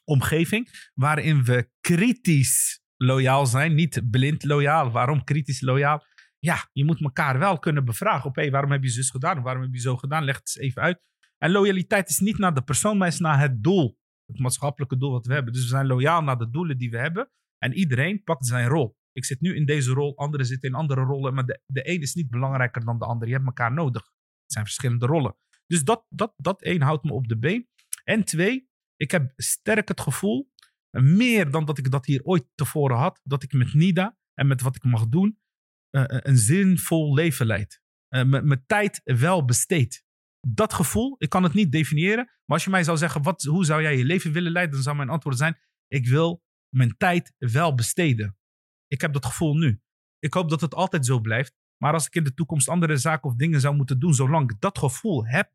omgeving 0.04 0.90
waarin 0.94 1.44
we 1.44 1.70
kritisch 1.80 2.79
loyaal 3.02 3.46
zijn. 3.46 3.74
Niet 3.74 4.10
blind 4.10 4.44
loyaal. 4.44 4.90
Waarom 4.90 5.24
kritisch 5.24 5.60
loyaal? 5.60 6.04
Ja, 6.38 6.68
je 6.72 6.84
moet 6.84 7.02
elkaar 7.02 7.38
wel 7.38 7.58
kunnen 7.58 7.84
bevragen 7.84 8.28
op 8.28 8.36
waarom 8.36 8.70
heb 8.70 8.82
je 8.82 8.88
zus 8.88 9.10
gedaan? 9.10 9.42
Waarom 9.42 9.62
heb 9.62 9.72
je 9.72 9.80
zo 9.80 9.96
gedaan? 9.96 10.24
Leg 10.24 10.36
het 10.36 10.56
eens 10.56 10.66
even 10.66 10.82
uit. 10.82 11.00
En 11.38 11.50
loyaliteit 11.50 12.08
is 12.08 12.18
niet 12.18 12.38
naar 12.38 12.54
de 12.54 12.62
persoon, 12.62 12.98
maar 12.98 13.08
is 13.08 13.18
naar 13.18 13.40
het 13.40 13.62
doel. 13.62 13.98
Het 14.26 14.38
maatschappelijke 14.38 14.96
doel 14.96 15.10
wat 15.10 15.26
we 15.26 15.32
hebben. 15.32 15.52
Dus 15.52 15.62
we 15.62 15.68
zijn 15.68 15.86
loyaal 15.86 16.22
naar 16.22 16.38
de 16.38 16.50
doelen 16.50 16.78
die 16.78 16.90
we 16.90 16.98
hebben. 16.98 17.30
En 17.58 17.72
iedereen 17.72 18.22
pakt 18.22 18.46
zijn 18.46 18.68
rol. 18.68 18.96
Ik 19.12 19.24
zit 19.24 19.40
nu 19.40 19.54
in 19.54 19.64
deze 19.64 19.92
rol, 19.92 20.16
anderen 20.16 20.46
zitten 20.46 20.68
in 20.68 20.74
andere 20.74 21.00
rollen. 21.00 21.34
Maar 21.34 21.46
de, 21.46 21.60
de 21.66 21.88
een 21.88 22.00
is 22.00 22.14
niet 22.14 22.30
belangrijker 22.30 22.84
dan 22.84 22.98
de 22.98 23.04
ander. 23.04 23.28
Je 23.28 23.34
hebt 23.34 23.46
elkaar 23.46 23.72
nodig. 23.72 24.02
Het 24.02 24.52
zijn 24.52 24.64
verschillende 24.64 25.06
rollen. 25.06 25.36
Dus 25.66 25.84
dat, 25.84 26.06
dat, 26.08 26.34
dat 26.36 26.62
één 26.62 26.82
houdt 26.82 27.04
me 27.04 27.12
op 27.12 27.28
de 27.28 27.38
been. 27.38 27.68
En 28.04 28.24
twee, 28.24 28.68
ik 28.96 29.10
heb 29.10 29.32
sterk 29.36 29.88
het 29.88 30.00
gevoel, 30.00 30.50
meer 30.90 31.50
dan 31.50 31.64
dat 31.64 31.78
ik 31.78 31.90
dat 31.90 32.06
hier 32.06 32.22
ooit 32.22 32.44
tevoren 32.54 32.96
had, 32.96 33.20
dat 33.22 33.42
ik 33.42 33.52
met 33.52 33.74
NIDA 33.74 34.16
en 34.34 34.46
met 34.46 34.60
wat 34.60 34.76
ik 34.76 34.84
mag 34.84 35.08
doen, 35.08 35.38
eh, 35.90 36.04
een 36.06 36.36
zinvol 36.38 37.14
leven 37.14 37.46
leid. 37.46 37.80
Eh, 38.08 38.22
m- 38.22 38.46
mijn 38.46 38.64
tijd 38.66 39.00
wel 39.04 39.44
besteed. 39.44 40.04
Dat 40.48 40.72
gevoel, 40.72 41.14
ik 41.18 41.28
kan 41.28 41.42
het 41.42 41.54
niet 41.54 41.72
definiëren. 41.72 42.24
Maar 42.24 42.56
als 42.56 42.64
je 42.64 42.70
mij 42.70 42.84
zou 42.84 42.96
zeggen, 42.96 43.22
wat, 43.22 43.42
hoe 43.42 43.64
zou 43.64 43.82
jij 43.82 43.96
je 43.96 44.04
leven 44.04 44.32
willen 44.32 44.52
leiden? 44.52 44.74
Dan 44.74 44.82
zou 44.82 44.96
mijn 44.96 45.08
antwoord 45.08 45.36
zijn, 45.36 45.58
ik 45.86 46.06
wil 46.06 46.42
mijn 46.74 46.96
tijd 46.96 47.32
wel 47.38 47.74
besteden. 47.74 48.36
Ik 48.86 49.00
heb 49.00 49.12
dat 49.12 49.26
gevoel 49.26 49.54
nu. 49.56 49.80
Ik 50.18 50.34
hoop 50.34 50.50
dat 50.50 50.60
het 50.60 50.74
altijd 50.74 51.06
zo 51.06 51.20
blijft. 51.20 51.54
Maar 51.82 51.92
als 51.92 52.06
ik 52.06 52.14
in 52.14 52.24
de 52.24 52.34
toekomst 52.34 52.68
andere 52.68 52.96
zaken 52.96 53.30
of 53.30 53.36
dingen 53.36 53.60
zou 53.60 53.74
moeten 53.76 53.98
doen, 53.98 54.14
zolang 54.14 54.50
ik 54.50 54.60
dat 54.60 54.78
gevoel 54.78 55.26
heb, 55.26 55.52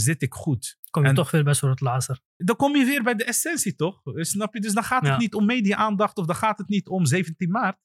zit 0.00 0.22
ik 0.22 0.34
goed. 0.34 0.78
Kom 0.90 1.02
je 1.02 1.08
En- 1.08 1.14
toch 1.14 1.30
weer 1.30 1.44
bij 1.44 1.54
soort 1.54 1.80
lazer. 1.80 2.20
Dan 2.36 2.56
kom 2.56 2.76
je 2.76 2.84
weer 2.84 3.02
bij 3.02 3.14
de 3.14 3.24
essentie, 3.24 3.74
toch? 3.74 4.00
Snap 4.04 4.54
je? 4.54 4.60
Dus 4.60 4.72
dan 4.72 4.84
gaat 4.84 5.00
het 5.02 5.10
Ja. 5.10 5.18
niet 5.18 5.34
om 5.34 5.46
media-aandacht 5.46 6.16
of 6.16 6.26
dan 6.26 6.36
gaat 6.36 6.58
het 6.58 6.68
niet 6.68 6.88
om 6.88 7.06
17 7.06 7.50
maart. 7.50 7.78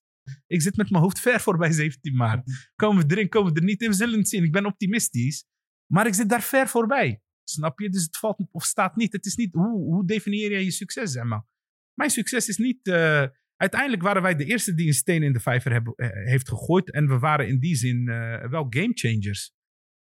Ik 0.47 0.61
zit 0.61 0.75
met 0.75 0.89
mijn 0.89 1.03
hoofd 1.03 1.19
ver 1.19 1.39
voorbij 1.39 1.71
17 1.71 2.15
maart. 2.15 2.69
Komen 2.75 3.07
we 3.07 3.13
erin, 3.15 3.29
komen 3.29 3.53
we 3.53 3.59
er 3.59 3.65
niet 3.65 3.81
in, 3.81 3.89
we 3.89 3.95
zullen 3.95 4.19
het 4.19 4.29
zien. 4.29 4.43
Ik 4.43 4.51
ben 4.51 4.65
optimistisch. 4.65 5.45
Maar 5.91 6.07
ik 6.07 6.13
zit 6.13 6.29
daar 6.29 6.41
ver 6.41 6.67
voorbij. 6.67 7.21
Snap 7.43 7.79
je? 7.79 7.89
Dus 7.89 8.03
het 8.03 8.17
valt 8.17 8.47
of 8.51 8.63
staat 8.63 8.95
niet. 8.95 9.11
Het 9.13 9.25
is 9.25 9.35
niet, 9.35 9.53
hoe, 9.53 9.83
hoe 9.93 10.05
definieer 10.05 10.51
jij 10.51 10.63
je 10.63 10.71
succes, 10.71 11.11
zeg 11.11 11.23
maar? 11.23 11.45
Mijn 11.93 12.09
succes 12.09 12.47
is 12.47 12.57
niet... 12.57 12.87
eh, 12.87 13.25
uiteindelijk 13.55 14.01
waren 14.01 14.21
wij 14.21 14.35
de 14.35 14.45
eerste 14.45 14.73
die 14.73 14.87
een 14.87 14.93
steen 14.93 15.23
in 15.23 15.33
de 15.33 15.39
vijver 15.39 15.71
hebben, 15.71 15.93
eh, 15.95 16.09
heeft 16.29 16.49
gegooid. 16.49 16.91
En 16.91 17.07
we 17.07 17.19
waren 17.19 17.47
in 17.47 17.59
die 17.59 17.75
zin 17.75 18.07
eh, 18.07 18.49
wel 18.49 18.65
game 18.69 18.91
changers. 18.93 19.53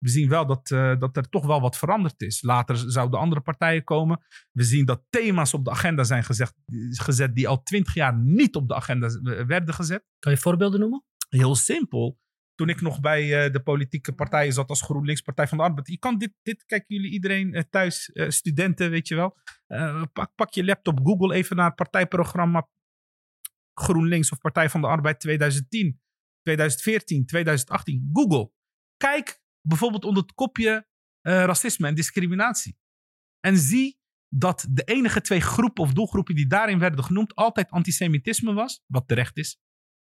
We 0.03 0.09
zien 0.09 0.29
wel 0.29 0.45
dat, 0.45 0.71
eh, 0.71 0.99
dat 0.99 1.17
er 1.17 1.29
toch 1.29 1.45
wel 1.45 1.61
wat 1.61 1.77
veranderd 1.77 2.21
is. 2.21 2.41
Later 2.41 2.77
zouden 2.77 3.19
andere 3.19 3.41
partijen 3.41 3.83
komen. 3.83 4.25
We 4.51 4.63
zien 4.63 4.85
dat 4.85 5.03
thema's 5.09 5.53
op 5.53 5.65
de 5.65 5.71
agenda 5.71 6.03
zijn 6.03 6.23
gezegd, 6.23 6.53
gezet 6.89 7.35
die 7.35 7.47
al 7.47 7.63
twintig 7.63 7.93
jaar 7.93 8.17
niet 8.17 8.55
op 8.55 8.67
de 8.67 8.75
agenda 8.75 9.07
werden 9.45 9.73
gezet. 9.73 10.03
Kan 10.19 10.31
je 10.31 10.37
voorbeelden 10.37 10.79
noemen? 10.79 11.03
Heel 11.29 11.55
simpel. 11.55 12.19
Toen 12.55 12.69
ik 12.69 12.81
nog 12.81 12.99
bij 12.99 13.45
eh, 13.45 13.51
de 13.51 13.63
politieke 13.63 14.13
partijen 14.13 14.53
zat 14.53 14.69
als 14.69 14.81
GroenLinks, 14.81 15.21
Partij 15.21 15.47
van 15.47 15.57
de 15.57 15.63
Arbeid. 15.63 15.87
Je 15.87 15.99
kan 15.99 16.17
dit, 16.17 16.33
dit 16.41 16.65
kijken 16.65 16.95
jullie 16.95 17.11
iedereen 17.11 17.53
eh, 17.53 17.63
thuis, 17.69 18.11
studenten, 18.27 18.89
weet 18.89 19.07
je 19.07 19.15
wel. 19.15 19.37
Pak, 20.13 20.35
pak 20.35 20.53
je 20.53 20.65
laptop, 20.65 20.99
Google 21.03 21.35
even 21.35 21.55
naar 21.55 21.65
het 21.65 21.75
partijprogramma 21.75 22.69
GroenLinks 23.73 24.31
of 24.31 24.37
Partij 24.37 24.69
van 24.69 24.81
de 24.81 24.87
Arbeid 24.87 25.19
2010, 25.19 26.01
2014, 26.41 27.25
2018. 27.25 28.09
Google. 28.13 28.51
Kijk 28.97 29.42
bijvoorbeeld 29.67 30.05
onder 30.05 30.23
het 30.23 30.33
kopje 30.33 30.87
eh, 31.21 31.33
racisme 31.43 31.87
en 31.87 31.95
discriminatie. 31.95 32.77
En 33.39 33.57
zie 33.57 33.97
dat 34.35 34.65
de 34.69 34.83
enige 34.83 35.21
twee 35.21 35.41
groepen 35.41 35.83
of 35.83 35.93
doelgroepen 35.93 36.35
die 36.35 36.47
daarin 36.47 36.79
werden 36.79 37.03
genoemd 37.03 37.35
altijd 37.35 37.69
antisemitisme 37.69 38.53
was, 38.53 38.81
wat 38.87 39.07
terecht 39.07 39.37
is. 39.37 39.57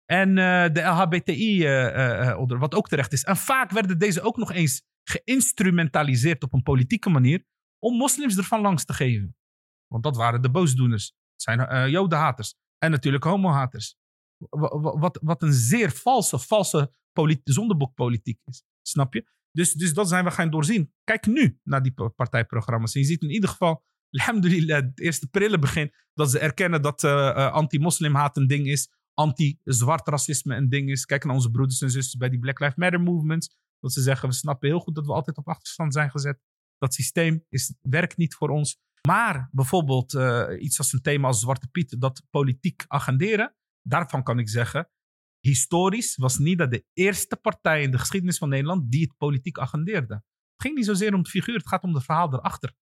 En 0.04 0.28
eh, 0.38 0.72
de 0.72 0.80
LHBTI, 0.80 1.64
eh, 1.64 2.28
eh, 2.28 2.38
onder- 2.38 2.58
wat 2.58 2.74
ook 2.74 2.88
terecht 2.88 3.12
is. 3.12 3.24
En 3.24 3.36
vaak 3.36 3.70
werden 3.70 3.98
deze 3.98 4.20
ook 4.22 4.36
nog 4.36 4.52
eens 4.52 4.82
geïnstrumentaliseerd 5.08 6.42
op 6.42 6.52
een 6.52 6.62
politieke 6.62 7.08
manier 7.10 7.44
om 7.78 7.96
moslims 7.96 8.36
ervan 8.36 8.60
langs 8.60 8.84
te 8.84 8.92
geven. 8.92 9.36
Want 9.86 10.02
dat 10.02 10.16
waren 10.16 10.42
de 10.42 10.50
boosdoeners. 10.50 11.06
Het 11.32 11.42
zijn 11.42 11.90
jodenhaters. 11.90 12.54
En 12.78 12.90
natuurlijk 12.90 13.24
homohaters. 13.24 13.96
Wa- 14.36 14.78
wa- 14.80 14.98
Wat, 14.98 15.18
wat 15.22 15.42
een 15.42 15.52
zeer 15.52 15.90
valse, 15.90 16.38
valse 16.38 16.92
polit- 17.12 17.40
zondebokpolitiek 17.44 18.40
is. 18.44 18.62
Snap 18.82 19.14
je? 19.14 19.26
Dus, 19.52 19.72
dus 19.72 19.92
dat 19.94 20.08
zijn 20.08 20.24
we 20.24 20.30
gaan 20.30 20.50
doorzien. 20.50 20.92
Kijk 21.04 21.26
nu 21.26 21.58
naar 21.62 21.82
die 21.82 21.92
pa- 21.92 22.08
partijprogramma's. 22.08 22.94
En 22.94 23.00
je 23.00 23.06
ziet 23.06 23.22
in 23.22 23.30
ieder 23.30 23.48
geval, 23.48 23.84
alhamdulillah, 24.10 24.82
het 24.82 25.00
eerste 25.00 25.28
prille 25.28 25.58
begin, 25.58 25.94
dat 26.14 26.30
ze 26.30 26.38
erkennen 26.38 26.82
dat 26.82 27.04
eh, 27.04 27.28
eh, 27.28 27.52
anti-moslimhaat 27.52 28.36
een 28.36 28.46
ding 28.46 28.66
is, 28.66 28.88
anti-zwart 29.14 30.08
racisme 30.08 30.56
een 30.56 30.68
ding 30.68 30.90
is. 30.90 31.04
Kijk 31.04 31.24
naar 31.24 31.34
onze 31.34 31.50
broeders 31.50 31.80
en 31.80 31.90
zusters 31.90 32.16
bij 32.16 32.28
die 32.28 32.38
Black 32.38 32.58
Lives 32.58 32.76
Matter 32.76 33.00
movements. 33.00 33.56
Dat 33.80 33.92
ze 33.92 34.02
zeggen, 34.02 34.28
we 34.28 34.34
snappen 34.34 34.68
heel 34.68 34.80
goed 34.80 34.94
dat 34.94 35.06
we 35.06 35.12
altijd 35.12 35.36
op 35.36 35.48
achterstand 35.48 35.92
zijn 35.92 36.10
gezet. 36.10 36.40
Dat 36.78 36.94
systeem 36.94 37.44
is, 37.48 37.74
werkt 37.80 38.16
niet 38.16 38.34
voor 38.34 38.48
ons. 38.48 38.78
Maar 39.08 39.48
bijvoorbeeld 39.52 40.14
eh, 40.14 40.46
iets 40.58 40.78
als 40.78 40.92
een 40.92 41.00
thema 41.02 41.26
als 41.26 41.40
Zwarte 41.40 41.68
Piet, 41.68 42.00
dat 42.00 42.22
politiek 42.30 42.84
agenderen, 42.86 43.54
daarvan 43.82 44.22
kan 44.22 44.38
ik 44.38 44.48
zeggen, 44.48 44.90
historisch 45.40 46.16
was 46.16 46.38
NIDA 46.38 46.66
de 46.66 46.84
eerste 46.92 47.36
partij 47.36 47.82
in 47.82 47.90
de 47.90 47.98
geschiedenis 47.98 48.38
van 48.38 48.48
Nederland 48.48 48.90
die 48.90 49.02
het 49.02 49.16
politiek 49.16 49.58
agendeerde. 49.58 50.14
Het 50.14 50.66
ging 50.66 50.74
niet 50.74 50.84
zozeer 50.84 51.14
om 51.14 51.22
de 51.22 51.30
figuur, 51.30 51.56
het 51.56 51.68
gaat 51.68 51.82
om 51.82 51.94
het 51.94 52.04
verhaal 52.04 52.32
erachter. 52.34 52.72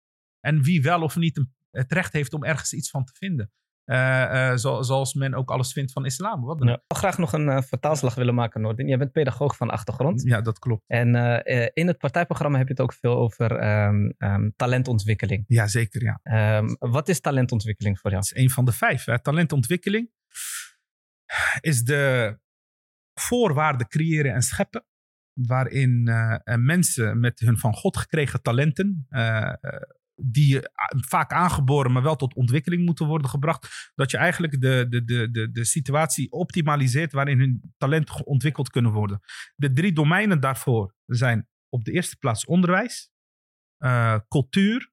En 0.40 0.62
wie 0.62 0.82
wel 0.82 1.02
of 1.02 1.16
niet 1.16 1.44
het 1.70 1.92
recht 1.92 2.12
heeft 2.12 2.34
om 2.34 2.44
ergens 2.44 2.72
iets 2.72 2.90
van 2.90 3.04
te 3.04 3.12
vinden. 3.16 3.50
Eh, 3.84 4.50
eh, 4.50 4.56
zo- 4.56 4.82
zoals 4.82 5.14
men 5.14 5.34
ook 5.34 5.50
alles 5.50 5.72
vindt 5.72 5.92
van 5.92 6.04
islam. 6.04 6.44
Wat 6.44 6.58
dan 6.58 6.68
Ja. 6.68 6.74
Ik 6.74 6.80
zou 6.86 7.00
graag 7.00 7.18
nog 7.18 7.32
een 7.32 7.48
eh, 7.48 7.62
vertaalslag 7.62 8.14
willen 8.14 8.34
maken, 8.34 8.60
Noordin. 8.60 8.88
Jij 8.88 8.98
bent 8.98 9.12
pedagoog 9.12 9.56
van 9.56 9.70
achtergrond. 9.70 10.22
Ja, 10.22 10.40
dat 10.40 10.58
klopt. 10.58 10.82
En 10.86 11.08
in 11.74 11.86
het 11.86 11.98
partijprogramma 11.98 12.58
heb 12.58 12.66
je 12.66 12.72
het 12.72 12.82
ook 12.82 12.92
veel 12.92 13.16
over 13.16 13.56
ehm, 13.56 14.10
ehm, 14.18 14.50
talentontwikkeling. 14.56 15.44
Ja, 15.46 15.66
zeker. 15.66 16.02
Ja. 16.02 16.20
Ehm, 16.22 16.74
wat 16.78 17.08
is 17.08 17.20
talentontwikkeling 17.20 17.98
voor 17.98 18.10
jou? 18.10 18.22
Dat 18.22 18.32
is 18.36 18.42
een 18.42 18.50
van 18.50 18.64
de 18.64 18.72
vijf. 18.72 19.04
Hè. 19.04 19.22
Talentontwikkeling 19.22 20.10
is 21.60 21.82
de 21.82 22.38
voorwaarden 23.20 23.88
creëren 23.88 24.34
en 24.34 24.42
scheppen. 24.42 24.84
Waarin 25.32 26.08
eh, 26.08 26.34
eh, 26.44 26.58
mensen 26.58 27.20
met 27.20 27.40
hun 27.40 27.58
van 27.58 27.74
God 27.74 27.96
gekregen 27.96 28.42
talenten, 28.42 29.06
eh, 29.08 29.52
die 30.14 30.60
vaak 31.06 31.32
aangeboren, 31.32 31.92
maar 31.92 32.02
wel 32.02 32.16
tot 32.16 32.34
ontwikkeling 32.34 32.84
moeten 32.84 33.06
worden 33.06 33.28
gebracht. 33.28 33.90
Dat 33.94 34.10
je 34.10 34.16
eigenlijk 34.16 34.60
de, 34.60 34.86
de, 34.88 35.04
de, 35.04 35.30
de, 35.30 35.50
de 35.50 35.64
situatie 35.64 36.32
optimaliseert 36.32 37.12
waarin 37.12 37.38
hun 37.38 37.74
talenten 37.76 38.26
ontwikkeld 38.26 38.70
kunnen 38.70 38.92
worden. 38.92 39.20
De 39.54 39.72
drie 39.72 39.92
domeinen 39.92 40.40
daarvoor 40.40 40.94
zijn 41.06 41.48
op 41.68 41.84
de 41.84 41.92
eerste 41.92 42.16
plaats 42.16 42.44
onderwijs, 42.44 43.10
cultuur 44.28 44.90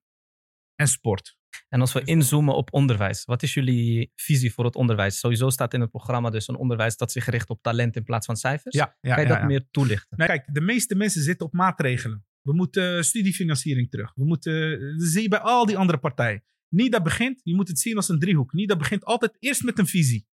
en 0.74 0.88
sport. 0.88 1.36
En 1.68 1.80
als 1.80 1.92
we 1.92 2.02
inzoomen 2.04 2.54
op 2.54 2.72
onderwijs, 2.72 3.24
wat 3.24 3.42
is 3.42 3.54
jullie 3.54 4.12
visie 4.14 4.52
voor 4.52 4.64
het 4.64 4.76
onderwijs? 4.76 5.18
Sowieso 5.18 5.50
staat 5.50 5.74
in 5.74 5.80
het 5.80 5.90
programma 5.90 6.30
dus 6.30 6.48
een 6.48 6.56
onderwijs 6.56 6.96
dat 6.96 7.12
zich 7.12 7.26
richt 7.26 7.50
op 7.50 7.62
talent 7.62 7.96
in 7.96 8.04
plaats 8.04 8.26
van 8.26 8.36
cijfers. 8.36 8.74
Ja, 8.74 8.96
ja, 9.00 9.14
kan 9.14 9.22
je 9.22 9.28
dat 9.28 9.38
ja. 9.38 9.44
meer 9.44 9.66
toelichten? 9.70 10.16
Kijk, 10.16 10.44
de 10.52 10.60
meeste 10.60 10.94
mensen 10.94 11.22
zitten 11.22 11.46
op 11.46 11.52
maatregelen. 11.52 12.24
We 12.40 12.54
moeten 12.54 12.96
eh, 12.96 13.02
studiefinanciering 13.02 13.90
terug. 13.90 14.12
We 14.14 14.24
moeten, 14.24 14.72
eh, 14.72 14.98
dat 14.98 15.08
zie 15.08 15.22
je 15.22 15.28
bij 15.28 15.38
al 15.38 15.66
die 15.66 15.78
andere 15.78 15.98
partijen. 15.98 16.44
NIDA 16.68 17.02
begint, 17.02 17.40
je 17.44 17.54
moet 17.54 17.68
het 17.68 17.78
zien 17.78 17.96
als 17.96 18.08
een 18.08 18.18
driehoek. 18.18 18.52
NIDA 18.52 18.76
begint 18.76 19.04
altijd 19.04 19.36
eerst 19.38 19.62
met 19.62 19.78
een 19.78 19.86
visie. 19.86 20.26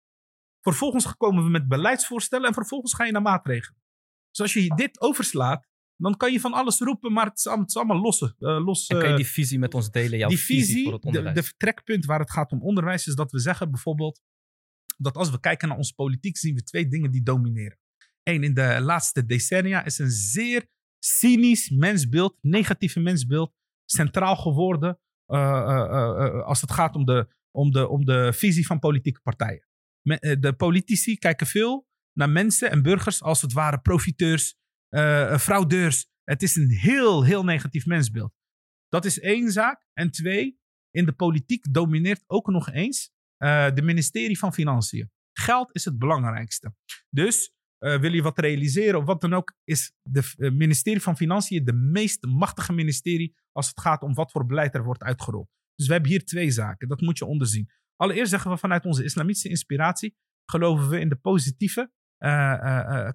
Vervolgens 0.61 1.17
komen 1.17 1.43
we 1.43 1.49
met 1.49 1.67
beleidsvoorstellen 1.67 2.47
en 2.47 2.53
vervolgens 2.53 2.93
ga 2.93 3.05
je 3.05 3.11
naar 3.11 3.21
maatregelen. 3.21 3.81
Dus 4.29 4.41
als 4.41 4.53
je 4.53 4.75
dit 4.75 5.01
overslaat, 5.01 5.67
dan 6.01 6.17
kan 6.17 6.31
je 6.31 6.39
van 6.39 6.53
alles 6.53 6.79
roepen, 6.79 7.13
maar 7.13 7.25
het 7.25 7.37
is, 7.37 7.45
allemaal- 7.47 7.65
het 7.65 7.75
is 7.75 7.81
allemaal 7.81 8.01
losse. 8.01 8.35
eh, 8.39 8.65
los, 8.65 8.87
En 8.87 8.95
kan 8.97 9.05
je 9.05 9.11
eh, 9.11 9.17
die 9.19 9.27
visie 9.27 9.59
met 9.59 9.73
ons 9.73 9.91
delen? 9.91 10.17
Jouw 10.17 10.29
die 10.29 10.37
visie, 10.37 10.65
visie, 10.65 10.83
voor 10.83 10.93
het 10.93 11.01
de, 11.01 11.07
onderwijs? 11.07 11.35
de 11.35 11.43
vertrekpunt 11.43 12.05
waar 12.05 12.19
het 12.19 12.31
gaat 12.31 12.51
om 12.51 12.61
onderwijs, 12.61 13.07
is 13.07 13.15
dat 13.15 13.31
we 13.31 13.39
zeggen 13.39 13.71
bijvoorbeeld 13.71 14.21
dat 14.97 15.15
als 15.17 15.29
we 15.31 15.39
kijken 15.39 15.67
naar 15.67 15.77
onze 15.77 15.93
politiek, 15.93 16.37
zien 16.37 16.55
we 16.55 16.63
twee 16.63 16.87
dingen 16.87 17.11
die 17.11 17.23
domineren. 17.23 17.79
Eén, 18.23 18.43
in 18.43 18.53
de 18.53 18.79
laatste 18.81 19.25
decennia 19.25 19.83
is 19.85 19.97
een 19.99 20.09
zeer 20.11 20.67
cynisch 20.99 21.69
mensbeeld, 21.69 22.37
negatieve 22.41 22.99
mensbeeld, 22.99 23.53
centraal 23.85 24.35
geworden 24.35 24.99
eh, 25.25 25.37
eh, 25.39 26.43
als 26.43 26.61
het 26.61 26.71
gaat 26.71 26.95
om 26.95 27.05
de, 27.05 27.27
om, 27.51 27.71
de, 27.71 27.87
om 27.89 28.05
de 28.05 28.33
visie 28.33 28.65
van 28.65 28.79
politieke 28.79 29.19
partijen. 29.21 29.67
Me- 30.07 30.37
de 30.39 30.53
politici 30.53 31.17
kijken 31.17 31.47
veel 31.47 31.87
naar 32.17 32.29
mensen 32.29 32.71
en 32.71 32.81
burgers 32.81 33.21
als 33.23 33.41
het 33.41 33.53
ware 33.53 33.79
profiteurs, 33.79 34.55
eh, 34.91 35.33
eh, 35.33 35.39
fraudeurs. 35.39 36.07
Het 36.23 36.41
is 36.41 36.55
een 36.55 36.69
heel, 36.69 37.23
heel 37.23 37.43
negatief 37.43 37.85
mensbeeld. 37.85 38.33
Dat 38.87 39.05
is 39.05 39.19
één 39.19 39.51
zaak. 39.51 39.85
En 39.93 40.11
twee, 40.11 40.59
in 40.89 41.05
de 41.05 41.11
politiek 41.13 41.73
domineert 41.73 42.23
ook 42.27 42.47
nog 42.47 42.71
eens 42.71 43.11
eh 43.37 43.73
de 43.73 43.81
ministerie 43.81 44.39
van 44.39 44.53
Financiën. 44.53 45.11
Geld 45.33 45.75
is 45.75 45.85
het 45.85 45.97
belangrijkste. 45.97 46.75
Dus 47.09 47.53
eh, 47.77 47.99
wil 47.99 48.13
je 48.13 48.21
wat 48.21 48.39
realiseren 48.39 48.99
of 48.99 49.05
wat 49.05 49.21
dan 49.21 49.33
ook, 49.33 49.55
is 49.63 49.93
het 50.11 50.35
ministerie 50.37 51.01
van 51.01 51.17
Financiën 51.17 51.65
de 51.65 51.73
meest 51.73 52.25
machtige 52.25 52.73
ministerie 52.73 53.35
als 53.51 53.67
het 53.67 53.79
gaat 53.79 54.01
om 54.01 54.13
wat 54.13 54.31
voor 54.31 54.45
beleid 54.45 54.75
er 54.75 54.83
wordt 54.83 55.03
uitgerold. 55.03 55.49
Dus 55.75 55.87
we 55.87 55.93
hebben 55.93 56.11
hier 56.11 56.25
twee 56.25 56.51
zaken. 56.51 56.87
Dat 56.87 57.01
moet 57.01 57.17
je 57.17 57.25
onderzien. 57.25 57.69
Allereerst 57.95 58.29
zeggen 58.29 58.51
we 58.51 58.57
vanuit 58.57 58.85
onze 58.85 59.03
islamitische 59.03 59.49
inspiratie 59.49 60.15
geloven 60.45 60.89
we 60.89 60.99
in 60.99 61.09
de 61.09 61.15
positieve 61.15 61.91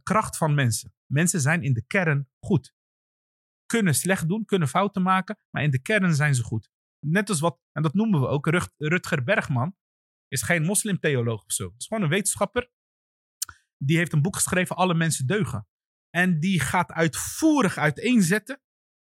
kracht 0.02 0.36
van 0.36 0.54
mensen. 0.54 0.94
Mensen 1.12 1.40
zijn 1.40 1.62
in 1.62 1.72
de 1.72 1.84
kern 1.86 2.28
goed. 2.38 2.74
Kunnen 3.66 3.94
slecht 3.94 4.28
doen, 4.28 4.44
kunnen 4.44 4.68
fouten 4.68 5.02
maken, 5.02 5.38
maar 5.50 5.62
in 5.62 5.70
de 5.70 5.82
kern 5.82 6.14
zijn 6.14 6.34
ze 6.34 6.42
goed. 6.42 6.70
Net 7.06 7.28
als 7.28 7.40
wat, 7.40 7.60
en 7.72 7.82
dat 7.82 7.94
noemen 7.94 8.20
we 8.20 8.26
ook, 8.26 8.46
Rut- 8.46 8.74
Rutger 8.76 9.22
Bergman 9.24 9.76
is 10.28 10.42
geen 10.42 10.62
moslimtheoloog 10.62 11.44
of 11.44 11.52
zo. 11.52 11.64
Het 11.64 11.80
is 11.80 11.86
gewoon 11.86 12.02
een 12.02 12.08
wetenschapper. 12.08 12.70
Die 13.76 13.96
heeft 13.96 14.12
een 14.12 14.22
boek 14.22 14.34
geschreven, 14.34 14.76
Alle 14.76 14.94
mensen 14.94 15.26
deugen. 15.26 15.68
En 16.10 16.40
die 16.40 16.60
gaat 16.60 16.92
uitvoerig 16.92 17.76
uiteenzetten 17.78 18.60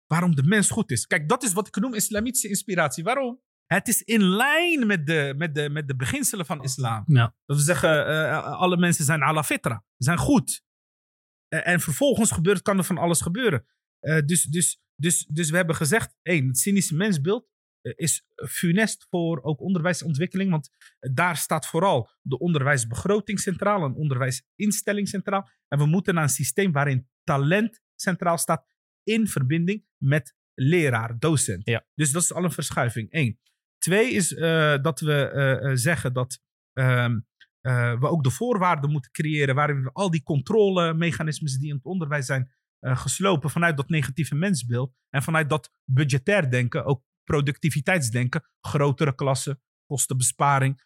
waarom 0.06 0.36
de 0.36 0.44
mens 0.44 0.70
goed 0.70 0.92
is. 0.92 1.06
Kijk, 1.06 1.30
dat 1.30 1.44
is 1.44 1.54
wat 1.54 1.68
ik 1.68 1.76
noem 1.76 1.94
islamitische 1.94 2.48
inspiratie. 2.48 3.04
Waarom? 3.04 3.42
Het 3.68 3.88
is 3.88 4.02
in 4.02 4.24
lijn 4.24 4.88
met 4.88 5.06
de, 5.06 5.34
met 5.38 5.56
de, 5.56 5.70
met 5.70 5.88
de 5.88 5.96
beginselen 5.96 6.46
van 6.46 6.64
islam. 6.64 7.04
Ja. 7.08 7.36
Dat 7.46 7.58
we 7.58 7.64
zeggen, 7.64 8.08
eh, 8.08 8.54
alle 8.54 8.78
mensen 8.78 9.06
zijn 9.06 9.24
ala 9.24 9.44
fitra, 9.44 9.84
zijn 9.98 10.18
goed. 10.18 10.66
Eh, 11.48 11.68
en 11.68 11.80
vervolgens 11.80 12.32
gebeurt, 12.32 12.62
kan 12.62 12.78
er 12.78 12.84
van 12.84 12.98
alles 12.98 13.22
gebeuren. 13.22 13.66
Eh, 14.00 14.26
dus, 14.26 14.44
dus, 14.44 14.82
dus, 14.96 15.26
dus 15.26 15.50
we 15.50 15.56
hebben 15.56 15.76
gezegd, 15.76 16.16
één, 16.22 16.48
het 16.48 16.58
cynische 16.58 16.96
mensbeeld 16.96 17.50
eh, 17.82 17.94
is 17.96 18.26
funest 18.50 19.06
voor 19.10 19.42
ook 19.44 19.62
onderwijsontwikkeling. 19.62 20.52
Want 20.52 20.70
daar 21.14 21.38
staat 21.38 21.68
vooral 21.68 22.10
de 22.22 22.40
onderwijsbegroting 22.40 23.40
centraal 23.40 23.84
en 23.84 23.94
onderwijsinstelling 23.94 25.08
centraal. 25.08 25.50
En 25.68 25.78
we 25.78 25.86
moeten 25.86 26.14
naar 26.14 26.24
een 26.24 26.30
systeem 26.30 26.72
waarin 26.72 27.10
talent 27.24 27.82
centraal 27.96 28.38
staat 28.38 28.66
in 29.04 29.28
verbinding 29.28 29.86
met 29.98 30.36
leraar, 30.54 31.20
docent. 31.20 31.66
Ja. 31.66 31.86
Dus 31.94 32.12
dat 32.12 32.22
is 32.22 32.34
al 32.34 32.44
een 32.44 32.52
verschuiving. 32.52 33.08
Eén. 33.10 33.40
Twee 33.78 34.12
is 34.12 34.34
eh, 34.34 34.78
dat 34.82 35.00
we 35.00 35.30
eh, 35.30 35.72
eh, 35.72 35.76
zeggen 35.76 36.14
dat 36.14 36.40
ehm, 36.74 37.20
eh, 37.62 38.00
we 38.00 38.08
ook 38.08 38.24
de 38.24 38.32
voorwaarden 38.32 38.92
moeten 38.92 39.12
creëren 39.12 39.56
waarin 39.56 39.84
we 39.84 39.90
al 39.94 40.12
die 40.12 40.24
controlemechanismes 40.24 41.58
die 41.58 41.70
in 41.70 41.76
het 41.76 41.86
onderwijs 41.86 42.26
zijn 42.26 42.56
geslopen 42.82 43.50
vanuit 43.50 43.78
dat 43.78 43.90
negatieve 43.90 44.36
mensbeeld 44.36 44.94
en 45.10 45.24
vanuit 45.24 45.50
dat 45.50 45.72
budgetair 45.84 46.50
denken, 46.50 46.86
ook 46.86 47.04
productiviteitsdenken, 47.24 48.44
grotere 48.60 49.16
klassen, 49.16 49.62
kostenbesparing. 49.86 50.84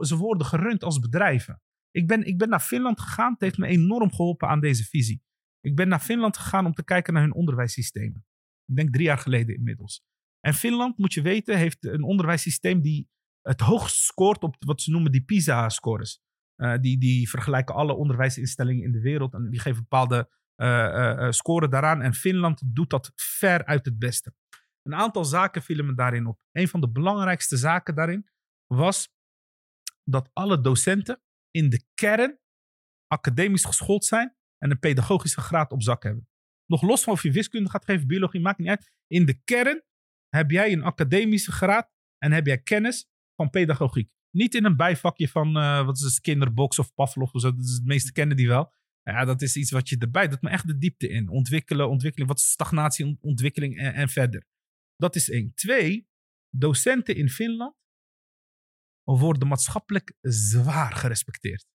Ze 0.00 0.16
worden 0.16 0.46
gerund 0.46 0.84
als 0.84 0.98
bedrijven. 0.98 1.62
Ik 1.90 2.06
ben, 2.06 2.24
ik 2.24 2.38
ben 2.38 2.48
naar 2.48 2.60
Finland 2.60 3.00
gegaan. 3.00 3.32
Het 3.32 3.40
heeft 3.40 3.58
me 3.58 3.66
enorm 3.66 4.10
geholpen 4.10 4.48
aan 4.48 4.60
deze 4.60 4.84
visie. 4.84 5.22
Ik 5.60 5.76
ben 5.76 5.88
naar 5.88 6.00
Finland 6.00 6.36
gegaan 6.36 6.66
om 6.66 6.72
te 6.72 6.84
kijken 6.84 7.12
naar 7.12 7.22
hun 7.22 7.34
onderwijssystemen. 7.34 8.26
Ik 8.66 8.76
denk 8.76 8.92
drie 8.92 9.04
jaar 9.04 9.18
geleden 9.18 9.54
inmiddels. 9.54 10.04
En 10.44 10.54
Finland, 10.54 10.98
moet 10.98 11.12
je 11.12 11.22
weten, 11.22 11.58
heeft 11.58 11.84
een 11.84 12.02
onderwijssysteem 12.02 12.80
die 12.80 13.08
het 13.42 13.60
hoogst 13.60 13.96
scoort 13.96 14.42
op 14.42 14.56
wat 14.58 14.80
ze 14.80 14.90
noemen 14.90 15.12
die 15.12 15.24
PISA-scores. 15.24 16.22
Eh, 16.54 16.78
die, 16.80 16.98
die 16.98 17.28
vergelijken 17.28 17.74
alle 17.74 17.94
onderwijsinstellingen 17.94 18.84
in 18.84 18.92
de 18.92 19.00
wereld 19.00 19.34
en 19.34 19.50
die 19.50 19.60
geven 19.60 19.82
bepaalde 19.82 20.30
eh, 20.54 21.30
scoren 21.30 21.70
daaraan. 21.70 22.02
En 22.02 22.14
Finland 22.14 22.62
doet 22.64 22.90
dat 22.90 23.12
ver 23.14 23.64
uit 23.64 23.84
het 23.84 23.98
beste. 23.98 24.34
Een 24.82 24.94
aantal 24.94 25.24
zaken 25.24 25.62
vielen 25.62 25.86
me 25.86 25.94
daarin 25.94 26.26
op. 26.26 26.40
Een 26.52 26.68
van 26.68 26.80
de 26.80 26.90
belangrijkste 26.90 27.56
zaken 27.56 27.94
daarin 27.94 28.28
was 28.66 29.08
dat 30.02 30.30
alle 30.32 30.60
docenten 30.60 31.22
in 31.50 31.68
de 31.68 31.84
kern 31.94 32.38
academisch 33.06 33.64
geschoold 33.64 34.04
zijn 34.04 34.36
en 34.58 34.70
een 34.70 34.78
pedagogische 34.78 35.40
graad 35.40 35.72
op 35.72 35.82
zak 35.82 36.02
hebben. 36.02 36.28
Nog 36.66 36.82
los 36.82 37.02
van 37.02 37.12
of 37.12 37.22
je 37.22 37.32
wiskunde 37.32 37.70
gaat 37.70 37.84
geven, 37.84 38.06
biologie, 38.06 38.40
maakt 38.40 38.58
niet 38.58 38.68
uit. 38.68 38.90
In 39.06 39.24
de 39.26 39.40
kern 39.44 39.82
heb 40.34 40.50
jij 40.50 40.72
een 40.72 40.82
academische 40.82 41.52
graad 41.52 41.90
en 42.18 42.32
heb 42.32 42.46
jij 42.46 42.62
kennis 42.62 43.08
van 43.36 43.50
pedagogiek. 43.50 44.10
Niet 44.30 44.54
in 44.54 44.64
een 44.64 44.76
bijvakje 44.76 45.28
van, 45.28 45.56
eh, 45.56 45.84
wat 45.84 45.96
is 45.96 46.02
het, 46.02 46.20
kinderbox 46.20 46.78
of 46.78 46.94
Pavlov 46.94 47.32
of 47.34 47.40
zo. 47.40 47.54
Dat 47.54 47.64
is 47.64 47.72
het 47.72 47.84
meeste 47.84 48.12
kennen 48.12 48.36
die 48.36 48.48
wel. 48.48 48.72
Ja, 49.02 49.24
dat 49.24 49.42
is 49.42 49.56
iets 49.56 49.70
wat 49.70 49.88
je 49.88 49.98
erbij 49.98 50.28
doet, 50.28 50.40
maar 50.40 50.52
echt 50.52 50.66
de 50.66 50.78
diepte 50.78 51.08
in. 51.08 51.28
Ontwikkelen, 51.28 51.88
ontwikkeling, 51.88 52.30
wat 52.30 52.38
is 52.38 52.50
stagnatie, 52.50 53.06
ont- 53.06 53.22
ontwikkeling 53.22 53.78
en, 53.78 53.94
en 53.94 54.08
verder. 54.08 54.46
Dat 54.96 55.16
is 55.16 55.30
één. 55.30 55.54
Twee, 55.54 56.08
docenten 56.56 57.16
in 57.16 57.28
Finland 57.28 57.74
worden 59.02 59.48
maatschappelijk 59.48 60.16
zwaar 60.20 60.92
gerespecteerd. 60.92 61.66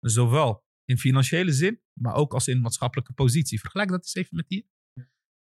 Zowel 0.00 0.64
in 0.84 0.98
financiële 0.98 1.52
zin, 1.52 1.80
maar 2.00 2.14
ook 2.14 2.32
als 2.32 2.48
in 2.48 2.60
maatschappelijke 2.60 3.12
positie. 3.12 3.60
Vergelijk 3.60 3.90
dat 3.90 3.98
eens 3.98 4.14
even 4.14 4.36
met 4.36 4.48
hier. 4.48 4.64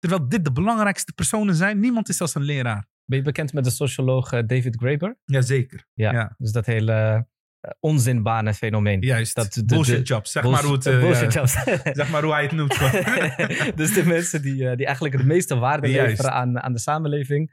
Terwijl 0.02 0.28
dit 0.30 0.44
de 0.46 0.52
belangrijkste 0.52 1.14
personen 1.14 1.56
zijn, 1.56 1.80
niemand 1.80 2.10
is 2.10 2.22
als 2.22 2.36
een 2.36 2.42
leraar. 2.42 2.88
Ben 3.06 3.18
je 3.18 3.24
bekend 3.24 3.54
met 3.54 3.64
de 3.64 3.70
socioloog 3.70 4.32
eh, 4.32 4.40
David 4.46 4.76
Graeber? 4.76 5.18
Jazeker. 5.26 5.86
Ja. 5.94 6.12
Ja. 6.12 6.36
Dus 6.38 6.52
dat 6.52 6.66
hele 6.66 6.92
eh, 7.62 7.72
onzinbanenfenomeen. 7.80 9.02
Juist. 9.02 9.36
Dat 9.36 9.54
de- 9.54 9.66
bullshit 9.66 10.08
jobs. 10.08 10.32
Zeg 10.32 10.44
maar 10.44 10.64
hoe 10.64 10.74
het, 10.74 10.86
eh, 10.86 11.00
bullshit 11.00 11.34
ja, 11.34 11.40
jobs. 11.40 11.52
zeg 12.00 12.10
maar 12.10 12.24
hoe 12.24 12.32
hij 12.34 12.42
het 12.44 12.52
noemt. 12.52 12.80
dus 13.82 13.94
de 13.94 14.04
mensen 14.06 14.42
die, 14.42 14.76
die 14.76 14.86
eigenlijk 14.86 15.16
het 15.16 15.26
meeste 15.26 15.56
waarde 15.56 15.88
Juist. 15.88 16.10
leveren 16.10 16.32
aan, 16.34 16.60
aan 16.60 16.74
de 16.74 16.80
samenleving, 16.80 17.52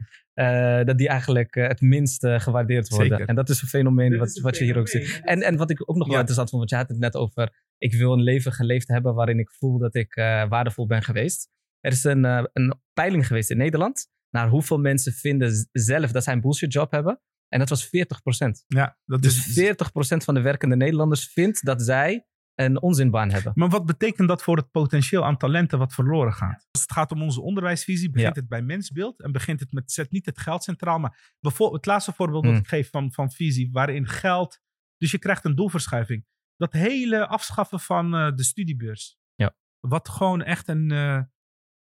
dat 0.84 0.98
die 0.98 1.08
eigenlijk 1.08 1.54
het 1.54 1.80
minst 1.80 2.26
gewaardeerd 2.26 2.88
worden. 2.88 3.08
Zeker. 3.08 3.28
En 3.28 3.34
dat 3.34 3.48
is 3.48 3.62
een 3.62 3.68
fenomeen 3.68 4.10
Dit 4.10 4.18
wat, 4.18 4.36
een 4.36 4.42
wat 4.42 4.58
je 4.58 4.64
hier 4.64 4.78
ook 4.78 4.88
fenomeen. 4.88 5.12
ziet. 5.12 5.24
En, 5.24 5.42
en 5.42 5.56
wat 5.56 5.70
ik 5.70 5.80
ook 5.90 5.96
nog 5.96 6.06
wel 6.06 6.14
Ja. 6.14 6.20
interessant 6.20 6.50
vond, 6.50 6.60
want 6.60 6.70
je 6.70 6.76
had 6.76 6.88
het 6.88 6.98
net 6.98 7.14
over, 7.22 7.52
ik 7.78 7.94
wil 7.94 8.12
een 8.12 8.22
leven 8.22 8.52
geleefd 8.52 8.88
hebben 8.88 9.14
waarin 9.14 9.38
ik 9.38 9.50
voel 9.50 9.78
dat 9.78 9.94
ik 9.94 10.14
waardevol 10.48 10.86
ben 10.86 11.02
geweest. 11.02 11.48
Er 11.80 11.92
is 11.92 12.04
een, 12.04 12.24
eh, 12.24 12.44
een 12.52 12.80
peiling 12.92 13.26
geweest 13.26 13.50
in 13.50 13.56
Nederland 13.56 14.08
naar 14.30 14.48
hoeveel 14.48 14.78
mensen 14.78 15.12
vinden 15.12 15.68
zelf 15.72 16.10
dat 16.12 16.24
zij 16.24 16.32
een 16.34 16.40
bullshit 16.40 16.72
job 16.72 16.90
hebben. 16.90 17.20
En 17.48 17.58
dat 17.58 17.68
was 17.68 17.88
40% 17.88 18.64
ja, 18.66 18.98
dat 19.04 19.22
Dus 19.22 19.46
is, 19.46 19.54
40% 19.54 20.24
van 20.24 20.34
de 20.34 20.40
werkende 20.40 20.76
Nederlanders 20.76 21.32
vindt 21.32 21.64
dat 21.64 21.82
zij 21.82 22.26
een 22.54 22.82
onzinbaan 22.82 23.30
hebben. 23.30 23.52
Maar 23.54 23.68
wat 23.68 23.86
betekent 23.86 24.28
dat 24.28 24.42
voor 24.42 24.56
het 24.56 24.70
potentieel 24.70 25.24
aan 25.24 25.36
talenten 25.36 25.78
wat 25.78 25.92
verloren 25.94 26.32
gaat? 26.32 26.66
Als 26.70 26.82
het 26.82 26.92
gaat 26.92 27.12
om 27.12 27.22
onze 27.22 27.40
onderwijsvisie, 27.40 28.10
begint 28.10 28.34
Ja. 28.34 28.40
het 28.40 28.48
bij 28.48 28.62
mensbeeld. 28.62 29.20
En 29.20 29.32
begint 29.32 29.60
het 29.60 29.72
met, 29.72 29.92
zet 29.92 30.10
niet 30.10 30.26
het 30.26 30.38
geld 30.38 30.62
centraal. 30.62 30.98
Maar 30.98 31.34
bijvoorbeeld, 31.40 31.76
het 31.84 31.86
laatste 31.86 32.12
voorbeeld 32.12 32.42
dat 32.42 32.52
Hmm. 32.52 32.60
ik 32.60 32.68
geef 32.68 32.90
van, 32.90 33.12
van 33.12 33.30
visie, 33.30 33.68
waarin 33.72 34.06
geld. 34.06 34.60
Dus 34.96 35.10
je 35.10 35.18
krijgt 35.18 35.44
een 35.44 35.54
doelverschuiving. 35.54 36.26
Dat 36.56 36.72
hele 36.72 37.26
afschaffen 37.26 37.80
van 37.80 38.14
eh, 38.14 38.34
de 38.34 38.44
studiebeurs. 38.44 39.18
Ja. 39.34 39.56
Wat 39.80 40.08
gewoon 40.08 40.42
echt 40.42 40.68
een, 40.68 40.90
eh, 40.90 41.20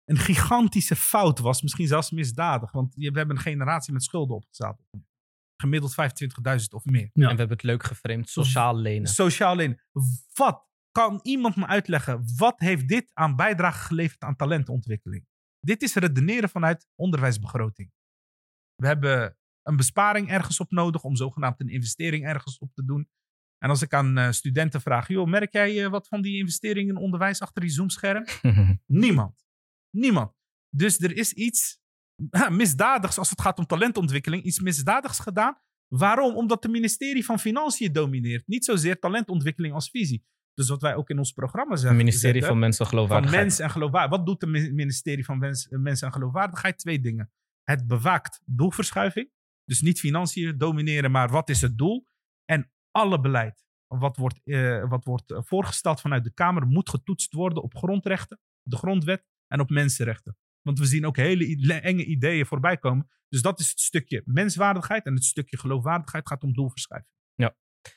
een 0.06 0.16
gigantische 0.16 0.96
fout 0.96 1.38
was. 1.38 1.62
Misschien 1.62 1.86
zelfs 1.86 2.10
misdadig. 2.10 2.72
Want 2.72 2.94
we 2.94 3.04
hebben 3.04 3.36
een 3.36 3.42
generatie 3.42 3.92
met 3.92 4.02
schulden 4.02 4.36
opgezadeld. 4.36 4.86
Gemiddeld 5.56 5.94
25.000 6.60 6.64
of 6.68 6.84
meer. 6.84 7.10
Ja. 7.12 7.28
En 7.28 7.34
we 7.34 7.38
hebben 7.38 7.48
het 7.48 7.62
leuk 7.62 7.82
geframed, 7.82 8.28
sociaal 8.28 8.76
lenen. 8.76 9.08
Sociaal 9.08 9.56
lenen. 9.56 9.82
Wat 10.34 10.64
kan 10.90 11.20
iemand 11.22 11.56
me 11.56 11.66
uitleggen? 11.66 12.22
Wat 12.36 12.60
heeft 12.60 12.88
dit 12.88 13.10
aan 13.14 13.36
bijdrage 13.36 13.84
geleverd 13.84 14.22
aan 14.22 14.36
talentontwikkeling? 14.36 15.26
Dit 15.60 15.82
is 15.82 15.94
redeneren 15.94 16.48
vanuit 16.48 16.86
onderwijsbegroting. 16.94 17.92
We 18.74 18.86
hebben 18.86 19.36
een 19.62 19.76
besparing 19.76 20.30
ergens 20.30 20.60
op 20.60 20.70
nodig 20.70 21.04
om 21.04 21.16
zogenaamd 21.16 21.60
een 21.60 21.68
investering 21.68 22.26
ergens 22.26 22.58
op 22.58 22.74
te 22.74 22.84
doen. 22.84 23.08
En 23.58 23.70
als 23.70 23.82
ik 23.82 23.94
aan 23.94 24.18
eh, 24.18 24.30
studenten 24.30 24.80
vraag, 24.80 25.08
joh, 25.08 25.26
merk 25.26 25.52
jij 25.52 25.84
eh, 25.84 25.90
wat 25.90 26.08
van 26.08 26.22
die 26.22 26.38
investering 26.38 26.88
in 26.88 26.96
onderwijs 26.96 27.40
achter 27.40 27.60
die 27.60 27.70
zoomscherm? 27.70 28.24
Niemand. 28.86 29.45
Niemand. 29.96 30.32
Dus 30.76 30.98
er 31.00 31.16
is 31.16 31.32
iets 31.32 31.78
misdadigs 32.50 33.18
als 33.18 33.30
het 33.30 33.40
gaat 33.40 33.58
om 33.58 33.66
talentontwikkeling. 33.66 34.42
Iets 34.42 34.60
misdadigs 34.60 35.18
gedaan. 35.18 35.58
Waarom? 35.94 36.36
Omdat 36.36 36.62
het 36.62 36.72
ministerie 36.72 37.24
van 37.24 37.38
Financiën 37.38 37.92
domineert. 37.92 38.46
Niet 38.46 38.64
zozeer 38.64 38.98
talentontwikkeling 38.98 39.74
als 39.74 39.90
visie. 39.90 40.24
Dus 40.54 40.68
wat 40.68 40.82
wij 40.82 40.94
ook 40.94 41.10
in 41.10 41.18
ons 41.18 41.32
programma 41.32 41.70
Het 41.70 41.80
zeggen. 41.80 41.98
ministerie 41.98 42.32
zetten, 42.32 42.50
van 42.50 42.58
Mensen 42.58 42.84
van 42.86 42.94
Geloofwaardigheid. 42.94 43.42
mens 43.44 43.58
en 43.58 43.70
geloofwaardigheid. 43.70 44.26
Wat 44.26 44.40
doet 44.40 44.40
het 44.40 44.50
mi- 44.62 44.72
ministerie 44.72 45.24
van 45.24 45.40
Wens- 45.40 45.66
Mens 45.70 46.02
en 46.02 46.12
Geloofwaardigheid? 46.12 46.78
Twee 46.78 47.00
dingen. 47.00 47.32
Het 47.62 47.86
bewaakt 47.86 48.40
doelverschuiving. 48.44 49.30
Dus 49.64 49.80
niet 49.80 50.00
financiën 50.00 50.58
domineren, 50.58 51.10
maar 51.10 51.28
wat 51.30 51.48
is 51.48 51.60
het 51.60 51.78
doel? 51.78 52.06
En 52.44 52.70
alle 52.90 53.20
beleid 53.20 53.64
wat 53.86 54.16
wordt, 54.16 54.40
eh, 54.44 54.88
wat 54.88 55.04
wordt 55.04 55.30
eh, 55.30 55.38
voorgesteld 55.42 56.00
vanuit 56.00 56.24
de 56.24 56.32
Kamer 56.32 56.66
moet 56.66 56.88
getoetst 56.90 57.32
worden 57.32 57.62
op 57.62 57.76
grondrechten, 57.76 58.40
de 58.62 58.76
grondwet 58.76 59.24
en 59.48 59.60
op 59.60 59.70
mensenrechten. 59.70 60.36
Want 60.62 60.78
we 60.78 60.84
zien 60.86 61.06
ook 61.06 61.16
hele 61.16 61.74
enge 61.80 62.04
ideeën 62.04 62.46
voorbij 62.46 62.76
komen. 62.76 63.08
Dus 63.28 63.42
dat 63.42 63.60
is 63.60 63.68
het 63.70 63.80
stukje 63.80 64.22
menswaardigheid 64.24 65.06
en 65.06 65.14
het 65.14 65.24
stukje 65.24 65.58
geloofwaardigheid 65.58 66.28
gaat 66.28 66.42
om 66.42 66.52
doelverschuiving. 66.52 67.10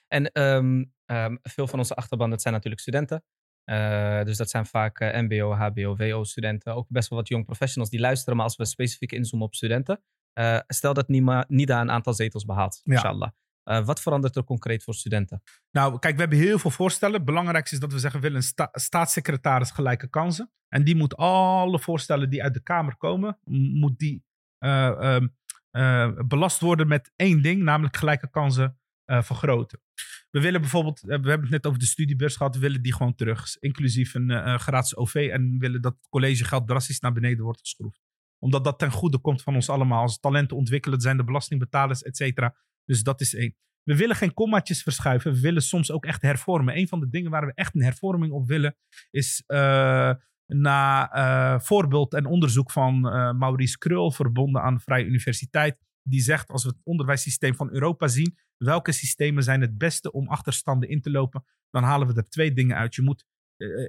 En 0.07 0.31
ehm, 0.31 0.83
ehm, 1.05 1.35
veel 1.41 1.67
van 1.67 1.79
onze 1.79 1.95
achterban, 1.95 2.29
dat 2.29 2.41
zijn 2.41 2.53
natuurlijk 2.53 2.81
studenten. 2.81 3.23
Eh, 3.63 4.23
dus 4.23 4.37
dat 4.37 4.49
zijn 4.49 4.65
vaak 4.65 4.99
eh, 4.99 5.21
MBO, 5.21 5.51
HBO, 5.53 5.95
WO-studenten. 5.95 6.75
Ook 6.75 6.87
best 6.89 7.09
wel 7.09 7.19
wat 7.19 7.27
jong 7.27 7.45
professionals 7.45 7.89
die 7.91 7.99
luisteren. 7.99 8.35
Maar 8.35 8.45
als 8.45 8.55
we 8.55 8.65
specifiek 8.65 9.11
inzoomen 9.11 9.47
op 9.47 9.55
studenten. 9.55 10.01
eh, 10.33 10.59
stel 10.67 10.93
dat 10.93 11.07
NIMA, 11.07 11.45
NIDA 11.47 11.81
een 11.81 11.91
aantal 11.91 12.13
zetels 12.13 12.45
behaalt, 12.45 12.81
Ja. 12.83 12.93
inshallah. 12.93 13.29
Eh, 13.63 13.85
wat 13.85 14.01
verandert 14.01 14.35
er 14.35 14.43
concreet 14.43 14.83
voor 14.83 14.93
studenten? 14.93 15.41
Nou, 15.71 15.99
kijk, 15.99 16.13
we 16.13 16.19
hebben 16.19 16.39
heel 16.39 16.59
veel 16.59 16.71
voorstellen. 16.71 17.15
Het 17.15 17.25
belangrijkste 17.25 17.75
is 17.75 17.81
dat 17.81 17.93
we 17.93 17.99
zeggen, 17.99 18.19
we 18.19 18.25
willen 18.25 18.41
een 18.41 18.47
sta- 18.47 18.69
staatssecretaris 18.71 19.71
gelijke 19.71 20.09
kansen. 20.09 20.51
En 20.67 20.83
die 20.83 20.95
moet 20.95 21.15
alle 21.15 21.79
voorstellen 21.79 22.29
die 22.29 22.43
uit 22.43 22.53
de 22.53 22.63
Kamer 22.63 22.97
komen, 22.97 23.37
moet 23.73 23.97
die 23.97 24.23
eh, 24.57 24.87
ehm, 24.87 25.27
eh, 25.71 26.11
belast 26.27 26.59
worden 26.59 26.87
met 26.87 27.11
één 27.15 27.41
ding, 27.41 27.63
namelijk 27.63 27.97
gelijke 27.97 28.29
kansen 28.29 28.77
vergroten. 29.21 29.81
We 30.29 30.41
willen 30.41 30.61
bijvoorbeeld, 30.61 31.01
we 31.01 31.11
hebben 31.11 31.41
het 31.41 31.49
net 31.49 31.65
over 31.67 31.79
de 31.79 31.85
studiebeurs 31.85 32.35
gehad, 32.35 32.55
we 32.55 32.61
willen 32.61 32.81
die 32.81 32.93
gewoon 32.93 33.15
terug. 33.15 33.57
Inclusief 33.59 34.13
een 34.13 34.59
gratis 34.59 34.95
OV 34.95 35.29
en 35.31 35.59
willen 35.59 35.81
dat 35.81 35.95
collegegeld 36.09 36.67
drastisch 36.67 36.99
naar 36.99 37.13
beneden 37.13 37.43
wordt 37.43 37.59
geschroefd. 37.59 38.01
Omdat 38.39 38.63
dat 38.63 38.79
ten 38.79 38.91
goede 38.91 39.19
komt 39.19 39.41
van 39.41 39.55
ons 39.55 39.69
allemaal. 39.69 40.01
Als 40.01 40.19
talenten 40.19 40.57
ontwikkelen, 40.57 41.01
zijn 41.01 41.17
de 41.17 41.23
belastingbetalers, 41.23 42.01
et 42.01 42.17
cetera. 42.17 42.55
Dus 42.89 43.03
dat 43.03 43.21
is 43.21 43.35
één. 43.35 43.55
We 43.83 43.95
willen 43.95 44.15
geen 44.15 44.33
kommaatjes 44.33 44.83
verschuiven. 44.83 45.33
We 45.33 45.39
willen 45.39 45.61
soms 45.61 45.91
ook 45.91 46.05
echt 46.05 46.21
hervormen. 46.21 46.77
Een 46.77 46.87
van 46.87 46.99
de 46.99 47.09
dingen 47.09 47.31
waar 47.31 47.45
we 47.45 47.53
echt 47.53 47.75
een 47.75 47.83
hervorming 47.83 48.31
op 48.31 48.47
willen, 48.47 48.75
is 49.11 49.43
eh, 49.45 50.13
na 50.45 51.11
eh, 51.11 51.59
voorbeeld 51.59 52.13
en 52.13 52.25
onderzoek 52.25 52.71
van 52.71 53.09
eh, 53.09 53.31
Maurice 53.31 53.77
Krul, 53.77 54.11
verbonden 54.11 54.61
aan 54.61 54.73
de 54.73 54.79
Vrije 54.79 55.05
Universiteit. 55.05 55.77
Die 56.03 56.21
zegt, 56.21 56.49
als 56.49 56.63
we 56.63 56.69
het 56.69 56.81
onderwijssysteem 56.83 57.55
van 57.55 57.71
Europa 57.71 58.07
zien, 58.07 58.37
welke 58.57 58.91
systemen 58.91 59.43
zijn 59.43 59.61
het 59.61 59.77
beste 59.77 60.11
om 60.11 60.27
achterstanden 60.27 60.89
in 60.89 61.01
te 61.01 61.11
lopen, 61.11 61.45
dan 61.69 61.83
halen 61.83 62.07
we 62.07 62.13
er 62.13 62.29
twee 62.29 62.53
dingen 62.53 62.75
uit. 62.75 62.95
Je 62.95 63.01
moet 63.01 63.25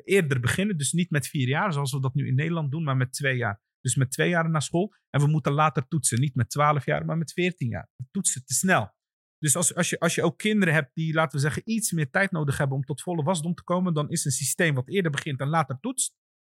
eerder 0.05 0.41
beginnen. 0.41 0.77
Dus 0.77 0.93
niet 0.93 1.11
met 1.11 1.27
vier 1.27 1.49
jaar, 1.49 1.73
zoals 1.73 1.93
we 1.93 2.01
dat 2.01 2.15
nu 2.15 2.27
in 2.27 2.35
Nederland 2.35 2.71
doen, 2.71 2.83
maar 2.83 2.97
met 2.97 3.13
twee 3.13 3.37
jaar. 3.37 3.61
Dus 3.81 3.95
met 3.95 4.11
twee 4.11 4.29
jaar 4.29 4.51
naar 4.51 4.63
school. 4.63 4.95
En 5.11 5.21
we 5.21 5.27
moeten 5.27 5.53
later 5.53 5.89
toetsen. 5.89 6.21
Niet 6.21 6.35
met 6.35 6.51
twaalf 6.51 6.85
jaar, 6.85 7.05
maar 7.05 7.19
met 7.19 7.33
veertien 7.33 7.69
jaar. 7.69 7.89
We 7.97 8.05
toetsen 8.11 8.45
te 8.45 8.55
snel. 8.55 8.93
Dus 9.39 9.57
als, 9.57 9.75
als, 9.75 9.91
je, 9.91 9.99
als 9.99 10.15
je 10.15 10.23
ook 10.23 10.39
kinderen 10.39 10.75
hebt 10.75 10.91
die, 10.95 11.15
laten 11.15 11.37
we 11.37 11.43
zeggen, 11.43 11.63
iets 11.65 11.93
meer 11.93 12.11
tijd 12.11 12.31
nodig 12.31 12.59
hebben 12.59 12.77
om 12.77 12.85
tot 12.85 13.03
volle 13.03 13.23
wasdom 13.23 13.55
te 13.55 13.63
komen, 13.63 13.95
dan 13.95 14.11
is 14.11 14.25
een 14.25 14.31
systeem 14.31 14.75
wat 14.75 14.89
eerder 14.89 15.11
begint 15.11 15.41
en 15.41 15.49
later 15.49 15.79
toetst, 15.81 16.15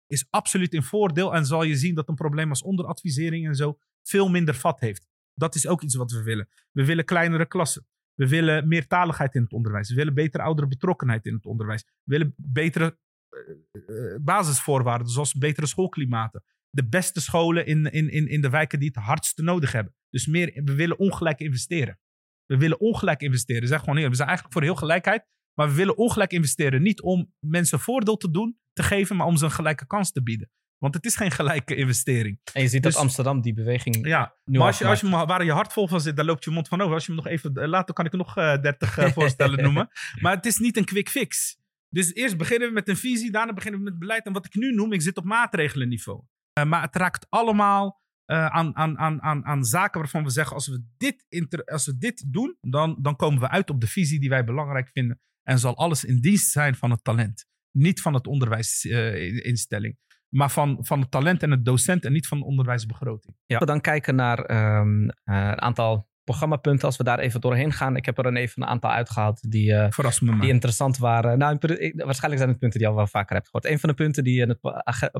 is 0.07 0.27
absoluut 0.31 0.75
een 0.75 0.83
voordeel. 0.83 1.35
En 1.35 1.47
zal 1.47 1.63
je 1.63 1.77
zien 1.77 1.95
dat 1.95 2.09
een 2.09 2.15
probleem 2.15 2.49
als 2.49 2.63
onderadvisering 2.63 3.47
en 3.47 3.55
zo 3.55 3.79
veel 4.03 4.29
minder 4.29 4.55
vat 4.55 4.81
heeft. 4.81 5.09
Dat 5.35 5.55
is 5.55 5.67
ook 5.67 5.83
iets 5.83 5.95
wat 5.95 6.11
we 6.11 6.23
willen. 6.23 6.49
We 6.71 6.85
willen 6.85 7.05
kleinere 7.05 7.47
klassen. 7.47 7.87
We 8.15 8.29
willen 8.29 8.69
meer 8.69 8.87
taligheid 8.87 9.35
in 9.35 9.43
het 9.43 9.53
onderwijs. 9.53 9.89
We 9.89 9.95
willen 9.95 10.15
betere 10.15 10.43
oudere 10.43 10.69
betrokkenheid 10.69 11.27
in 11.27 11.35
het 11.35 11.47
onderwijs. 11.47 11.83
We 11.83 12.17
willen 12.17 12.35
betere 12.37 12.99
uh, 13.31 14.17
basisvoorwaarden, 14.21 15.09
zoals 15.09 15.35
betere 15.35 15.67
schoolklimaten. 15.67 16.45
De 16.75 16.89
beste 16.89 17.21
scholen 17.21 17.67
in, 17.67 17.87
in, 17.93 18.11
in, 18.11 18.29
in 18.29 18.41
de 18.41 18.51
wijken 18.51 18.79
die 18.79 18.91
het 18.95 19.05
hardste 19.05 19.43
nodig 19.43 19.73
hebben. 19.73 19.95
Dus 20.11 20.27
meer, 20.27 20.61
we 20.65 20.75
willen 20.75 20.99
ongelijk 20.99 21.41
investeren. 21.41 21.99
We 22.47 22.57
willen 22.57 22.81
ongelijk 22.81 23.21
investeren. 23.21 23.69
Zeg 23.69 23.81
gewoon, 23.81 24.09
we 24.09 24.15
zijn 24.15 24.29
eigenlijk 24.29 24.53
voor 24.53 24.63
heel 24.63 24.75
gelijkheid. 24.75 25.27
Maar 25.55 25.69
we 25.69 25.75
willen 25.75 25.97
ongelijk 25.97 26.33
investeren. 26.33 26.83
Niet 26.83 27.03
om 27.03 27.33
mensen 27.39 27.81
voordeel 27.81 28.17
te 28.17 28.31
doen, 28.31 28.59
te 28.73 28.83
geven, 28.83 29.17
maar 29.17 29.27
om 29.27 29.37
ze 29.37 29.45
een 29.45 29.51
gelijke 29.51 29.87
kans 29.87 30.13
te 30.13 30.23
bieden. 30.23 30.51
Want 30.79 30.95
het 30.95 31.05
is 31.05 31.17
geen 31.17 31.31
gelijke 31.31 31.75
investering. 31.75 32.41
En 32.53 32.63
je 32.63 32.69
ziet 32.69 32.83
dus, 32.83 32.93
dat 32.93 33.03
Amsterdam 33.03 33.41
die 33.41 33.55
beweging. 33.55 34.07
Ja, 34.07 34.35
nu 34.45 34.59
maar 34.59 34.67
als 34.67 34.79
je, 34.79 34.87
als 34.87 35.01
je, 35.01 35.09
waar 35.09 35.45
je 35.45 35.53
hart 35.53 35.73
vol 35.73 35.89
van 35.89 36.01
zit, 36.01 36.17
dan 36.17 36.25
loopt 36.25 36.45
je 36.45 36.51
mond 36.51 36.69
van 36.69 36.81
over. 36.81 36.95
Als 36.95 37.07
je 37.07 37.13
hem 37.13 37.23
nog 37.23 37.33
even 37.33 37.69
laat, 37.69 37.87
dan 37.87 37.95
kan 37.95 38.05
ik 38.05 38.13
er 38.13 38.19
nog 38.19 38.39
uh, 38.39 38.61
30 38.61 38.99
uh, 38.99 39.13
voorstellen 39.13 39.63
noemen. 39.63 39.89
Maar 40.23 40.37
het 40.37 40.47
is 40.47 40.59
niet 40.59 40.77
een 40.77 40.85
quick 40.85 41.09
fix. 41.09 41.59
Dus 41.89 42.15
eerst 42.15 42.37
beginnen 42.37 42.69
we 42.69 42.75
met 42.75 42.89
een 42.89 42.97
visie, 42.97 43.31
daarna 43.31 43.53
beginnen 43.53 43.81
we 43.81 43.91
met 43.91 43.99
beleid. 43.99 44.27
En 44.27 44.33
wat 44.33 44.47
ik 44.47 44.55
nu 44.55 44.75
noem, 44.75 44.93
ik 44.93 45.03
zit 45.03 45.17
op 45.17 45.25
maatregelenniveau. 45.25 46.23
Uh, 46.59 46.65
maar 46.65 46.83
het 46.83 46.97
raakt 46.97 47.27
allemaal 47.29 48.01
uh, 48.27 48.47
aan, 48.47 48.77
aan, 48.77 48.99
aan, 49.23 49.45
aan, 49.45 49.65
zaken 49.65 50.01
waarvan 50.01 50.25
we 50.25 50.31
zeggen: 50.31 50.55
als 50.55 50.67
we 50.69 50.85
dit, 50.97 51.25
als 51.71 51.87
we 51.87 51.99
dit 51.99 52.33
doen, 52.33 52.57
dan, 52.61 52.99
dan 53.01 53.17
komen 53.17 53.41
we 53.41 53.49
uit 53.49 53.71
op 53.71 53.81
de 53.81 53.87
visie 53.87 54.21
die 54.21 54.29
wij 54.29 54.45
belangrijk 54.45 54.89
vinden. 54.89 55.21
En 55.43 55.59
zal 55.59 55.77
alles 55.77 56.05
in 56.05 56.21
dienst 56.21 56.51
zijn 56.51 56.75
van 56.75 56.91
het 56.91 57.05
talent. 57.05 57.47
Niet 57.71 58.01
van 58.01 58.15
het 58.15 58.27
onderwijsinstelling. 58.27 59.99
maar 60.29 60.51
van, 60.51 60.79
van 60.81 61.01
het 61.01 61.11
talent 61.11 61.43
en 61.43 61.51
het 61.51 61.65
docent 61.65 62.05
en 62.05 62.13
niet 62.13 62.27
van 62.27 62.39
de 62.39 62.45
onderwijsbegroting. 62.45 63.37
Ja, 63.47 63.59
we 63.59 63.67
dan 63.67 63.81
kijken 63.81 64.15
naar 64.15 64.51
uh, 64.51 64.81
een 65.25 65.61
aantal 65.61 66.11
programmapunten, 66.25 66.87
als 66.87 66.97
we 66.97 67.05
daar 67.05 67.19
even 67.19 67.41
doorheen 67.41 67.73
gaan. 67.73 67.97
Ik 67.97 68.07
heb 68.07 68.19
er 68.19 68.27
een 68.27 68.37
even 68.37 68.63
een 68.63 68.69
aantal 68.69 68.91
uitgehaald 68.91 69.51
die, 69.51 69.73
uh, 69.73 70.41
die 70.41 70.51
interessant 70.51 70.99
waren. 70.99 71.39
Nou, 71.39 71.59
waarschijnlijk 71.95 72.37
zijn 72.37 72.49
het 72.49 72.59
punten 72.59 72.71
die 72.71 72.81
je 72.81 72.87
al 72.87 72.95
wel 72.95 73.07
vaker 73.07 73.35
hebt 73.35 73.49
gehoord. 73.49 73.73
Een 73.73 73.79
van 73.79 73.89
de 73.89 73.95
punten 73.95 74.25
die 74.25 74.41
in 74.41 74.49
het 74.49 74.61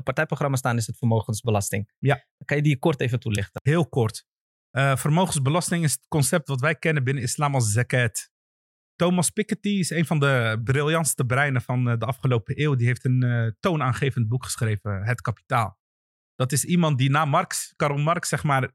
partijprogramma 0.03 0.57
staan 0.57 0.77
is 0.77 0.87
het 0.87 0.97
vermogensbelasting. 0.97 1.91
Ja. 1.99 2.25
Kan 2.45 2.57
je 2.57 2.63
die 2.63 2.79
kort 2.79 3.01
even 3.01 3.19
toelichten? 3.19 3.61
Heel 3.63 3.87
kort. 3.87 4.25
Uh, 4.71 4.95
vermogensbelasting 4.95 5.83
is 5.83 5.91
het 5.91 6.05
concept 6.07 6.47
wat 6.47 6.61
wij 6.61 6.75
kennen 6.75 7.03
binnen 7.03 7.23
islam 7.23 7.53
als 7.53 7.71
zakat. 7.71 8.31
Thomas 8.95 9.29
Piketty 9.29 9.69
is 9.69 9.89
een 9.89 10.05
van 10.05 10.19
de 10.19 10.61
briljantste 10.63 11.25
breinen 11.25 11.61
van 11.61 11.87
uh, 11.87 11.97
de 11.97 12.05
afgelopen 12.05 12.61
eeuw. 12.61 12.75
Die 12.75 12.87
heeft 12.87 13.05
een 13.05 13.55
toonaangevend 13.59 14.27
boek 14.27 14.43
geschreven, 14.43 15.03
Het 15.03 15.21
Kapitaal. 15.21 15.81
Dat 16.35 16.51
is 16.51 16.65
iemand 16.65 16.97
die 16.97 17.09
na 17.09 17.25
Marx, 17.25 17.73
Karl 17.75 17.97
Marx, 17.97 18.29
zeg 18.29 18.43
maar, 18.43 18.71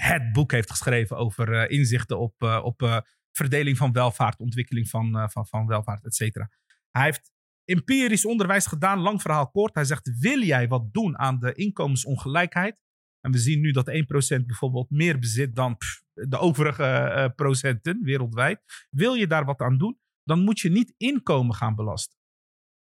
het 0.00 0.32
boek 0.32 0.52
heeft 0.52 0.70
geschreven 0.70 1.16
over 1.16 1.52
uh, 1.52 1.78
inzichten 1.78 2.18
op, 2.18 2.42
uh, 2.42 2.60
op 2.62 2.82
uh, 2.82 3.00
verdeling 3.32 3.76
van 3.76 3.92
welvaart, 3.92 4.40
ontwikkeling 4.40 4.88
van, 4.88 5.30
van, 5.30 5.46
van 5.46 5.66
welvaart, 5.66 6.04
et 6.04 6.14
cetera. 6.14 6.50
Hij 6.90 7.04
heeft 7.04 7.32
empirisch 7.64 8.24
onderwijs 8.24 8.66
gedaan, 8.66 8.98
lang 8.98 9.22
verhaal 9.22 9.50
kort. 9.50 9.74
Hij 9.74 9.84
zegt, 9.84 10.18
wil 10.18 10.42
jij 10.42 10.68
wat 10.68 10.92
doen 10.92 11.18
aan 11.18 11.38
de 11.38 11.52
inkomensongelijkheid? 11.52 12.76
En 13.20 13.32
we 13.32 13.38
zien 13.38 13.60
nu 13.60 13.70
dat 13.70 13.90
1% 13.90 14.46
bijvoorbeeld 14.46 14.90
meer 14.90 15.18
bezit 15.18 15.54
dan 15.54 15.76
pff, 15.76 16.02
de 16.12 16.38
overige 16.38 17.32
procenten 17.36 18.02
wereldwijd. 18.02 18.86
Wil 18.90 19.14
je 19.14 19.26
daar 19.26 19.44
wat 19.44 19.60
aan 19.60 19.78
doen? 19.78 19.98
Dan 20.24 20.44
moet 20.44 20.60
je 20.60 20.70
niet 20.70 20.94
inkomen 20.96 21.54
gaan 21.54 21.74
belasten, 21.74 22.18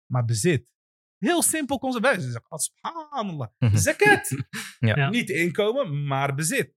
maar 0.06 0.24
bezit. 0.24 0.66
Heel 1.18 1.42
simpel 1.42 1.78
concept. 1.78 2.40
Subhanallah. 2.48 3.48
Zakat. 3.72 4.36
ja. 4.78 5.10
Niet 5.10 5.30
inkomen, 5.30 6.06
maar 6.06 6.34
bezit. 6.34 6.74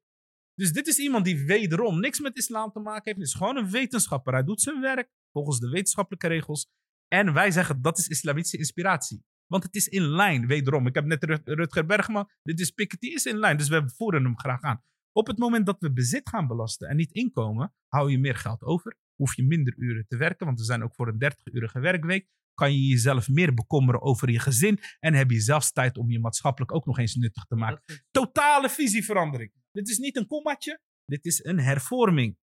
Dus 0.56 0.72
dit 0.72 0.88
is 0.88 1.00
iemand 1.00 1.26
die 1.26 1.46
wederom 1.46 2.00
niks 2.00 2.20
met 2.20 2.38
islam 2.38 2.72
te 2.72 2.80
maken 2.80 3.04
heeft. 3.04 3.18
Het 3.18 3.28
is 3.28 3.34
gewoon 3.34 3.58
een 3.58 3.70
wetenschapper. 3.70 4.34
Hij 4.34 4.44
doet 4.44 4.62
zijn 4.62 4.82
werk 4.82 5.10
volgens 5.32 5.60
de 5.60 5.70
wetenschappelijke 5.70 6.28
regels. 6.28 6.70
En 7.08 7.34
wij 7.34 7.52
zeggen 7.52 7.82
dat 7.82 7.98
is 7.98 8.08
islamitische 8.08 8.58
inspiratie. 8.58 9.24
Want 9.48 9.64
het 9.64 9.76
is 9.76 9.88
in 9.88 10.08
lijn, 10.08 10.48
wederom. 10.48 10.88
Ik 10.88 10.96
heb 10.96 11.06
net 11.06 11.24
Rutger 11.44 11.86
Bergman, 11.86 12.30
dit 12.44 12.60
is 12.60 12.72
Piketty, 12.72 13.08
is 13.08 13.26
in 13.26 13.38
lijn. 13.38 13.58
Dus 13.58 13.70
we 13.70 13.90
voeren 13.90 14.24
hem 14.24 14.40
graag 14.40 14.62
aan. 14.62 14.84
Op 15.12 15.28
het 15.28 15.38
moment 15.38 15.66
dat 15.66 15.80
we 15.80 15.94
bezit 15.94 16.30
gaan 16.30 16.48
belasten 16.48 16.88
en 16.88 16.96
niet 16.96 17.12
inkomen, 17.12 17.74
hou 17.88 18.12
je 18.12 18.20
meer 18.20 18.36
geld 18.36 18.62
over. 18.62 18.98
Hoef 19.16 19.36
je 19.36 19.44
minder 19.44 19.74
uren 19.78 20.06
te 20.08 20.18
werken, 20.18 20.46
want 20.46 20.60
we 20.60 20.66
zijn 20.66 20.84
ook 20.84 20.96
voor 20.96 21.08
een 21.08 21.34
30-urige 21.34 21.80
werkweek. 21.80 22.28
Kan 22.56 22.74
je 22.74 22.88
jezelf 22.88 23.28
meer 23.28 23.54
bekommeren 23.54 24.02
over 24.02 24.32
je 24.32 24.40
gezin 24.40 24.80
en 25.00 25.14
heb 25.14 25.32
je 25.32 25.40
zelfs 25.40 25.72
tijd 25.72 25.98
om 25.98 26.12
je 26.12 26.20
maatschappelijk 26.20 26.74
ook 26.74 26.86
nog 26.86 27.00
eens 27.00 27.16
nuttig 27.16 27.44
te 27.44 27.56
maken. 27.56 28.04
Totale 28.12 28.70
visieverandering. 28.70 29.52
Dit 29.72 29.90
is 29.90 29.98
niet 29.98 30.18
een 30.18 30.28
kommatje, 30.28 30.80
dit 31.06 31.26
is 31.26 31.44
een 31.44 31.60
hervorming. 31.60 32.38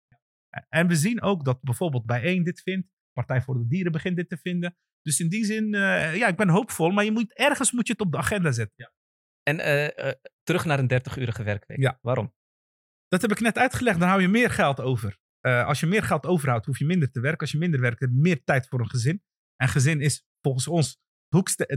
En 0.68 0.86
we 0.86 0.96
zien 0.96 1.22
ook 1.22 1.44
dat 1.44 1.60
bijvoorbeeld 1.60 2.06
Bijeen 2.06 2.44
dit 2.44 2.60
vindt, 2.60 2.88
Partij 3.12 3.42
voor 3.42 3.58
de 3.58 3.66
Dieren 3.66 3.92
begint 3.92 4.16
dit 4.16 4.28
te 4.28 4.36
vinden. 4.36 4.76
Dus 5.02 5.20
in 5.20 5.28
die 5.28 5.44
zin, 5.44 5.74
uh, 5.74 6.16
ja, 6.16 6.26
ik 6.26 6.36
ben 6.36 6.48
hoopvol, 6.48 6.90
maar 6.90 7.04
je 7.04 7.12
moet, 7.12 7.34
ergens 7.34 7.72
moet 7.72 7.86
je 7.86 7.92
het 7.92 8.02
op 8.02 8.12
de 8.12 8.18
agenda 8.18 8.52
zetten. 8.52 8.74
Ja. 8.76 8.92
En 9.42 9.58
uh, 9.58 10.06
uh, 10.06 10.12
terug 10.42 10.64
naar 10.64 10.78
een 10.78 10.92
30-urige 10.92 11.42
werkweek. 11.42 11.78
Ja. 11.78 11.98
Waarom? 12.02 12.34
Dat 13.08 13.22
heb 13.22 13.30
ik 13.30 13.40
net 13.40 13.58
uitgelegd, 13.58 13.98
dan 13.98 14.08
hou 14.08 14.20
je 14.20 14.28
meer 14.28 14.50
geld 14.50 14.80
over. 14.80 15.18
als 15.40 15.80
je 15.80 15.86
meer 15.86 16.02
geld 16.02 16.26
overhoudt, 16.26 16.66
hoef 16.66 16.78
je 16.78 16.84
minder 16.84 17.10
te 17.10 17.20
werken. 17.20 17.40
Als 17.40 17.50
je 17.50 17.58
minder 17.58 17.80
werkt, 17.80 18.00
heb 18.00 18.10
je 18.10 18.20
meer 18.20 18.44
tijd 18.44 18.68
voor 18.68 18.80
een 18.80 18.90
gezin. 18.90 19.22
En 19.60 19.68
gezin 19.68 20.00
is 20.00 20.24
volgens 20.40 20.68
ons 20.68 20.98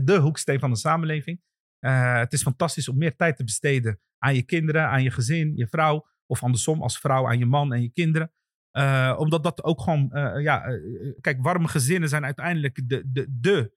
de 0.04 0.18
hoeksteen 0.20 0.58
van 0.58 0.70
de 0.70 0.76
samenleving. 0.76 1.42
het 2.18 2.32
is 2.32 2.42
fantastisch 2.42 2.88
om 2.88 2.98
meer 2.98 3.16
tijd 3.16 3.36
te 3.36 3.44
besteden 3.44 4.00
aan 4.18 4.34
je 4.34 4.42
kinderen, 4.42 4.88
aan 4.88 5.02
je 5.02 5.10
gezin, 5.10 5.56
je 5.56 5.66
vrouw. 5.66 6.10
Of 6.26 6.42
andersom, 6.42 6.82
als 6.82 6.98
vrouw 6.98 7.28
aan 7.28 7.38
je 7.38 7.46
man 7.46 7.72
en 7.72 7.82
je 7.82 7.90
kinderen. 7.90 8.32
Uh, 8.72 9.14
omdat 9.18 9.42
dat 9.42 9.64
ook 9.64 9.82
gewoon, 9.82 10.10
uh, 10.12 10.42
ja, 10.42 10.64
kijk, 11.20 11.42
warme 11.42 11.68
gezinnen 11.68 12.08
zijn 12.08 12.24
uiteindelijk 12.24 12.88
de, 12.88 13.02
de, 13.06 13.26
de, 13.40 13.72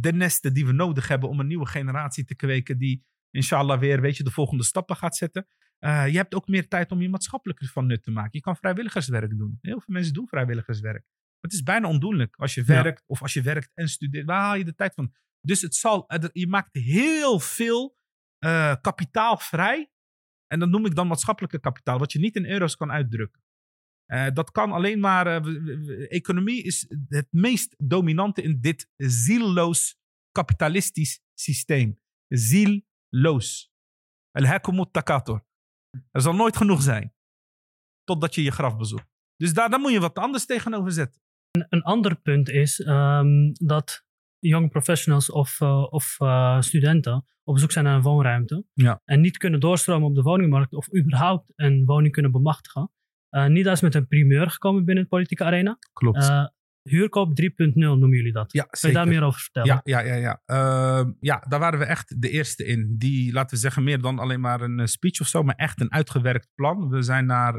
de 0.00 0.12
nesten 0.12 0.54
die 0.54 0.66
we 0.66 0.72
nodig 0.72 1.08
hebben 1.08 1.28
om 1.28 1.40
een 1.40 1.46
nieuwe 1.46 1.66
generatie 1.66 2.24
te 2.24 2.34
kweken 2.34 2.78
die 2.78 3.04
inshallah 3.30 3.80
weer, 3.80 4.00
weet 4.00 4.16
je, 4.16 4.24
de 4.24 4.30
volgende 4.30 4.64
stappen 4.64 4.96
gaat 4.96 5.16
zetten. 5.16 5.46
je 5.78 6.16
hebt 6.16 6.34
ook 6.34 6.48
meer 6.48 6.68
tijd 6.68 6.92
om 6.92 7.02
je 7.02 7.08
maatschappelijk 7.08 7.64
van 7.64 7.86
nut 7.86 8.02
te 8.02 8.10
maken. 8.10 8.30
Je 8.32 8.40
kan 8.40 8.56
vrijwilligerswerk 8.56 9.38
doen. 9.38 9.58
Heel 9.60 9.80
veel 9.80 9.94
mensen 9.94 10.12
doen 10.12 10.28
vrijwilligerswerk. 10.28 11.04
Het 11.46 11.54
is 11.54 11.62
bijna 11.62 11.88
ondoenlijk 11.88 12.36
als 12.36 12.54
je 12.54 12.64
werkt 12.64 13.02
of 13.06 13.22
als 13.22 13.32
je 13.32 13.42
werkt 13.42 13.70
en 13.74 13.88
studeert. 13.88 14.26
Waar 14.26 14.40
haal 14.40 14.54
je 14.54 14.64
de 14.64 14.74
tijd 14.74 14.94
van? 14.94 15.14
Dus 15.40 15.60
het 15.60 15.74
zal, 15.74 16.06
je 16.32 16.46
maakt 16.46 16.74
heel 16.74 17.40
veel 17.40 17.98
uh, 18.44 18.74
kapitaal 18.80 19.38
vrij. 19.38 19.90
En 20.46 20.58
dat 20.58 20.68
noem 20.68 20.86
ik 20.86 20.94
dan 20.94 21.06
maatschappelijke 21.06 21.60
kapitaal, 21.60 21.98
wat 21.98 22.12
je 22.12 22.18
niet 22.18 22.36
in 22.36 22.46
euro's 22.46 22.76
kan 22.76 22.90
uitdrukken. 22.90 23.44
Uh, 24.06 24.26
dat 24.32 24.50
kan 24.50 24.72
alleen 24.72 25.00
maar. 25.00 25.46
Uh, 25.46 26.12
economie 26.12 26.62
is 26.62 26.86
het 27.08 27.28
meest 27.30 27.74
dominante 27.78 28.42
in 28.42 28.60
dit 28.60 28.88
zielloos 28.96 29.98
kapitalistisch 30.30 31.20
systeem. 31.34 32.00
Zielloos. 32.28 33.72
El 34.30 34.90
takator. 34.90 35.46
Er 36.10 36.20
zal 36.20 36.34
nooit 36.34 36.56
genoeg 36.56 36.82
zijn. 36.82 37.14
Totdat 38.04 38.34
je 38.34 38.42
je 38.42 38.50
graf 38.50 38.76
bezoekt. 38.76 39.08
Dus 39.36 39.54
daar, 39.54 39.70
daar 39.70 39.80
moet 39.80 39.92
je 39.92 40.00
wat 40.00 40.18
anders 40.18 40.46
tegenover 40.46 40.92
zetten. 40.92 41.20
Een, 41.68 41.82
ander 41.82 42.16
punt 42.20 42.48
is 42.48 42.86
um, 42.86 43.52
dat 43.52 44.04
young 44.38 44.70
professionals 44.70 45.30
of, 45.30 45.60
uh, 45.60 45.86
of 45.90 46.16
uh, 46.22 46.60
studenten 46.60 47.24
op 47.44 47.58
zoek 47.58 47.72
zijn 47.72 47.84
naar 47.84 47.94
een 47.94 48.02
woonruimte. 48.02 48.64
Ja. 48.72 49.00
En 49.04 49.20
niet 49.20 49.36
kunnen 49.36 49.60
doorstromen 49.60 50.08
op 50.08 50.14
de 50.14 50.22
woningmarkt 50.22 50.72
of 50.72 50.94
überhaupt 50.96 51.52
een 51.54 51.84
woning 51.84 52.12
kunnen 52.12 52.32
bemachtigen. 52.32 52.90
Uh, 53.30 53.46
NIDA 53.46 53.72
is 53.72 53.80
met 53.80 53.94
een 53.94 54.06
primeur 54.06 54.50
gekomen 54.50 54.84
binnen 54.84 55.04
de 55.04 55.10
politieke 55.10 55.44
arena. 55.44 55.78
Klopt. 55.92 56.30
Huurkoop 56.88 57.40
3.0 57.42 57.72
noemen 57.74 58.10
jullie 58.10 58.32
dat. 58.32 58.52
Ja, 58.52 58.62
Kun 58.62 58.88
je 58.88 58.94
daar 58.94 59.08
meer 59.08 59.22
over 59.22 59.40
vertellen? 59.40 59.80
Ja, 59.84 60.00
ja, 60.00 60.14
ja, 60.14 60.14
ja. 60.14 60.42
Ehm, 60.44 61.12
ja, 61.20 61.44
daar 61.48 61.60
waren 61.60 61.78
we 61.78 61.84
echt 61.84 62.20
de 62.22 62.30
eerste 62.30 62.64
in. 62.64 62.94
Die, 62.98 63.32
laten 63.32 63.54
we 63.54 63.60
zeggen, 63.60 63.84
meer 63.84 64.00
dan 64.00 64.18
alleen 64.18 64.40
maar 64.40 64.60
een 64.60 64.88
speech 64.88 65.20
of 65.20 65.26
zo, 65.26 65.42
maar 65.42 65.54
echt 65.54 65.80
een 65.80 65.92
uitgewerkt 65.92 66.48
plan. 66.54 66.88
We 66.88 67.02
zijn 67.02 67.26
naar 67.26 67.54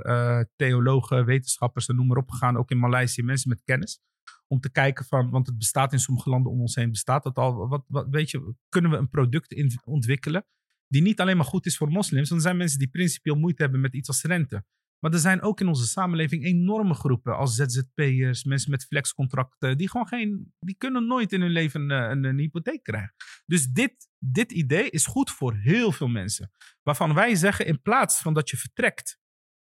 theologen, 0.55 1.25
wetenschappers 1.25 1.87
en 1.87 1.95
noem 1.95 2.07
maar 2.07 2.17
op 2.17 2.31
gegaan, 2.31 2.57
ook 2.57 2.71
in 2.71 2.79
Maleisië, 2.79 3.23
mensen 3.23 3.49
met 3.49 3.61
kennis 3.63 3.99
om 4.47 4.59
te 4.59 4.71
kijken 4.71 5.05
van, 5.05 5.29
want 5.29 5.47
het 5.47 5.57
bestaat 5.57 5.93
in 5.93 5.99
sommige 5.99 6.29
landen 6.29 6.51
om 6.51 6.59
ons 6.59 6.75
heen, 6.75 6.91
bestaat 6.91 7.23
dat 7.23 7.37
al. 7.37 7.67
Wat, 7.67 7.85
wat, 7.87 8.07
weet 8.09 8.31
je, 8.31 8.53
kunnen 8.69 8.91
we 8.91 8.97
een 8.97 9.09
product 9.09 9.51
in, 9.51 9.71
ontwikkelen 9.83 10.45
die 10.87 11.01
niet 11.01 11.19
alleen 11.19 11.37
maar 11.37 11.45
goed 11.45 11.65
is 11.65 11.77
voor 11.77 11.91
moslims, 11.91 12.29
want 12.29 12.41
er 12.41 12.47
zijn 12.47 12.57
mensen 12.57 12.79
die 12.79 12.87
principieel 12.87 13.35
moeite 13.35 13.61
hebben 13.61 13.81
met 13.81 13.93
iets 13.93 14.07
als 14.07 14.23
rente. 14.23 14.65
Maar 14.99 15.13
er 15.13 15.19
zijn 15.19 15.41
ook 15.41 15.59
in 15.59 15.67
onze 15.67 15.87
samenleving 15.87 16.43
enorme 16.43 16.93
groepen 16.93 17.37
als 17.37 17.55
ZZP'ers, 17.55 18.43
mensen 18.43 18.71
met 18.71 18.85
flexcontracten, 18.85 19.77
die 19.77 19.89
gewoon 19.89 20.07
geen, 20.07 20.53
die 20.59 20.75
kunnen 20.77 21.07
nooit 21.07 21.31
in 21.31 21.41
hun 21.41 21.49
leven 21.49 21.89
een, 21.89 22.11
een, 22.11 22.23
een 22.23 22.37
hypotheek 22.37 22.83
krijgen. 22.83 23.15
Dus 23.45 23.67
dit, 23.67 24.09
dit 24.17 24.51
idee 24.51 24.89
is 24.89 25.05
goed 25.05 25.31
voor 25.31 25.55
heel 25.55 25.91
veel 25.91 26.07
mensen. 26.07 26.51
Waarvan 26.83 27.13
wij 27.13 27.35
zeggen, 27.35 27.65
in 27.65 27.81
plaats 27.81 28.21
van 28.21 28.33
dat 28.33 28.49
je 28.49 28.57
vertrekt 28.57 29.19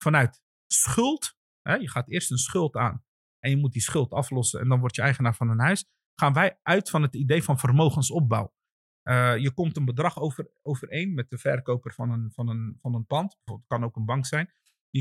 vanuit 0.03 0.41
schuld, 0.67 1.36
hè, 1.61 1.75
je 1.75 1.89
gaat 1.89 2.09
eerst 2.09 2.32
een 2.32 2.38
schuld 2.38 2.75
aan 2.75 3.05
en 3.39 3.49
je 3.49 3.57
moet 3.57 3.73
die 3.73 3.82
schuld 3.82 4.11
aflossen 4.11 4.59
en 4.59 4.69
dan 4.69 4.80
word 4.80 4.95
je 4.95 5.01
eigenaar 5.01 5.36
van 5.36 5.49
een 5.49 5.59
huis, 5.59 5.86
gaan 6.19 6.34
wij 6.34 6.59
uit 6.63 6.89
van 6.89 7.01
het 7.01 7.15
idee 7.15 7.43
van 7.43 7.59
vermogensopbouw. 7.59 8.55
Uh, 9.03 9.38
je 9.38 9.53
komt 9.53 9.78
een 9.78 9.86
bedrag 9.86 10.19
over, 10.19 10.51
overeen 10.61 11.13
met 11.13 11.30
de 11.30 11.38
verkoper 11.38 11.93
van 11.93 12.11
een, 12.11 12.32
van 12.32 12.49
een, 12.49 12.78
van 12.82 12.93
een 12.93 13.05
pand. 13.05 13.38
Het 13.43 13.61
kan 13.67 13.84
ook 13.84 13.95
een 13.95 14.05
bank 14.05 14.25
zijn. 14.25 14.53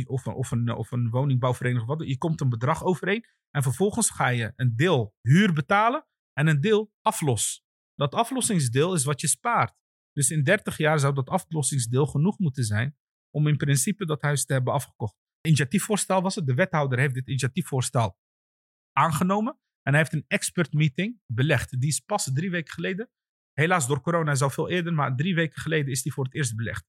Of 0.06 0.26
een, 0.26 0.34
of 0.34 0.50
een, 0.50 0.74
of 0.74 0.90
woningbouwvereniging. 0.90 1.88
Wat. 1.88 2.08
Je 2.08 2.18
komt 2.18 2.40
een 2.40 2.48
bedrag 2.48 2.84
overeen. 2.84 3.24
En 3.50 3.62
vervolgens 3.62 4.10
ga 4.10 4.28
je 4.28 4.52
een 4.56 4.76
deel 4.76 5.14
huur 5.20 5.52
betalen. 5.52 6.06
En 6.32 6.46
een 6.46 6.60
deel 6.60 6.92
aflos. 7.02 7.64
Dat 7.94 8.14
aflossingsdeel 8.14 8.94
is 8.94 9.04
wat 9.04 9.20
je 9.20 9.26
spaart. 9.26 9.74
Dus 10.12 10.30
in 10.30 10.42
30 10.42 10.76
jaar 10.76 10.98
zou 10.98 11.14
dat 11.14 11.28
aflossingsdeel 11.28 12.06
genoeg 12.06 12.38
moeten 12.38 12.64
zijn. 12.64 12.96
Om 13.30 13.46
in 13.46 13.56
principe 13.56 14.06
dat 14.06 14.22
huis 14.22 14.44
te 14.44 14.52
hebben 14.52 14.72
afgekocht. 14.72 15.14
Initiatiefvoorstel 15.40 16.22
was 16.22 16.34
het. 16.34 16.46
De 16.46 16.54
wethouder 16.54 16.98
heeft 16.98 17.14
dit 17.14 17.28
initiatiefvoorstel 17.28 18.18
aangenomen. 18.92 19.58
En 19.82 19.92
hij 19.92 19.98
heeft 19.98 20.12
een 20.12 20.24
expert 20.28 20.72
meeting 20.72 21.20
belegd. 21.26 21.80
Die 21.80 21.88
is 21.88 22.00
pas 22.00 22.30
drie 22.32 22.50
weken 22.50 22.72
geleden 22.72 23.10
Helaas 23.58 23.86
door 23.86 24.00
corona 24.00 24.32
is 24.32 24.42
veel 24.46 24.68
eerder, 24.68 24.92
maar 24.92 25.16
drie 25.16 25.34
weken 25.34 25.60
geleden 25.60 25.90
is 25.90 26.02
die 26.02 26.12
voor 26.12 26.24
het 26.24 26.34
eerst 26.34 26.56
belegd. 26.56 26.84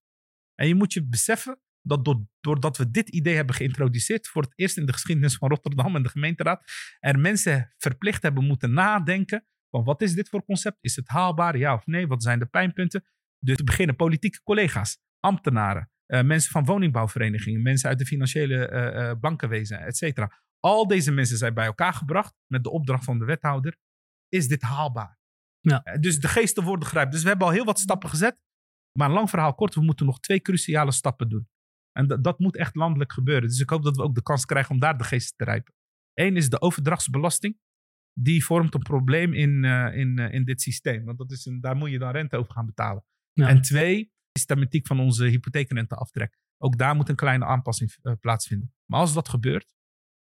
En 0.55 0.67
je 0.67 0.75
moet 0.75 0.93
je 0.93 1.07
beseffen 1.07 1.59
dat 1.87 2.17
doordat 2.39 2.77
we 2.77 2.91
dit 2.91 3.09
idee 3.09 3.35
hebben 3.35 3.55
geïntroduceerd, 3.55 4.27
voor 4.27 4.41
het 4.41 4.53
eerst 4.55 4.77
in 4.77 4.85
de 4.85 4.93
geschiedenis 4.93 5.35
van 5.35 5.49
Rotterdam 5.49 5.95
en 5.95 6.03
de 6.03 6.09
gemeenteraad, 6.09 6.71
er 6.99 7.19
mensen 7.19 7.73
verplicht 7.77 8.21
hebben 8.21 8.45
moeten 8.45 8.73
nadenken 8.73 9.45
van 9.69 9.83
wat 9.83 10.01
is 10.01 10.13
dit 10.13 10.29
voor 10.29 10.45
concept? 10.45 10.77
Is 10.81 10.95
het 10.95 11.07
haalbaar? 11.07 11.57
Ja 11.57 11.73
of 11.73 11.85
nee? 11.85 12.07
Wat 12.07 12.23
zijn 12.23 12.39
de 12.39 12.45
pijnpunten? 12.45 13.05
Dus 13.39 13.55
te 13.55 13.63
beginnen 13.63 13.95
politieke 13.95 14.43
collega's, 14.43 14.99
ambtenaren, 15.19 15.91
uh, 16.07 16.21
mensen 16.21 16.51
van 16.51 16.65
woningbouwverenigingen, 16.65 17.61
mensen 17.61 17.89
uit 17.89 17.99
de 17.99 18.05
financiële 18.05 18.71
uh, 18.71 19.01
uh, 19.01 19.13
bankenwezen, 19.19 19.79
et 19.79 19.97
cetera. 19.97 20.31
Al 20.59 20.87
deze 20.87 21.11
mensen 21.11 21.37
zijn 21.37 21.53
bij 21.53 21.65
elkaar 21.65 21.93
gebracht 21.93 22.33
met 22.47 22.63
de 22.63 22.69
opdracht 22.69 23.03
van 23.03 23.19
de 23.19 23.25
wethouder. 23.25 23.77
Is 24.29 24.47
dit 24.47 24.61
haalbaar? 24.61 25.19
Ja. 25.59 25.83
Eh, 25.83 25.99
dus 25.99 26.19
de 26.19 26.27
geesten 26.27 26.63
worden 26.63 26.87
grijpt. 26.87 27.11
Dus 27.11 27.21
we 27.21 27.27
hebben 27.27 27.47
al 27.47 27.53
heel 27.53 27.65
wat 27.65 27.79
stappen 27.79 28.09
gezet. 28.09 28.37
Maar 28.91 29.09
lang 29.09 29.29
verhaal 29.29 29.55
kort, 29.55 29.75
we 29.75 29.81
moeten 29.81 30.05
nog 30.05 30.19
twee 30.19 30.39
cruciale 30.39 30.91
stappen 30.91 31.29
doen. 31.29 31.49
En 31.97 32.21
dat 32.21 32.39
moet 32.39 32.55
echt 32.55 32.75
landelijk 32.75 33.13
gebeuren. 33.13 33.49
Dus 33.49 33.59
ik 33.59 33.69
hoop 33.69 33.83
dat 33.83 33.95
we 33.95 34.03
ook 34.03 34.15
de 34.15 34.23
kans 34.23 34.45
krijgen 34.45 34.71
om 34.71 34.79
daar 34.79 34.97
de 34.97 35.03
geesten 35.03 35.37
te 35.37 35.43
rijpen. 35.43 35.73
Eén 36.13 36.35
is 36.35 36.49
de 36.49 36.61
overdrachtsbelasting. 36.61 37.59
Die 38.13 38.45
vormt 38.45 38.73
een 38.73 38.81
probleem 38.81 39.33
in, 39.33 39.63
uh, 39.63 39.97
in, 39.97 40.19
uh, 40.19 40.33
in 40.33 40.45
dit 40.45 40.61
systeem. 40.61 41.05
Want 41.05 41.17
dat 41.17 41.31
is 41.31 41.45
een, 41.45 41.61
daar 41.61 41.75
moet 41.75 41.89
je 41.89 41.99
dan 41.99 42.11
rente 42.11 42.37
over 42.37 42.53
gaan 42.53 42.65
betalen. 42.65 43.05
Ja. 43.33 43.47
En 43.47 43.61
twee 43.61 43.99
is 43.99 44.05
de 44.05 44.39
systematiek 44.39 44.87
van 44.87 44.99
onze 44.99 45.25
hypotheekrenteaftrek. 45.25 46.37
Ook 46.57 46.77
daar 46.77 46.95
moet 46.95 47.09
een 47.09 47.15
kleine 47.15 47.45
aanpassing 47.45 47.95
uh, 48.03 48.13
plaatsvinden. 48.19 48.73
Maar 48.85 48.99
als 48.99 49.13
dat 49.13 49.29
gebeurt, 49.29 49.67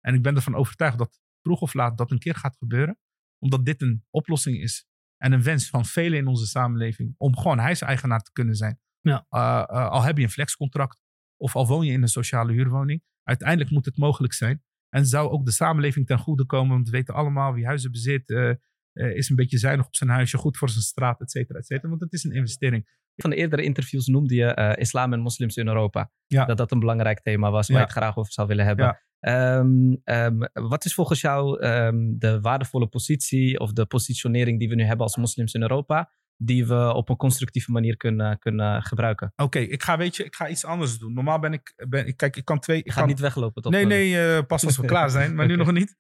en 0.00 0.14
ik 0.14 0.22
ben 0.22 0.36
ervan 0.36 0.54
overtuigd 0.54 0.98
dat 0.98 1.20
vroeg 1.42 1.60
of 1.60 1.74
laat 1.74 1.98
dat 1.98 2.10
een 2.10 2.18
keer 2.18 2.34
gaat 2.34 2.56
gebeuren, 2.56 2.98
omdat 3.38 3.64
dit 3.64 3.82
een 3.82 4.04
oplossing 4.10 4.56
is 4.56 4.86
en 5.16 5.32
een 5.32 5.42
wens 5.42 5.68
van 5.68 5.84
velen 5.84 6.18
in 6.18 6.26
onze 6.26 6.46
samenleving 6.46 7.14
om 7.16 7.36
gewoon 7.36 7.58
huiseigenaar 7.58 8.20
te 8.20 8.32
kunnen 8.32 8.54
zijn. 8.54 8.80
Ja. 9.00 9.26
Al 9.68 10.02
heb 10.02 10.16
je 10.16 10.22
een 10.22 10.30
flexcontract 10.30 10.98
of 11.41 11.57
al 11.57 11.66
woon 11.66 11.86
je 11.86 11.93
in 11.93 12.03
een 12.03 12.09
sociale 12.09 12.53
huurwoning. 12.53 13.03
Uiteindelijk 13.22 13.70
moet 13.70 13.84
het 13.84 13.97
mogelijk 13.97 14.32
zijn. 14.32 14.62
En 14.88 15.07
zou 15.07 15.30
ook 15.30 15.45
de 15.45 15.51
samenleving 15.51 16.07
ten 16.07 16.18
goede 16.18 16.47
komen. 16.47 16.74
Want 16.74 16.88
we 16.88 16.97
weten 16.97 17.14
allemaal 17.14 17.53
wie 17.53 17.66
huizen 17.66 17.91
bezit. 17.91 18.30
Uh, 18.30 18.55
is 18.93 19.28
een 19.28 19.36
beetje 19.36 19.59
zuinig 19.59 19.86
op 19.86 19.95
zijn 19.95 20.11
huisje. 20.11 20.36
Goed 20.36 20.57
voor 20.57 20.70
zijn 20.70 20.82
straat, 20.82 21.20
et 21.20 21.30
cetera, 21.30 21.59
et 21.59 21.66
cetera. 21.66 21.88
Want 21.88 22.01
het 22.01 22.12
is 22.12 22.24
een 22.24 22.32
investering. 22.32 22.99
Van 23.16 23.30
de 23.30 23.36
eerdere 23.36 23.62
interviews 23.62 24.07
noemde 24.07 24.34
je 24.34 24.76
islam 24.78 25.12
en 25.12 25.20
moslims 25.20 25.57
in 25.57 25.66
Europa. 25.66 26.12
Ja. 26.26 26.45
Dat 26.45 26.57
dat 26.57 26.72
een 26.72 26.78
belangrijk 26.78 27.20
thema 27.20 27.51
was 27.51 27.68
waar 27.68 27.76
ja. 27.76 27.82
ik 27.82 27.88
het 27.88 27.99
graag 27.99 28.16
over 28.16 28.32
zou 28.32 28.49
willen 28.49 28.64
hebben. 28.64 28.84
Ja. 28.84 29.59
Um, 29.59 30.01
um, 30.05 30.49
wat 30.53 30.84
is 30.84 30.95
volgens 30.95 31.20
jou 31.20 31.66
um, 31.66 32.18
de 32.18 32.41
waardevolle 32.41 32.86
positie 32.86 33.59
of 33.59 33.72
de 33.72 33.86
positionering 33.86 34.59
die 34.59 34.68
we 34.68 34.74
nu 34.74 34.82
hebben 34.82 35.07
als 35.07 35.16
moslims 35.16 35.55
in 35.55 35.62
Europa, 35.62 36.12
die 36.43 36.66
we 36.66 36.93
op 36.95 37.09
een 37.09 37.16
constructieve 37.16 37.70
manier 37.70 37.97
kunnen, 37.97 38.38
kunnen 38.38 38.82
gebruiken? 38.82 39.32
Oké, 39.36 39.43
okay, 39.43 39.62
ik 39.62 39.82
ga 39.82 39.97
weet 39.97 40.16
je, 40.16 40.24
ik 40.24 40.34
ga 40.34 40.49
iets 40.49 40.64
anders 40.64 40.99
doen. 40.99 41.12
Normaal 41.12 41.38
ben 41.38 41.53
ik, 41.53 41.72
ben, 41.88 42.16
kijk, 42.16 42.36
ik 42.36 42.45
kan 42.45 42.59
twee. 42.59 42.78
Ik, 42.78 42.93
ga 42.93 42.99
kan, 42.99 43.09
niet 43.09 43.20
weglopen. 43.20 43.62
Toch 43.62 43.72
nee, 43.72 43.86
nee, 43.86 44.36
uh, 44.36 44.47
pas 44.47 44.64
als 44.64 44.76
we 44.76 44.86
klaar 44.95 45.11
zijn, 45.11 45.34
maar 45.34 45.47
nu 45.47 45.57
nog 45.57 45.72
niet. 45.72 45.97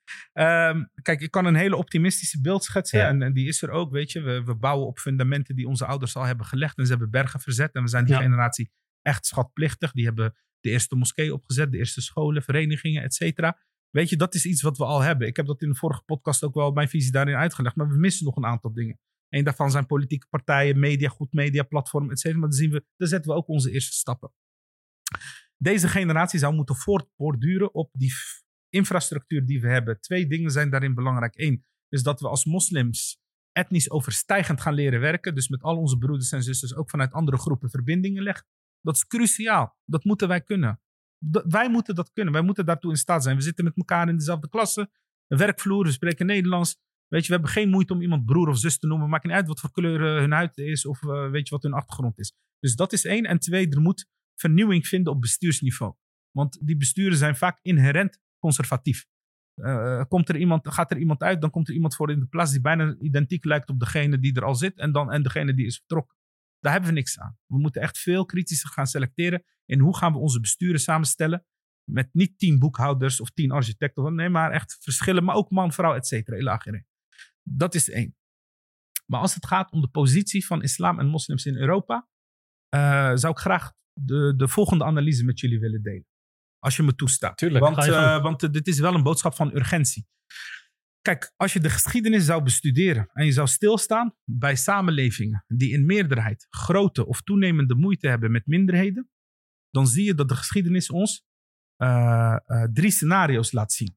kijk, 1.02 1.20
ik 1.20 1.30
kan 1.30 1.44
een 1.44 1.54
hele 1.54 1.76
optimistische 1.76 2.40
beeld 2.40 2.64
schetsen 2.64 2.98
ja. 2.98 3.08
en, 3.08 3.22
en, 3.22 3.32
die 3.32 3.48
is 3.48 3.62
er 3.62 3.70
ook, 3.70 3.90
weet 3.92 4.12
je. 4.12 4.20
We, 4.20 4.44
we 4.44 4.54
bouwen 4.54 4.86
op 4.86 4.98
fundamenten 4.98 5.56
die 5.56 5.68
onze 5.68 5.86
ouders 5.86 6.16
al 6.16 6.24
hebben 6.24 6.46
gelegd 6.46 6.78
en 6.78 6.84
ze 6.84 6.90
hebben 6.90 7.10
bergen 7.10 7.40
verzet 7.40 7.74
en 7.74 7.82
we 7.82 7.88
zijn 7.88 8.04
die 8.04 8.14
ja. 8.14 8.20
generatie 8.20 8.70
echt 9.02 9.26
schatplichtig. 9.26 9.92
Die 9.92 10.04
hebben 10.04 10.34
de 10.60 10.70
eerste 10.70 10.96
moskee 10.96 11.34
opgezet, 11.34 11.72
de 11.72 11.78
eerste 11.78 12.00
scholen, 12.00 12.42
verenigingen, 12.42 13.02
et 13.02 13.14
cetera. 13.14 13.58
Weet 13.90 14.08
je, 14.08 14.16
dat 14.16 14.34
is 14.34 14.46
iets 14.46 14.62
wat 14.62 14.78
we 14.78 14.84
al 14.84 15.00
hebben. 15.00 15.26
Ik 15.26 15.36
heb 15.36 15.46
dat 15.46 15.62
in 15.62 15.68
de 15.68 15.74
vorige 15.74 16.02
podcast 16.02 16.44
ook 16.44 16.54
wel 16.54 16.72
mijn 16.72 16.88
visie 16.88 17.12
daarin 17.12 17.34
uitgelegd. 17.34 17.76
Maar 17.76 17.88
we 17.88 17.96
missen 17.96 18.24
nog 18.24 18.36
een 18.36 18.46
aantal 18.46 18.72
dingen. 18.72 18.98
Een 19.30 19.44
daarvan 19.44 19.70
zijn 19.70 19.86
politieke 19.86 20.26
partijen, 20.30 20.78
media, 20.78 21.08
goed 21.08 21.32
media, 21.32 21.62
platform, 21.62 22.10
et 22.10 22.18
cetera. 22.18 22.40
Maar 22.40 22.48
dan 22.48 22.58
zien 22.58 22.70
we, 22.70 22.84
daar 22.96 23.08
zetten 23.08 23.30
we 23.30 23.36
ook 23.36 23.48
onze 23.48 23.70
eerste 23.70 23.92
stappen. 23.92 24.32
Deze 25.56 25.88
generatie 25.88 26.38
zou 26.38 26.54
moeten 26.54 26.76
voortborduren 26.76 27.74
op 27.74 27.90
die 27.92 28.12
infrastructuur 28.68 29.46
die 29.46 29.60
we 29.60 29.68
hebben. 29.68 30.00
Twee 30.00 30.26
dingen 30.26 30.50
zijn 30.50 30.70
daarin 30.70 30.94
belangrijk. 30.94 31.38
Eén 31.38 31.64
is 31.88 32.02
dat 32.02 32.20
we 32.20 32.28
als 32.28 32.44
moslims 32.44 33.20
etnisch 33.52 33.90
overstijgend 33.90 34.60
gaan 34.60 34.74
leren 34.74 35.00
werken. 35.00 35.34
Dus 35.34 35.48
met 35.48 35.62
al 35.62 35.76
onze 35.76 35.98
broeders 35.98 36.32
en 36.32 36.42
zusters 36.42 36.74
ook 36.74 36.90
vanuit 36.90 37.12
andere 37.12 37.38
groepen 37.38 37.70
verbindingen 37.70 38.22
leggen. 38.22 38.46
Dat 38.80 38.94
is 38.94 39.06
cruciaal. 39.06 39.76
Dat 39.84 40.04
moeten 40.04 40.28
wij 40.28 40.40
kunnen. 40.40 40.80
wij 41.48 41.70
moeten 41.70 41.94
dat 41.94 42.12
kunnen. 42.12 42.32
Wij 42.32 42.42
moeten 42.42 42.66
daartoe 42.66 42.90
in 42.90 42.96
staat 42.96 43.22
zijn. 43.22 43.36
We 43.36 43.42
zitten 43.42 43.64
met 43.64 43.76
elkaar 43.76 44.08
in 44.08 44.16
dezelfde 44.16 44.48
klasse. 44.48 44.90
Een 45.26 45.38
werkvloer, 45.38 45.84
we 45.84 45.92
spreken 45.92 46.26
Nederlands. 46.26 46.78
Weet 47.10 47.22
je, 47.22 47.28
we 47.28 47.34
hebben 47.34 47.50
geen 47.50 47.68
moeite 47.68 47.92
om 47.92 48.02
iemand 48.02 48.24
broer 48.24 48.48
of 48.48 48.58
zus 48.58 48.78
te 48.78 48.86
noemen. 48.86 49.08
Maakt 49.08 49.24
niet 49.24 49.32
uit 49.32 49.46
wat 49.46 49.60
voor 49.60 49.70
kleur 49.70 50.00
hun 50.00 50.32
huid 50.32 50.58
is 50.58 50.86
of 50.86 51.02
uh, 51.02 51.30
weet 51.30 51.48
je 51.48 51.54
wat 51.54 51.62
hun 51.62 51.72
achtergrond 51.72 52.18
is. 52.18 52.34
Dus 52.58 52.74
dat 52.76 52.92
is 52.92 53.04
één. 53.04 53.24
En 53.24 53.38
twee, 53.38 53.68
er 53.68 53.80
moet 53.80 54.08
vernieuwing 54.34 54.86
vinden 54.86 55.12
op 55.12 55.20
bestuursniveau. 55.20 55.94
Want 56.30 56.66
die 56.66 56.76
besturen 56.76 57.16
zijn 57.16 57.36
vaak 57.36 57.58
inherent 57.62 58.18
conservatief. 58.38 59.06
Uh, 59.56 60.04
komt 60.08 60.28
er 60.28 60.36
iemand, 60.36 60.68
gaat 60.72 60.90
er 60.90 60.98
iemand 60.98 61.22
uit, 61.22 61.40
dan 61.40 61.50
komt 61.50 61.68
er 61.68 61.74
iemand 61.74 61.94
voor 61.94 62.10
in 62.10 62.20
de 62.20 62.26
plaats 62.26 62.50
die 62.50 62.60
bijna 62.60 62.96
identiek 63.00 63.44
lijkt 63.44 63.68
op 63.68 63.78
degene 63.78 64.18
die 64.18 64.34
er 64.34 64.44
al 64.44 64.54
zit 64.54 64.78
en, 64.78 64.92
dan, 64.92 65.12
en 65.12 65.22
degene 65.22 65.54
die 65.54 65.66
is 65.66 65.76
vertrokken. 65.76 66.16
Daar 66.58 66.72
hebben 66.72 66.90
we 66.90 66.96
niks 66.96 67.18
aan. 67.18 67.38
We 67.46 67.58
moeten 67.58 67.82
echt 67.82 67.98
veel 67.98 68.24
kritischer 68.24 68.70
gaan 68.70 68.86
selecteren 68.86 69.44
in 69.64 69.78
hoe 69.78 69.96
gaan 69.96 70.12
we 70.12 70.18
onze 70.18 70.40
besturen 70.40 70.80
samenstellen. 70.80 71.44
Met 71.84 72.08
niet 72.12 72.38
tien 72.38 72.58
boekhouders 72.58 73.20
of 73.20 73.30
tien 73.30 73.50
architecten. 73.50 74.14
Nee, 74.14 74.28
maar 74.28 74.50
echt 74.50 74.78
verschillen. 74.80 75.24
Maar 75.24 75.34
ook 75.34 75.50
man, 75.50 75.72
vrouw, 75.72 75.94
et 75.94 76.06
cetera. 76.06 76.58
Dat 77.42 77.74
is 77.74 77.90
één. 77.90 78.16
Maar 79.06 79.20
als 79.20 79.34
het 79.34 79.46
gaat 79.46 79.72
om 79.72 79.80
de 79.80 79.88
positie 79.88 80.46
van 80.46 80.62
islam 80.62 80.98
en 80.98 81.06
moslims 81.06 81.46
in 81.46 81.56
Europa, 81.56 82.08
uh, 82.74 83.10
zou 83.14 83.32
ik 83.32 83.38
graag 83.38 83.72
de, 83.92 84.34
de 84.36 84.48
volgende 84.48 84.84
analyse 84.84 85.24
met 85.24 85.40
jullie 85.40 85.60
willen 85.60 85.82
delen. 85.82 86.06
Als 86.58 86.76
je 86.76 86.82
me 86.82 86.94
toestaat. 86.94 87.36
Tuurlijk. 87.36 87.64
Want, 87.64 87.86
uh, 87.86 88.22
want 88.22 88.42
uh, 88.42 88.50
dit 88.50 88.66
is 88.66 88.78
wel 88.78 88.94
een 88.94 89.02
boodschap 89.02 89.34
van 89.34 89.54
urgentie. 89.54 90.08
Kijk, 91.00 91.32
als 91.36 91.52
je 91.52 91.60
de 91.60 91.70
geschiedenis 91.70 92.24
zou 92.24 92.42
bestuderen 92.42 93.08
en 93.12 93.24
je 93.24 93.32
zou 93.32 93.48
stilstaan 93.48 94.16
bij 94.24 94.56
samenlevingen 94.56 95.44
die 95.46 95.72
in 95.72 95.86
meerderheid 95.86 96.46
grote 96.48 97.06
of 97.06 97.22
toenemende 97.22 97.74
moeite 97.74 98.08
hebben 98.08 98.30
met 98.30 98.46
minderheden, 98.46 99.10
dan 99.70 99.86
zie 99.86 100.04
je 100.04 100.14
dat 100.14 100.28
de 100.28 100.36
geschiedenis 100.36 100.90
ons 100.90 101.24
uh, 101.82 102.36
uh, 102.46 102.64
drie 102.72 102.90
scenario's 102.90 103.52
laat 103.52 103.72
zien. 103.72 103.96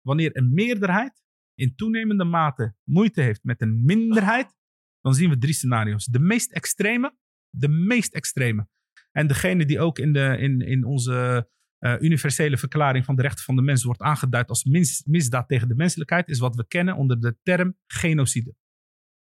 Wanneer 0.00 0.36
een 0.36 0.52
meerderheid 0.52 1.23
in 1.54 1.74
toenemende 1.74 2.24
mate 2.24 2.74
moeite 2.82 3.20
heeft 3.20 3.44
met 3.44 3.60
een 3.60 3.84
minderheid, 3.84 4.54
dan 5.00 5.14
zien 5.14 5.30
we 5.30 5.38
drie 5.38 5.54
scenario's. 5.54 6.04
De 6.04 6.18
meest 6.18 6.52
extreme, 6.52 7.16
de 7.50 7.68
meest 7.68 8.14
extreme. 8.14 8.68
En 9.12 9.26
degene 9.26 9.64
die 9.64 9.80
ook 9.80 9.98
in, 9.98 10.12
de, 10.12 10.36
in, 10.38 10.60
in 10.60 10.84
onze 10.84 11.48
uh, 11.78 11.94
universele 12.00 12.56
verklaring 12.56 13.04
van 13.04 13.16
de 13.16 13.22
rechten 13.22 13.44
van 13.44 13.56
de 13.56 13.62
mens 13.62 13.84
wordt 13.84 14.00
aangeduid 14.00 14.48
als 14.48 14.64
misdaad 15.04 15.48
tegen 15.48 15.68
de 15.68 15.74
menselijkheid, 15.74 16.28
is 16.28 16.38
wat 16.38 16.56
we 16.56 16.66
kennen 16.66 16.96
onder 16.96 17.20
de 17.20 17.36
term 17.42 17.76
genocide. 17.86 18.54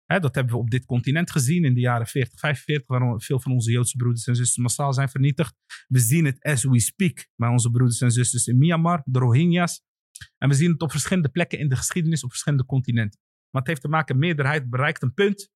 Hè, 0.05 0.20
dat 0.20 0.35
hebben 0.35 0.53
we 0.55 0.61
op 0.61 0.70
dit 0.70 0.85
continent 0.85 1.30
gezien 1.30 1.64
in 1.64 1.74
de 1.74 1.80
jaren 1.80 2.07
40, 2.07 2.39
45, 2.39 2.87
waarom 2.87 3.20
veel 3.20 3.41
van 3.41 3.53
onze 3.53 3.70
Joodse 3.70 3.97
broeders 3.97 4.26
en 4.26 4.37
zusters 4.37 4.57
massaal 4.57 4.93
zijn 4.93 5.09
vernietigd. 5.09 5.55
We 5.89 5.99
zien 5.99 6.24
het 6.24 6.43
as 6.43 6.64
we 6.64 6.80
speak 6.80 7.28
bij 7.37 7.49
onze 7.49 7.70
broeders 7.70 8.01
en 8.01 8.11
zusters 8.11 8.47
in 8.47 8.59
Myanmar, 8.59 9.03
de 9.05 9.18
Rohingya's. 9.18 9.83
En 10.39 10.49
we 10.49 10.55
zien 10.55 10.73
het 10.73 10.83
op 10.83 10.91
verschillende 10.91 11.29
plekken 11.29 11.59
in 11.59 11.68
de 11.68 11.77
geschiedenis 11.77 12.25
op 12.25 12.31
verschillende 12.31 12.66
continenten. 12.66 13.20
Maar 13.51 13.62
het 13.62 13.70
heeft 13.70 13.81
te 13.81 13.89
maken, 13.89 14.18
meerderheid 14.18 14.70
bereikt 14.70 15.03
een 15.03 15.14
punt. 15.14 15.51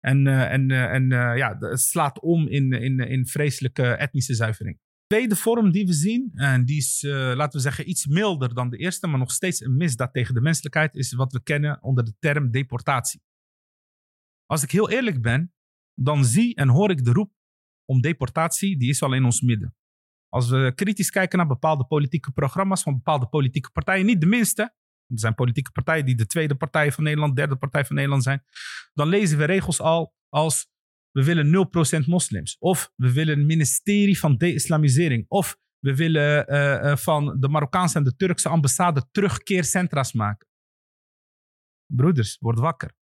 En, 0.00 0.26
uh, 0.26 0.52
en, 0.52 0.70
uh, 0.70 0.92
en 0.92 1.02
uh, 1.02 1.36
ja, 1.36 1.56
het 1.58 1.80
slaat 1.80 2.20
om 2.20 2.48
in, 2.48 2.72
in, 2.72 2.98
in 2.98 3.26
vreselijke 3.26 3.82
etnische 3.82 4.34
zuivering. 4.34 4.78
tweede 5.06 5.36
vorm 5.36 5.70
die 5.70 5.86
we 5.86 5.92
zien, 5.92 6.30
en 6.34 6.64
die 6.64 6.76
is, 6.76 7.02
eh, 7.02 7.12
laten 7.12 7.56
we 7.56 7.60
zeggen, 7.60 7.88
iets 7.88 8.06
milder 8.06 8.54
dan 8.54 8.70
de 8.70 8.76
eerste, 8.76 9.06
maar 9.06 9.18
nog 9.18 9.32
steeds 9.32 9.60
een 9.60 9.76
misdaad 9.76 10.12
tegen 10.12 10.34
de 10.34 10.40
menselijkheid, 10.40 10.94
is 10.94 11.12
wat 11.12 11.32
we 11.32 11.42
kennen 11.42 11.82
onder 11.82 12.04
de 12.04 12.14
term 12.18 12.50
deportatie. 12.50 13.22
Als 14.46 14.62
ik 14.62 14.70
heel 14.70 14.90
eerlijk 14.90 15.22
ben, 15.22 15.52
dan 15.94 16.24
zie 16.24 16.54
en 16.54 16.68
hoor 16.68 16.90
ik 16.90 17.04
de 17.04 17.12
roep 17.12 17.32
om 17.84 18.00
deportatie, 18.00 18.78
die 18.78 18.88
is 18.88 19.02
al 19.02 19.14
in 19.14 19.24
ons 19.24 19.40
midden. 19.40 19.74
Als 20.30 20.48
we 20.48 20.72
kritisch 20.74 21.10
kijken 21.10 21.38
naar 21.38 21.46
bepaalde 21.46 21.84
politieke 21.84 22.32
programma's 22.32 22.82
van 22.82 22.94
bepaalde 22.94 23.26
politieke 23.26 23.70
partijen, 23.70 24.06
niet 24.06 24.20
de 24.20 24.26
minste, 24.26 24.62
er 25.06 25.18
zijn 25.18 25.34
politieke 25.34 25.70
partijen 25.70 26.06
die 26.06 26.14
de 26.16 26.26
tweede 26.26 26.54
partij 26.54 26.92
van 26.92 27.04
Nederland, 27.04 27.36
derde 27.36 27.56
partij 27.56 27.84
van 27.84 27.96
Nederland 27.96 28.22
zijn, 28.22 28.42
dan 28.94 29.08
lezen 29.08 29.38
we 29.38 29.44
regels 29.44 29.80
al 29.80 30.14
als 30.28 30.68
we 31.10 31.24
willen 31.24 31.68
0% 32.02 32.06
moslims. 32.06 32.56
Of 32.58 32.92
we 32.96 33.12
willen 33.12 33.38
een 33.38 33.46
ministerie 33.46 34.18
van 34.18 34.36
de-islamisering. 34.36 35.24
Of 35.28 35.58
we 35.78 35.96
willen 35.96 36.52
uh, 36.52 36.82
uh, 36.82 36.96
van 36.96 37.40
de 37.40 37.48
Marokkaanse 37.48 37.98
en 37.98 38.04
de 38.04 38.16
Turkse 38.16 38.48
ambassade 38.48 39.08
terugkeercentra's 39.10 40.12
maken. 40.12 40.48
Broeders, 41.86 42.36
word 42.40 42.58
wakker. 42.58 42.98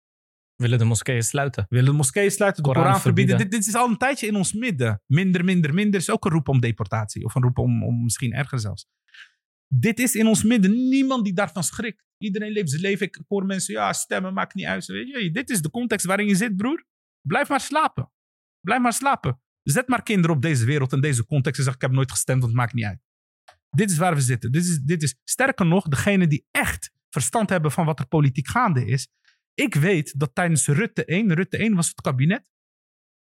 Willen 0.63 0.79
de 0.79 0.85
moskeeën 0.85 1.23
sluiten. 1.23 1.67
Willen 1.69 1.91
de 1.91 1.97
moskeeën 1.97 2.31
sluiten, 2.31 2.63
de 2.63 2.69
Koran 2.69 2.85
Koran, 2.85 3.01
verbieden. 3.01 3.37
verbieden. 3.37 3.61
Dit, 3.61 3.67
dit 3.67 3.75
is 3.75 3.81
al 3.81 3.91
een 3.91 3.97
tijdje 3.97 4.27
in 4.27 4.37
ons 4.37 4.53
midden. 4.53 5.03
Minder, 5.07 5.45
minder, 5.45 5.75
minder 5.75 6.01
is 6.01 6.11
ook 6.11 6.25
een 6.25 6.31
roep 6.31 6.49
om 6.49 6.61
deportatie. 6.61 7.25
Of 7.25 7.35
een 7.35 7.43
roep 7.43 7.59
om, 7.59 7.85
om 7.85 8.03
misschien 8.03 8.33
erger 8.33 8.59
zelfs. 8.61 8.87
Dit 9.69 9.99
is 9.99 10.15
in 10.15 10.27
ons 10.27 10.43
midden. 10.43 10.89
Niemand 10.89 11.25
die 11.25 11.33
daarvan 11.33 11.65
schrikt. 11.65 12.05
Iedereen 12.19 12.53
leeft 12.53 12.71
zijn 12.71 12.83
leven. 12.83 13.07
Ik 13.07 13.21
hoor 13.29 13.47
mensen, 13.47 13.75
ja, 13.75 13.93
stemmen 13.93 14.35
maakt 14.35 14.55
niet 14.55 14.67
uit. 14.67 14.87
Weet 14.87 15.09
je, 15.09 15.31
dit 15.31 15.51
is 15.51 15.63
de 15.63 15.71
context 15.71 16.07
waarin 16.07 16.27
je 16.27 16.35
zit, 16.35 16.57
broer. 16.57 16.85
Blijf 17.21 17.49
maar 17.49 17.61
slapen. 17.61 18.13
Blijf 18.61 18.81
maar 18.81 18.93
slapen. 18.93 19.41
Zet 19.63 19.89
maar 19.89 20.03
kinderen 20.03 20.37
op 20.37 20.43
deze 20.43 20.65
wereld 20.65 20.93
en 20.93 21.01
deze 21.01 21.27
context 21.27 21.59
en 21.59 21.65
zeg 21.65 21.75
ik 21.75 21.81
heb 21.81 21.91
nooit 21.91 22.11
gestemd, 22.11 22.41
want 22.41 22.53
het 22.53 22.61
maakt 22.61 22.75
niet 22.75 22.85
uit. 22.85 23.01
Dit 23.71 23.91
is 23.91 23.97
waar 23.97 24.15
we 24.15 24.21
zitten. 24.21 24.53
Dit 24.53 24.65
is, 24.65 24.79
dit 24.79 25.03
is 25.03 25.17
sterker 25.25 25.67
nog, 25.67 25.89
degene 25.89 26.27
die 26.27 26.47
echt 26.51 26.91
verstand 27.09 27.51
hebben 27.51 27.71
van 27.71 27.87
wat 27.87 27.99
er 27.99 28.07
politiek 28.07 28.49
gaande 28.49 28.87
is. 28.87 29.09
Ik 29.55 29.75
weet 29.75 30.19
dat 30.19 30.35
tijdens 30.35 30.67
Rutte 30.67 31.05
1, 31.05 31.35
Rutte 31.35 31.57
1 31.59 31.75
was 31.75 31.89
het 31.89 32.01
kabinet 32.01 32.47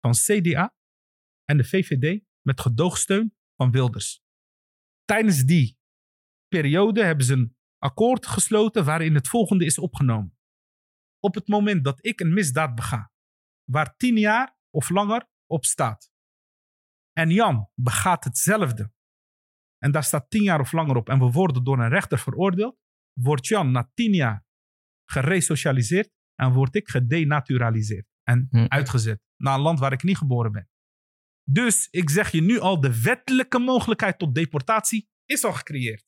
van 0.01 0.13
CDA 0.13 0.75
en 1.45 1.57
de 1.57 1.65
VVD 1.65 2.25
met 2.47 2.61
gedoogsteun 2.61 3.37
van 3.57 3.71
Wilders. 3.71 4.23
Tijdens 5.05 5.45
die 5.45 5.79
periode 6.49 7.05
hebben 7.05 7.25
ze 7.25 7.33
een 7.33 7.57
akkoord 7.79 8.27
gesloten 8.27 8.85
waarin 8.85 9.15
het 9.15 9.29
volgende 9.29 9.65
is 9.65 9.79
opgenomen. 9.79 10.39
Op 11.19 11.35
het 11.35 11.49
moment 11.49 11.85
dat 11.85 12.07
ik 12.07 12.21
een 12.21 12.33
misdaad 12.33 12.75
bega, 12.75 13.13
waar 13.65 13.97
tien 13.97 14.17
jaar 14.17 14.57
of 14.71 14.89
langer 14.89 15.29
op 15.47 15.65
staat. 15.65 16.11
En 17.13 17.31
Jan 17.31 17.71
begaat 17.75 18.25
hetzelfde. 18.25 18.93
En 19.79 19.91
daar 19.91 20.05
staat 20.05 20.31
tien 20.31 20.43
jaar 20.43 20.61
of 20.61 20.73
langer 20.73 20.97
op. 20.97 21.09
En 21.09 21.19
we 21.19 21.31
worden 21.31 21.65
door 21.65 21.79
een 21.79 21.89
rechter 21.89 22.19
veroordeeld. 22.19 22.79
Wordt 23.13 23.47
Jan 23.47 23.71
na 23.71 23.91
tien 23.95 24.13
jaar 24.13 24.45
geresocialiseerd. 25.11 26.11
En 26.35 26.53
word 26.53 26.75
ik 26.75 26.89
gedenaturaliseerd. 26.89 28.07
En 28.23 28.47
Hm. 28.51 28.65
uitgezet 28.69 29.21
naar 29.37 29.55
een 29.55 29.61
land 29.61 29.79
waar 29.79 29.93
ik 29.93 30.03
niet 30.03 30.17
geboren 30.17 30.53
ben. 30.53 30.69
Dus 31.45 31.89
ik 31.91 32.11
zeg 32.11 32.31
je 32.31 32.43
nu 32.43 32.59
al, 32.59 32.81
de 32.81 33.03
wettelijke 33.03 33.59
mogelijkheid 33.59 34.19
tot 34.19 34.35
deportatie 34.35 35.09
is 35.25 35.45
al 35.45 35.53
gecreëerd. 35.53 36.05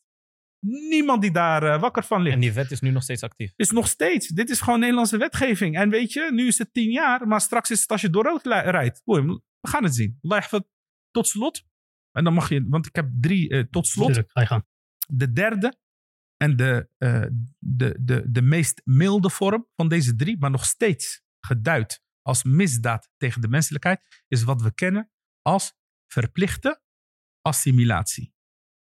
Niemand 0.65 1.23
die 1.23 1.31
daar 1.31 1.63
eh, 1.63 1.81
wakker 1.81 2.05
van 2.05 2.23
ligt 2.23 2.35
En 2.35 2.41
die 2.41 2.53
wet 2.53 2.71
is 2.71 2.81
nu 2.81 2.91
nog 2.91 3.03
steeds 3.03 3.23
actief. 3.23 3.53
is 3.57 3.71
nog 3.71 3.87
steeds. 3.89 4.29
Dit 4.29 4.51
is 4.51 4.61
gewoon 4.61 4.81
Nederlandse 4.81 5.17
wetgeving. 5.17 5.77
En 5.77 5.91
weet 5.91 6.13
je, 6.13 6.31
nu 6.33 6.47
is 6.47 6.59
het 6.59 6.73
tien 6.73 6.91
jaar, 6.91 7.27
maar 7.29 7.41
straks 7.41 7.71
is 7.71 7.81
het 7.81 7.91
als 7.91 8.01
je 8.01 8.11
door 8.11 8.25
rood 8.25 8.47
rijdt. 8.47 9.03
Boy, 9.05 9.23
we 9.61 9.69
gaan 9.69 9.85
het 9.85 9.95
zien. 9.95 10.19
Tot 11.11 11.29
slot. 11.29 11.65
En 12.13 12.25
dan 12.25 12.35
mag 12.35 12.49
je, 12.49 12.67
want 12.69 12.87
ik 12.87 12.95
heb 12.97 13.11
drie 13.21 13.49
eh, 13.49 13.65
tot 13.71 13.87
slot. 13.87 14.07
Tuurlijk, 14.07 14.31
ga 14.31 14.41
je 14.41 14.47
gang. 14.47 14.65
De 15.09 15.33
derde 15.33 15.75
en 16.43 16.57
de, 16.57 16.89
eh, 16.99 17.25
de, 17.59 17.99
de, 18.01 18.31
de 18.31 18.43
meest 18.43 18.81
milde 18.85 19.31
vorm 19.31 19.69
van 19.77 19.89
deze 19.89 20.15
drie, 20.15 20.39
maar 20.39 20.51
nog 20.51 20.65
steeds 20.65 21.23
geduid 21.41 22.03
als 22.23 22.43
misdaad 22.43 23.11
tegen 23.17 23.41
de 23.41 23.49
menselijkheid, 23.49 24.25
is 24.29 24.43
wat 24.43 24.63
we 24.63 24.75
kennen 24.75 25.11
als 25.43 25.75
verplichte 26.07 26.83
assimilatie. 27.41 28.25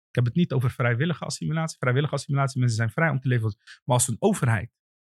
Ik 0.09 0.16
heb 0.16 0.24
het 0.24 0.34
niet 0.34 0.53
over 0.53 0.70
vrijwillige 0.70 1.24
assimilatie. 1.24 1.78
Vrijwillige 1.78 2.14
assimilatie, 2.14 2.59
mensen 2.59 2.76
zijn 2.76 2.90
vrij 2.90 3.09
om 3.11 3.20
te 3.20 3.28
leven. 3.28 3.57
Maar 3.84 3.96
als 3.96 4.09
een 4.09 4.16
overheid 4.18 4.78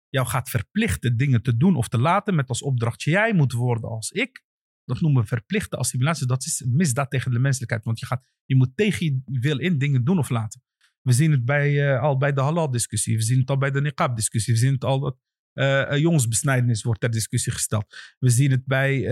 jou 0.09 0.27
gaat 0.27 0.51
verplichten 0.51 1.17
dingen 1.17 1.43
te 1.43 1.57
doen 1.57 1.77
of 1.77 1.89
te 1.89 1.99
laten 1.99 2.35
met 2.35 2.49
als 2.49 2.63
opdracht 2.63 3.03
jij 3.03 3.35
moet 3.35 3.53
worden 3.53 3.91
als 3.91 4.11
ik, 4.11 4.45
dat 4.85 5.01
noemen 5.01 5.23
we 5.23 5.29
verplichte 5.29 5.77
assimilatie. 5.77 6.27
Dat 6.27 6.45
is 6.45 6.65
misdaad 6.67 7.11
tegen 7.11 7.31
de 7.31 7.39
menselijkheid. 7.39 7.85
Want 7.85 8.01
je, 8.01 8.07
gaat, 8.07 8.25
je 8.45 8.57
moet 8.57 8.77
tegen 8.77 9.07
je 9.07 9.41
wil 9.41 9.59
in 9.59 9.79
dingen 9.79 10.05
doen 10.05 10.19
of 10.19 10.29
laten. 10.29 10.63
We 11.03 11.13
zien 11.13 11.31
het 11.31 11.45
bij, 11.45 11.93
eh, 11.93 12.03
al 12.03 12.17
bij 12.17 12.33
de 12.33 12.41
halal-discussie. 12.41 13.17
We 13.17 13.23
zien 13.23 13.39
het 13.39 13.51
al 13.51 13.59
bij 13.59 13.71
de 13.71 13.81
niqab-discussie. 13.81 14.53
We 14.53 14.59
zien 14.59 14.73
het 14.73 14.85
al 14.85 15.01
dat 15.01 15.17
eh, 15.53 15.93
eh, 15.93 15.99
jongensbesnijdenis 15.99 16.83
wordt 16.83 17.01
ter 17.01 17.11
discussie 17.11 17.53
gesteld. 17.53 18.15
We 18.19 18.31
zien 18.31 18.51
het 18.51 18.65
bij 18.65 19.03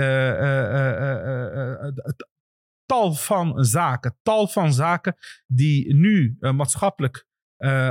tal 2.84 3.14
van 3.14 3.64
zaken. 3.64 4.18
Tal 4.22 4.48
van 4.48 4.72
zaken 4.72 5.16
die 5.46 5.94
nu 5.94 6.36
maatschappelijk 6.38 7.26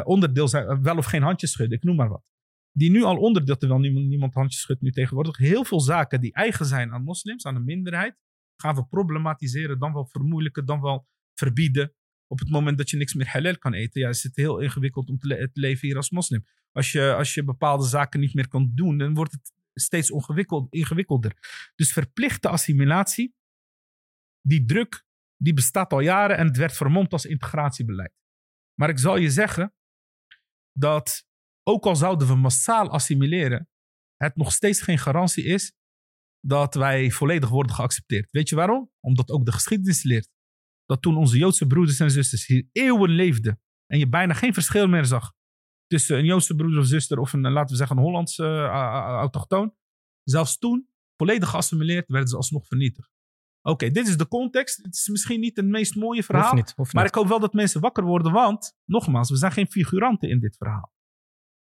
onderdeel 0.03 0.47
zijn. 0.47 0.81
wel 0.81 0.97
of 0.97 1.05
geen 1.05 1.21
handjes 1.21 1.51
schudden, 1.51 1.77
ik 1.77 1.83
noem 1.83 1.95
maar 1.95 2.09
wat. 2.09 2.23
Die 2.71 2.91
nu 2.91 3.03
al 3.03 3.17
onderdeel, 3.17 3.57
terwijl 3.57 3.79
niemand, 3.79 4.07
niemand 4.07 4.33
handjes 4.33 4.61
schudt 4.61 4.81
nu 4.81 4.91
tegenwoordig. 4.91 5.37
Heel 5.37 5.65
veel 5.65 5.79
zaken 5.79 6.21
die 6.21 6.33
eigen 6.33 6.65
zijn 6.65 6.91
aan 6.91 7.03
moslims, 7.03 7.45
aan 7.45 7.55
een 7.55 7.63
minderheid. 7.63 8.17
Gaan 8.61 8.75
we 8.75 8.85
problematiseren, 8.85 9.79
dan 9.79 9.93
wel 9.93 10.07
vermoeilijken, 10.07 10.65
dan 10.65 10.81
wel 10.81 11.07
verbieden. 11.33 11.93
Op 12.27 12.39
het 12.39 12.49
moment 12.49 12.77
dat 12.77 12.89
je 12.89 12.97
niks 12.97 13.13
meer 13.13 13.27
halal 13.27 13.57
kan 13.57 13.73
eten, 13.73 14.01
ja, 14.01 14.09
is 14.09 14.23
het 14.23 14.35
heel 14.35 14.59
ingewikkeld 14.59 15.09
om 15.09 15.17
te, 15.17 15.27
le- 15.27 15.51
te 15.51 15.59
leven 15.59 15.87
hier 15.87 15.97
als 15.97 16.09
moslim. 16.09 16.45
Als 16.71 16.91
je, 16.91 17.13
als 17.13 17.33
je 17.33 17.43
bepaalde 17.43 17.85
zaken 17.85 18.19
niet 18.19 18.33
meer 18.33 18.47
kan 18.47 18.71
doen, 18.75 18.97
dan 18.97 19.13
wordt 19.13 19.31
het 19.31 19.53
steeds 19.73 20.09
ingewikkelder. 20.69 21.33
Dus 21.75 21.93
verplichte 21.93 22.49
assimilatie, 22.49 23.35
die 24.41 24.65
druk, 24.65 25.05
die 25.37 25.53
bestaat 25.53 25.93
al 25.93 25.99
jaren 25.99 26.37
en 26.37 26.47
het 26.47 26.57
werd 26.57 26.73
vermomd 26.73 27.11
als 27.11 27.25
integratiebeleid. 27.25 28.13
Maar 28.79 28.89
ik 28.89 28.99
zal 28.99 29.17
je 29.17 29.29
zeggen 29.29 29.73
dat 30.71 31.25
ook 31.63 31.85
al 31.85 31.95
zouden 31.95 32.27
we 32.27 32.35
massaal 32.35 32.89
assimileren, 32.89 33.69
het 34.15 34.35
nog 34.35 34.51
steeds 34.51 34.81
geen 34.81 34.97
garantie 34.97 35.43
is 35.43 35.73
dat 36.39 36.75
wij 36.75 37.11
volledig 37.11 37.49
worden 37.49 37.75
geaccepteerd. 37.75 38.31
Weet 38.31 38.49
je 38.49 38.55
waarom? 38.55 38.91
Omdat 38.99 39.29
ook 39.29 39.45
de 39.45 39.51
geschiedenis 39.51 40.03
leert 40.03 40.29
dat 40.87 41.01
toen 41.01 41.17
onze 41.17 41.37
Joodse 41.37 41.67
broeders 41.67 41.99
en 41.99 42.11
zusters 42.11 42.45
hier 42.45 42.67
eeuwen 42.71 43.09
leefden 43.09 43.61
en 43.87 43.99
je 43.99 44.09
bijna 44.09 44.33
geen 44.33 44.53
verschil 44.53 44.87
meer 44.87 45.05
zag 45.05 45.33
tussen 45.87 46.17
een 46.17 46.25
Joodse 46.25 46.55
broeder 46.55 46.79
of 46.79 46.85
zuster 46.85 47.19
of 47.19 47.33
een, 47.33 47.45
eh, 47.45 47.51
laten 47.51 47.69
we 47.69 47.75
zeggen, 47.75 47.97
een 47.97 48.03
Hollandse 48.03 48.43
uh, 48.43 48.69
autochtoon, 49.05 49.75
zelfs 50.23 50.57
toen, 50.57 50.89
volledig 51.17 51.49
geassimileerd, 51.49 52.07
werden 52.07 52.29
ze 52.29 52.35
alsnog 52.35 52.67
vernietigd. 52.67 53.15
Oké, 53.61 53.91
dit 53.91 54.07
is 54.07 54.17
de 54.17 54.27
context. 54.27 54.77
Het 54.83 54.95
is 54.95 55.07
misschien 55.07 55.39
niet 55.39 55.55
het 55.55 55.65
meest 55.65 55.95
mooie 55.95 56.23
verhaal. 56.23 56.49
Hoeft 56.49 56.55
niet. 56.55 56.73
Hoeft 56.75 56.93
Maar 56.93 57.05
ik 57.05 57.15
hoop 57.15 57.27
wel 57.27 57.39
dat 57.39 57.53
mensen 57.53 57.81
wakker 57.81 58.03
worden, 58.03 58.31
want 58.31 58.77
nogmaals, 58.85 59.29
we 59.29 59.35
zijn 59.35 59.51
geen 59.51 59.67
figuranten 59.67 60.29
in 60.29 60.39
dit 60.39 60.57
verhaal. 60.57 60.95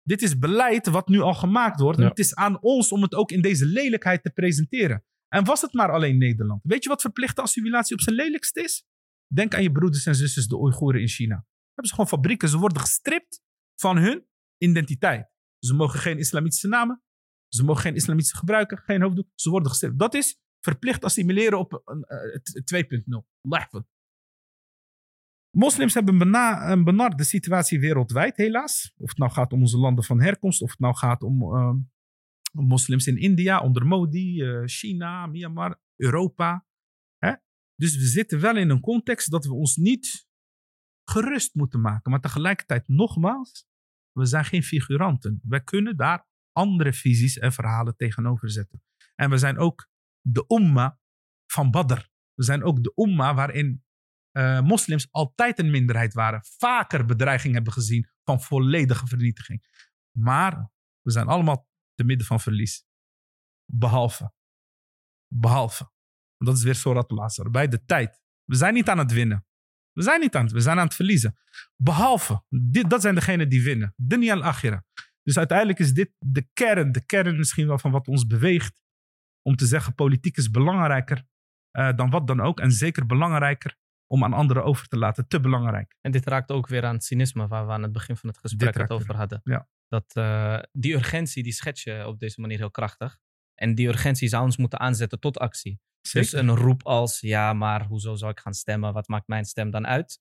Dit 0.01 0.21
is 0.21 0.37
beleid 0.37 0.87
wat 0.87 1.07
nu 1.07 1.19
al 1.19 1.33
gemaakt 1.33 1.79
wordt. 1.79 1.99
En 1.99 2.05
het 2.05 2.19
is 2.19 2.35
aan 2.35 2.61
ons 2.61 2.91
om 2.91 3.01
het 3.01 3.15
ook 3.15 3.31
in 3.31 3.41
deze 3.41 3.65
lelijkheid 3.65 4.23
te 4.23 4.29
presenteren. 4.29 5.03
En 5.27 5.43
was 5.43 5.61
het 5.61 5.73
maar 5.73 5.91
alleen 5.91 6.17
Nederland. 6.17 6.61
Weet 6.63 6.83
je 6.83 6.89
wat 6.89 7.01
verplichte 7.01 7.41
assimilatie 7.41 7.95
op 7.95 8.01
zijn 8.01 8.15
lelijkst 8.15 8.57
is? 8.57 8.85
Denk 9.33 9.53
aan 9.55 9.63
je 9.63 9.71
broeders 9.71 10.05
en 10.05 10.15
zusters, 10.15 10.47
de 10.47 10.57
Oeigoeren 10.59 11.01
in 11.01 11.07
China. 11.07 11.35
Hebben 11.65 11.85
ze 11.85 11.93
gewoon 11.93 12.07
fabrieken. 12.07 12.49
Ze 12.49 12.57
worden 12.57 12.79
gestript 12.81 13.41
van 13.79 13.97
hun 13.97 14.25
identiteit. 14.57 15.29
Ze 15.59 15.73
mogen 15.73 15.99
geen 15.99 16.17
islamitische 16.17 16.67
namen. 16.67 17.01
Ze 17.47 17.63
mogen 17.63 17.81
geen 17.81 17.95
islamitische 17.95 18.37
gebruiken. 18.37 18.77
Geen 18.77 19.01
hoofddoek. 19.01 19.27
Ze 19.35 19.49
worden 19.49 19.69
gestript. 19.69 19.99
Dat 19.99 20.13
is 20.13 20.39
verplicht 20.59 21.03
assimileren 21.03 21.59
op 21.59 21.81
een, 21.85 22.03
eh, 22.03 22.39
t- 22.39 22.65
2.0. 22.65 23.27
Allah 23.41 23.59
yahfad. 23.59 23.87
Moslims 25.57 25.93
hebben 25.93 26.17
bena- 26.17 26.71
een 26.71 26.83
benarde 26.83 27.23
situatie 27.23 27.79
wereldwijd, 27.79 28.37
helaas. 28.37 28.93
Of 28.97 29.09
het 29.09 29.17
nou 29.17 29.31
gaat 29.31 29.53
om 29.53 29.59
onze 29.61 29.77
landen 29.77 30.03
van 30.03 30.21
herkomst, 30.21 30.61
of 30.61 30.69
het 30.69 30.79
nou 30.79 30.95
gaat 30.95 31.21
om 31.23 31.41
eh, 31.55 31.73
moslims 32.51 33.07
in 33.07 33.17
India, 33.17 33.59
onder 33.61 33.85
Modi, 33.85 34.41
eh, 34.41 34.61
China, 34.65 35.25
Myanmar, 35.27 35.81
Europa. 35.95 36.65
Dus 37.75 37.95
we 37.95 38.05
zitten 38.05 38.39
wel 38.39 38.57
in 38.57 38.69
een 38.69 38.79
context 38.79 39.31
dat 39.31 39.45
we 39.45 39.53
ons 39.53 39.75
niet 39.75 40.27
gerust 41.09 41.55
moeten 41.55 41.81
maken. 41.81 42.11
Maar 42.11 42.19
tegelijkertijd, 42.19 42.87
nogmaals, 42.87 43.67
we 44.11 44.25
zijn 44.25 44.45
geen 44.45 44.63
figuranten. 44.63 45.39
Wij 45.43 45.63
kunnen 45.63 45.97
daar 45.97 46.27
andere 46.51 46.93
visies 46.93 47.37
en 47.37 47.53
verhalen 47.53 47.95
tegenover 47.95 48.51
zetten. 48.51 48.83
En 49.15 49.29
we 49.29 49.37
zijn 49.37 49.57
ook 49.57 49.89
de 50.21 50.45
umma 50.47 50.99
van 51.51 51.71
Badr. 51.71 52.11
We 52.33 52.43
zijn 52.43 52.63
ook 52.63 52.83
de 52.83 52.91
umma 52.95 53.33
waarin 53.33 53.83
eh, 54.31 54.61
moslims 54.61 55.11
altijd 55.11 55.59
een 55.59 55.71
minderheid 55.71 56.13
waren. 56.13 56.43
Vaker 56.43 57.05
bedreiging 57.05 57.53
hebben 57.53 57.73
gezien 57.73 58.09
van 58.23 58.41
volledige 58.41 59.07
vernietiging. 59.07 59.87
Maar 60.17 60.71
we 61.01 61.11
zijn 61.11 61.27
allemaal 61.27 61.67
te 61.93 62.03
midden 62.03 62.27
van 62.27 62.39
verlies. 62.39 62.85
Behalve. 63.65 64.33
Behalve. 65.27 65.92
Dat 66.43 66.57
is 66.57 66.63
weer 66.63 66.75
Surat 66.75 67.11
al-Asr. 67.11 67.49
Bij 67.49 67.67
de 67.67 67.85
tijd. 67.85 68.21
We 68.45 68.55
zijn 68.55 68.73
niet 68.73 68.89
aan 68.89 68.97
het 68.97 69.11
winnen. 69.11 69.45
We 69.91 70.01
zijn 70.01 70.19
niet 70.19 70.35
aan 70.35 70.43
het, 70.43 70.51
we 70.51 70.59
zijn 70.59 70.77
aan 70.77 70.85
het 70.85 70.95
verliezen. 70.95 71.37
Behalve, 71.75 72.43
dit, 72.49 72.89
dat 72.89 73.01
zijn 73.01 73.15
degenen 73.15 73.49
die 73.49 73.63
winnen. 73.63 73.93
Dunya 73.97 74.33
al-akhira. 74.33 74.85
Dus 75.23 75.37
uiteindelijk 75.37 75.79
is 75.79 75.93
dit 75.93 76.11
de 76.19 76.47
kern, 76.53 76.91
de 76.91 77.05
kern 77.05 77.37
misschien 77.37 77.67
wel 77.67 77.79
van 77.79 77.91
wat 77.91 78.07
ons 78.07 78.27
beweegt. 78.27 78.81
Om 79.41 79.55
te 79.55 79.65
zeggen, 79.65 79.95
politiek 79.95 80.37
is 80.37 80.49
belangrijker 80.49 81.23
eh, 81.71 81.95
dan 81.95 82.09
wat 82.09 82.27
dan 82.27 82.41
ook. 82.41 82.59
En 82.59 82.71
zeker 82.71 83.05
belangrijker 83.05 83.77
om 84.07 84.23
aan 84.23 84.33
anderen 84.33 84.63
over 84.63 84.87
te 84.87 84.97
laten. 84.97 85.27
Te 85.27 85.39
belangrijk. 85.39 85.95
En 86.01 86.11
dit 86.11 86.25
raakt 86.25 86.51
ook 86.51 86.67
weer 86.67 86.85
aan 86.85 86.93
het 86.93 87.03
cynisme 87.03 87.47
waar 87.47 87.65
we 87.65 87.71
aan 87.71 87.83
het 87.83 87.91
begin 87.91 88.17
van 88.17 88.29
het 88.29 88.37
gesprek 88.37 88.77
het 88.77 88.89
over 88.89 89.15
hadden. 89.15 89.41
Ja. 89.43 89.67
Dat, 89.87 90.15
eh, 90.15 90.59
die 90.71 90.93
urgentie, 90.93 91.43
die 91.43 91.51
schets 91.51 91.83
je 91.83 92.07
op 92.07 92.19
deze 92.19 92.41
manier 92.41 92.57
heel 92.57 92.71
krachtig. 92.71 93.17
En 93.55 93.75
die 93.75 93.87
urgentie 93.87 94.27
zou 94.27 94.43
ons 94.43 94.57
moeten 94.57 94.79
aanzetten 94.79 95.19
tot 95.19 95.37
actie. 95.37 95.79
Dus 96.11 96.33
een 96.33 96.55
roep 96.55 96.83
als, 96.83 97.19
ja, 97.19 97.53
maar 97.53 97.85
hoezo 97.85 98.15
zou 98.15 98.31
ik 98.31 98.39
gaan 98.39 98.53
stemmen? 98.53 98.93
Wat 98.93 99.07
maakt 99.07 99.27
mijn 99.27 99.45
stem 99.45 99.71
dan 99.71 99.87
uit? 99.87 100.19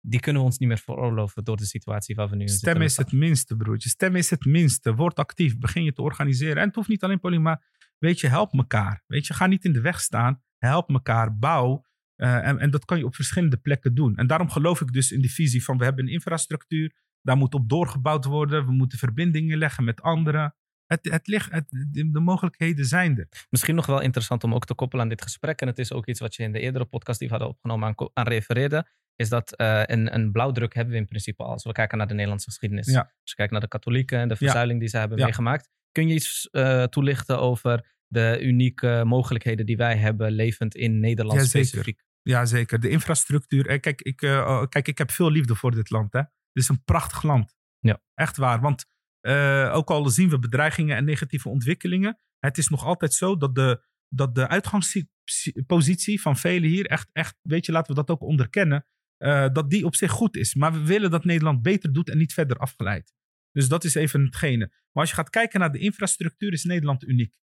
Die 0.00 0.20
kunnen 0.20 0.40
we 0.42 0.48
ons 0.48 0.58
niet 0.58 0.68
meer 0.68 0.78
veroorloven 0.78 1.44
door 1.44 1.56
de 1.56 1.64
situatie 1.64 2.14
waar 2.14 2.28
we 2.28 2.36
nu 2.36 2.42
in 2.42 2.48
zitten. 2.48 2.70
Stem 2.70 2.82
is 2.82 2.96
het 2.96 3.12
minste, 3.12 3.56
broertje. 3.56 3.88
Stem 3.88 4.16
is 4.16 4.30
het 4.30 4.44
minste. 4.44 4.94
Word 4.94 5.18
actief. 5.18 5.58
Begin 5.58 5.84
je 5.84 5.92
te 5.92 6.02
organiseren. 6.02 6.56
En 6.56 6.66
het 6.66 6.74
hoeft 6.74 6.88
niet 6.88 7.02
alleen 7.02 7.20
politiek, 7.20 7.44
maar 7.44 7.64
weet 7.98 8.20
je, 8.20 8.28
help 8.28 8.52
elkaar. 8.52 9.04
Weet 9.06 9.26
je, 9.26 9.34
ga 9.34 9.46
niet 9.46 9.64
in 9.64 9.72
de 9.72 9.80
weg 9.80 10.00
staan. 10.00 10.42
Help 10.58 10.90
elkaar. 10.90 11.38
Bouw. 11.38 11.84
Eh, 12.16 12.46
en, 12.46 12.58
en 12.58 12.70
dat 12.70 12.84
kan 12.84 12.98
je 12.98 13.04
op 13.04 13.14
verschillende 13.14 13.56
plekken 13.56 13.94
doen. 13.94 14.16
En 14.16 14.26
daarom 14.26 14.50
geloof 14.50 14.80
ik 14.80 14.92
dus 14.92 15.12
in 15.12 15.20
die 15.20 15.32
visie 15.32 15.64
van 15.64 15.78
we 15.78 15.84
hebben 15.84 16.04
een 16.04 16.12
infrastructuur. 16.12 16.94
Daar 17.20 17.36
moet 17.36 17.54
op 17.54 17.68
doorgebouwd 17.68 18.24
worden. 18.24 18.66
We 18.66 18.72
moeten 18.72 18.98
verbindingen 18.98 19.58
leggen 19.58 19.84
met 19.84 20.02
anderen. 20.02 20.54
Het, 20.92 21.10
het 21.12 21.26
ligt, 21.26 21.52
het, 21.52 21.64
de, 21.70 22.10
de 22.10 22.20
mogelijkheden 22.20 22.84
zijn 22.84 23.18
er. 23.18 23.28
Misschien 23.50 23.74
nog 23.74 23.86
wel 23.86 24.00
interessant 24.00 24.44
om 24.44 24.54
ook 24.54 24.64
te 24.64 24.74
koppelen 24.74 25.02
aan 25.04 25.08
dit 25.10 25.22
gesprek. 25.22 25.60
En 25.60 25.66
het 25.66 25.78
is 25.78 25.92
ook 25.92 26.06
iets 26.06 26.20
wat 26.20 26.34
je 26.34 26.42
in 26.42 26.52
de 26.52 26.60
eerdere 26.60 26.84
podcast 26.84 27.18
die 27.18 27.28
we 27.28 27.34
hadden 27.34 27.52
opgenomen 27.52 27.88
aan, 27.88 28.08
aan 28.12 28.26
refereerde. 28.28 28.86
Is 29.16 29.28
dat 29.28 29.56
eh, 29.56 29.82
een, 29.84 30.14
een 30.14 30.32
blauwdruk 30.32 30.74
hebben 30.74 30.92
we 30.94 31.00
in 31.00 31.06
principe 31.08 31.42
al. 31.42 31.50
Als 31.50 31.64
we 31.64 31.72
kijken 31.72 31.98
naar 31.98 32.06
de 32.06 32.14
Nederlandse 32.14 32.48
geschiedenis. 32.50 32.86
Ja. 32.86 33.00
Als 33.00 33.30
je 33.30 33.34
kijkt 33.34 33.52
naar 33.52 33.60
de 33.60 33.68
katholieken 33.68 34.18
en 34.18 34.28
de 34.28 34.36
verzuiling 34.36 34.80
die 34.80 34.88
ze 34.88 34.96
hebben 34.98 35.18
Ja. 35.18 35.24
meegemaakt. 35.24 35.68
Kun 35.92 36.08
je 36.08 36.14
iets 36.14 36.48
eh, 36.50 36.84
toelichten 36.84 37.38
over 37.38 37.90
de 38.06 38.38
unieke 38.42 39.02
mogelijkheden 39.06 39.66
die 39.66 39.76
wij 39.76 39.96
hebben 39.96 40.30
levend 40.32 40.74
in 40.74 41.00
Nederland 41.00 41.38
Jazeker. 41.40 41.66
specifiek? 41.66 42.04
Ja, 42.22 42.44
zeker. 42.44 42.80
De 42.80 42.88
infrastructuur. 42.88 43.66
Eh, 43.66 43.80
Kijk 43.80 44.02
ik, 44.02 44.22
oh, 44.22 44.62
kijk, 44.68 44.88
ik 44.88 44.98
heb 44.98 45.10
veel 45.10 45.30
liefde 45.30 45.54
voor 45.54 45.70
dit 45.70 45.90
land. 45.90 46.12
Hè. 46.12 46.20
Dit 46.52 46.62
is 46.62 46.68
een 46.68 46.84
prachtig 46.84 47.22
land. 47.22 47.56
Ja. 47.78 48.00
Echt 48.14 48.36
waar. 48.36 48.60
Want 48.60 48.86
eh, 49.22 49.70
ook 49.74 49.90
al 49.90 50.08
zien 50.08 50.28
we 50.28 50.38
bedreigingen 50.38 50.96
en 50.96 51.04
negatieve 51.04 51.48
ontwikkelingen. 51.48 52.18
Het 52.38 52.58
is 52.58 52.68
nog 52.68 52.84
altijd 52.84 53.14
zo 53.14 53.36
dat 53.36 53.54
de, 53.54 53.82
dat 54.08 54.34
de 54.34 54.48
uitgangspositie 54.48 56.20
van 56.20 56.36
velen 56.36 56.68
hier 56.68 56.86
echt, 56.86 57.08
echt, 57.12 57.36
weet 57.42 57.66
je, 57.66 57.72
laten 57.72 57.94
we 57.94 58.04
dat 58.04 58.10
ook 58.10 58.22
onderkennen. 58.22 58.86
eh, 59.16 59.48
dat 59.52 59.70
die 59.70 59.84
op 59.84 59.94
zich 59.94 60.10
goed 60.10 60.36
is. 60.36 60.54
Maar 60.54 60.72
we 60.72 60.84
willen 60.84 61.10
dat 61.10 61.24
Nederland 61.24 61.62
beter 61.62 61.92
doet 61.92 62.10
en 62.10 62.18
niet 62.18 62.32
verder 62.32 62.56
afgeleid. 62.56 63.14
Dus 63.52 63.68
dat 63.68 63.84
is 63.84 63.94
even 63.94 64.24
hetgene. 64.24 64.66
Maar 64.66 65.02
als 65.02 65.08
je 65.08 65.14
gaat 65.16 65.30
kijken 65.30 65.60
naar 65.60 65.72
de 65.72 65.78
infrastructuur, 65.78 66.52
is 66.52 66.64
Nederland 66.64 67.04
uniek. 67.04 67.34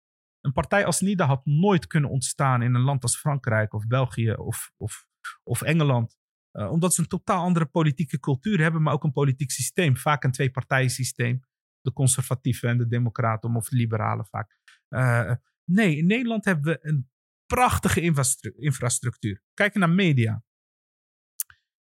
Een 0.40 0.52
partij 0.52 0.84
als 0.84 1.00
NIDA 1.00 1.26
had 1.26 1.46
nooit 1.46 1.86
kunnen 1.86 2.10
ontstaan 2.10 2.62
in 2.62 2.74
een 2.74 2.80
land 2.80 3.02
als 3.02 3.16
Frankrijk 3.18 3.72
of 3.72 3.86
België 3.86 4.32
of, 4.32 4.72
of, 4.76 5.06
of 5.42 5.62
Engeland. 5.62 6.16
Eh, 6.50 6.70
omdat 6.70 6.94
ze 6.94 7.00
een 7.00 7.08
totaal 7.08 7.42
andere 7.42 7.66
politieke 7.66 8.18
cultuur 8.20 8.60
hebben, 8.60 8.82
maar 8.82 8.92
ook 8.92 9.04
een 9.04 9.12
politiek 9.12 9.50
systeem. 9.50 9.96
Vaak 9.96 10.24
een 10.24 10.32
twee-partijen 10.32 10.90
systeem. 10.90 11.40
De 11.80 11.92
conservatieven 11.92 12.68
en 12.68 12.78
de 12.78 12.86
democraten, 12.86 13.54
of 13.54 13.68
de 13.68 13.76
liberalen 13.76 14.26
vaak. 14.26 14.58
Eh, 14.88 15.32
nee, 15.64 15.96
in 15.96 16.06
Nederland 16.06 16.44
hebben 16.44 16.64
we 16.64 16.78
een 16.82 17.10
prachtige 17.46 18.00
infrastru- 18.00 18.54
infrastructuur. 18.56 19.42
Kijk 19.54 19.74
naar 19.74 19.90
media. 19.90 20.42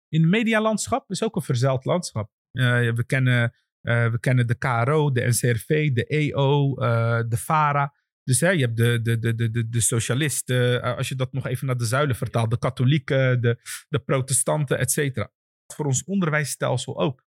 In 0.07 0.21
het 0.21 0.29
medialandschap 0.29 1.09
is 1.09 1.23
ook 1.23 1.35
een 1.35 1.41
verzeild 1.41 1.85
landschap. 1.85 2.31
Eh, 2.51 2.91
we, 2.91 3.03
kennen, 3.05 3.55
eh, 3.81 4.11
we 4.11 4.19
kennen 4.19 4.47
de 4.47 4.55
KRO, 4.55 5.11
de 5.11 5.27
NCRV, 5.27 5.91
de 5.91 6.05
EO, 6.05 6.75
de 7.23 7.37
VARA. 7.37 7.93
Dus 8.23 8.39
hè, 8.39 8.49
je 8.49 8.61
hebt 8.61 8.77
de, 8.77 9.01
de, 9.01 9.19
de, 9.19 9.49
de, 9.51 9.69
de, 9.69 9.81
socialisten, 9.81 10.81
als 10.81 11.09
je 11.09 11.15
dat 11.15 11.33
nog 11.33 11.47
even 11.47 11.67
naar 11.67 11.77
de 11.77 11.85
zuilen 11.85 12.15
vertaalt, 12.15 12.49
de 12.49 12.57
katholieken, 12.57 13.41
de, 13.41 13.59
de 13.89 13.99
protestanten, 13.99 14.77
et 14.79 14.91
cetera. 14.91 15.31
Voor 15.73 15.85
ons 15.85 16.03
onderwijsstelsel 16.03 16.99
ook. 16.99 17.23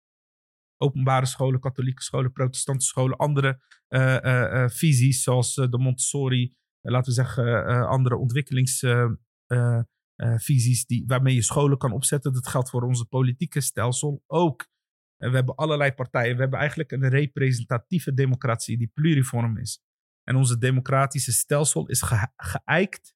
Openbare 0.78 1.26
scholen, 1.26 1.60
katholieke 1.60 2.02
scholen, 2.02 2.32
protestante 2.32 2.84
scholen, 2.84 3.16
andere 3.16 3.60
eh, 3.86 4.16
eh, 4.16 4.62
eh, 4.62 4.70
visies 4.70 5.22
zoals 5.22 5.54
de 5.54 5.78
Montessori, 5.78 6.54
laten 6.80 7.08
we 7.08 7.14
zeggen, 7.14 7.66
andere 7.88 8.16
ontwikkelingsvisies 8.16 10.86
die, 10.86 11.04
waarmee 11.06 11.34
je 11.34 11.42
scholen 11.42 11.78
kan 11.78 11.92
opzetten. 11.92 12.32
Dat 12.32 12.48
geldt 12.48 12.70
voor 12.70 12.82
onze 12.82 13.06
politieke 13.06 13.60
stelsel 13.60 14.22
ook. 14.26 14.68
En 15.16 15.30
we 15.30 15.36
hebben 15.36 15.54
allerlei 15.54 15.92
partijen. 15.92 16.34
We 16.34 16.40
hebben 16.40 16.58
eigenlijk 16.58 16.92
een 16.92 17.08
representatieve 17.08 18.14
democratie 18.14 18.78
die 18.78 18.90
pluriform 18.94 19.58
is. 19.58 19.82
En 20.24 20.36
onze 20.36 20.58
democratische 20.58 21.32
stelsel 21.32 21.86
is 21.86 22.02
ge- 22.02 22.28
geëikt 22.36 23.14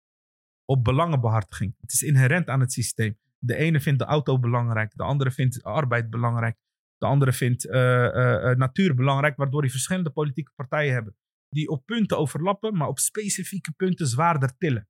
op 0.65 0.85
belangenbehartiging. 0.85 1.75
Het 1.81 1.93
is 1.93 2.03
inherent 2.03 2.49
aan 2.49 2.61
het 2.61 2.73
systeem. 2.73 3.19
De 3.39 3.57
ene 3.57 3.81
vindt 3.81 3.99
de 3.99 4.05
auto 4.05 4.39
belangrijk, 4.39 4.97
de 4.97 5.03
andere 5.03 5.31
vindt 5.31 5.63
arbeid 5.63 6.11
belangrijk, 6.11 6.59
de 7.01 7.07
andere 7.07 7.33
vindt 7.33 7.69
eh, 7.69 8.07
eh, 8.07 8.51
eh, 8.51 8.57
natuur 8.57 8.95
belangrijk, 8.95 9.37
waardoor 9.37 9.63
die 9.63 9.71
verschillende 9.71 10.11
politieke 10.11 10.53
partijen 10.55 10.93
hebben. 10.93 11.17
Die 11.49 11.69
op 11.69 11.87
punten 11.87 12.19
overlappen, 12.19 12.77
maar 12.77 12.89
op 12.89 12.99
specifieke 12.99 13.73
punten 13.73 14.07
zwaarder 14.07 14.57
tillen. 14.57 14.89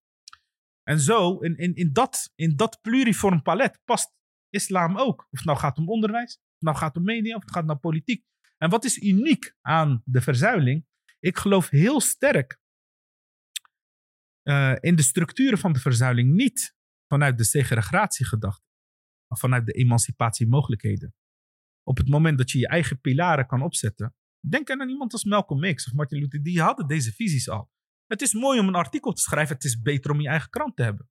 En 0.82 1.00
zo, 1.00 1.38
in, 1.38 1.56
in, 1.56 1.74
in, 1.74 1.92
dat, 1.92 2.32
in 2.34 2.56
dat 2.56 2.78
pluriform 2.80 3.42
palet 3.42 3.80
past 3.84 4.12
islam 4.48 4.98
ook. 4.98 5.20
Of 5.20 5.38
het 5.38 5.44
nou 5.44 5.58
gaat 5.58 5.78
om 5.78 5.88
onderwijs, 5.88 6.36
of 6.36 6.54
het 6.54 6.62
nou 6.62 6.76
gaat 6.76 6.96
om 6.96 7.04
media, 7.04 7.36
of 7.36 7.42
het 7.42 7.52
gaat 7.52 7.64
naar 7.64 7.78
politiek. 7.78 8.24
En 8.58 8.70
wat 8.70 8.84
is 8.84 8.98
uniek 8.98 9.54
aan 9.60 10.02
de 10.04 10.20
verzuiling? 10.20 10.86
Ik 11.18 11.38
geloof 11.38 11.68
heel 11.68 12.00
sterk 12.00 12.58
in 14.80 14.96
de 14.96 15.02
structuren 15.02 15.58
van 15.58 15.72
de 15.72 15.78
verzuiling. 15.78 16.32
Niet 16.32 16.74
vanuit 17.06 17.38
de 17.38 17.44
segregatiegedachte, 17.44 18.66
maar 19.26 19.38
vanuit 19.38 19.66
de 19.66 19.72
emancipatiemogelijkheden. 19.72 21.14
Op 21.82 21.96
het 21.96 22.08
moment 22.08 22.38
dat 22.38 22.50
je 22.50 22.58
je 22.58 22.68
eigen 22.68 23.00
pilaren 23.00 23.46
kan 23.46 23.62
opzetten. 23.62 24.14
Denk 24.48 24.70
aan 24.70 24.88
iemand 24.88 25.12
als 25.12 25.24
Malcolm 25.24 25.74
X 25.74 25.86
of 25.86 25.92
Martin 25.92 26.18
Luther. 26.18 26.42
Die 26.42 26.60
hadden 26.60 26.86
deze 26.86 27.12
visies 27.12 27.48
al. 27.48 27.70
Het 28.06 28.22
is 28.22 28.34
mooi 28.34 28.58
om 28.60 28.68
een 28.68 28.74
artikel 28.74 29.12
te 29.12 29.22
schrijven. 29.22 29.54
Het 29.54 29.64
is 29.64 29.80
beter 29.80 30.10
om 30.10 30.20
je 30.20 30.28
eigen 30.28 30.50
krant 30.50 30.76
te 30.76 30.82
hebben. 30.82 31.08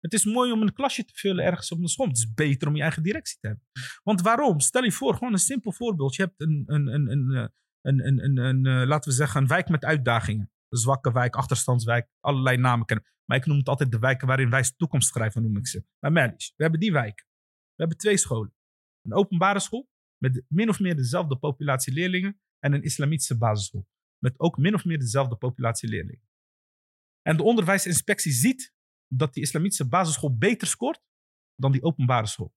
Het 0.00 0.12
is 0.12 0.24
mooi 0.24 0.52
om 0.52 0.62
een 0.62 0.72
klasje 0.72 1.04
te 1.04 1.12
vullen 1.14 1.44
ergens 1.44 1.70
op 1.70 1.78
een 1.78 1.88
school. 1.88 2.06
Het 2.06 2.16
is 2.16 2.32
beter 2.32 2.68
om 2.68 2.76
je 2.76 2.82
eigen 2.82 3.02
directie 3.02 3.38
te 3.40 3.46
hebben. 3.46 3.66
Want 4.02 4.20
waarom? 4.20 4.60
Stel 4.60 4.84
je 4.84 4.92
voor, 4.92 5.14
gewoon 5.14 5.32
een 5.32 5.38
simpel 5.38 5.72
voorbeeld. 5.72 6.14
Je 6.14 6.22
hebt 6.22 6.40
een, 6.40 6.64
een, 6.66 6.86
een, 6.86 7.10
een, 7.10 7.30
eh, 7.36 7.48
een, 7.80 8.06
een, 8.06 8.24
een, 8.24 8.36
een, 8.36 8.66
eh, 8.66 8.88
laten 8.88 9.10
we 9.10 9.16
zeggen, 9.16 9.40
een 9.40 9.48
wijk 9.48 9.68
met 9.68 9.84
uitdagingen. 9.84 10.50
Een 10.68 10.78
zwakke 10.78 11.12
wijk, 11.12 11.36
achterstandswijk, 11.36 12.08
allerlei 12.20 12.56
namen 12.56 12.86
kennen. 12.86 13.06
Maar 13.24 13.36
ik 13.36 13.46
noem 13.46 13.58
het 13.58 13.68
altijd 13.68 13.90
de 13.90 13.98
wijken 13.98 14.26
waarin 14.26 14.50
wij 14.50 14.72
toekomst 14.76 15.08
schrijven, 15.08 15.42
noem 15.42 15.56
ik 15.56 15.66
ze. 15.66 15.84
Maar 15.98 16.12
Merlies, 16.12 16.52
we 16.56 16.62
hebben 16.62 16.80
die 16.80 16.92
wijk. 16.92 17.26
We 17.74 17.82
hebben 17.82 17.96
twee 17.96 18.16
scholen. 18.16 18.54
Een 19.02 19.14
openbare 19.14 19.60
school 19.60 19.90
met 20.22 20.42
min 20.48 20.68
of 20.68 20.80
meer 20.80 20.96
dezelfde 20.96 21.36
populatie 21.36 21.92
leerlingen 21.92 22.40
en 22.58 22.72
een 22.72 22.82
islamitische 22.82 23.38
basisschool. 23.38 23.86
Met 24.18 24.38
ook 24.40 24.58
min 24.58 24.74
of 24.74 24.84
meer 24.84 24.98
dezelfde 24.98 25.36
populatie 25.36 25.88
leerlingen. 25.88 26.28
En 27.22 27.36
de 27.36 27.42
onderwijsinspectie 27.42 28.32
ziet 28.32 28.74
dat 29.06 29.34
die 29.34 29.42
islamitische 29.42 29.88
basisschool 29.88 30.36
beter 30.36 30.66
scoort 30.66 31.02
dan 31.54 31.72
die 31.72 31.82
openbare 31.82 32.26
school. 32.26 32.54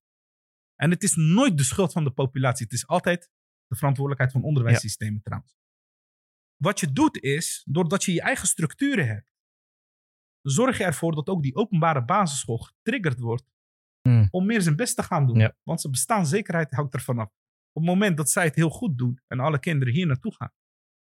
En 0.75 0.89
het 0.89 1.03
is 1.03 1.15
nooit 1.15 1.57
de 1.57 1.63
schuld 1.63 1.91
van 1.91 2.03
de 2.03 2.11
populatie. 2.11 2.65
Het 2.65 2.73
is 2.73 2.87
altijd 2.87 3.29
de 3.67 3.75
verantwoordelijkheid 3.75 4.31
van 4.31 4.43
onderwijssystemen 4.43 5.21
trouwens. 5.21 5.57
Wat 6.55 6.79
je 6.79 6.91
doet 6.91 7.21
is, 7.21 7.63
doordat 7.67 8.03
je 8.03 8.13
je 8.13 8.21
eigen 8.21 8.47
structuren 8.47 9.07
hebt, 9.07 9.33
zorg 10.41 10.77
je 10.77 10.83
ervoor 10.83 11.15
dat 11.15 11.27
ook 11.27 11.43
die 11.43 11.55
openbare 11.55 12.05
basisschool 12.05 12.57
getriggerd 12.57 13.19
wordt 13.19 13.53
Hmm. 14.01 14.27
om 14.31 14.45
meer 14.45 14.61
zijn 14.61 14.75
best 14.75 14.95
te 14.95 15.03
gaan 15.03 15.27
doen. 15.27 15.39
Ja. 15.39 15.57
Want 15.63 15.81
zijn 15.81 15.93
bestaanszekerheid 15.93 16.71
hangt 16.71 16.93
ervan 16.93 17.19
af. 17.19 17.31
Op 17.75 17.81
het 17.81 17.91
moment 17.91 18.17
dat 18.17 18.29
zij 18.29 18.43
het 18.43 18.55
heel 18.55 18.69
goed 18.69 18.97
doen 18.97 19.19
en 19.27 19.39
alle 19.39 19.59
kinderen 19.59 19.93
hier 19.93 20.07
naartoe 20.07 20.35
gaan, 20.35 20.51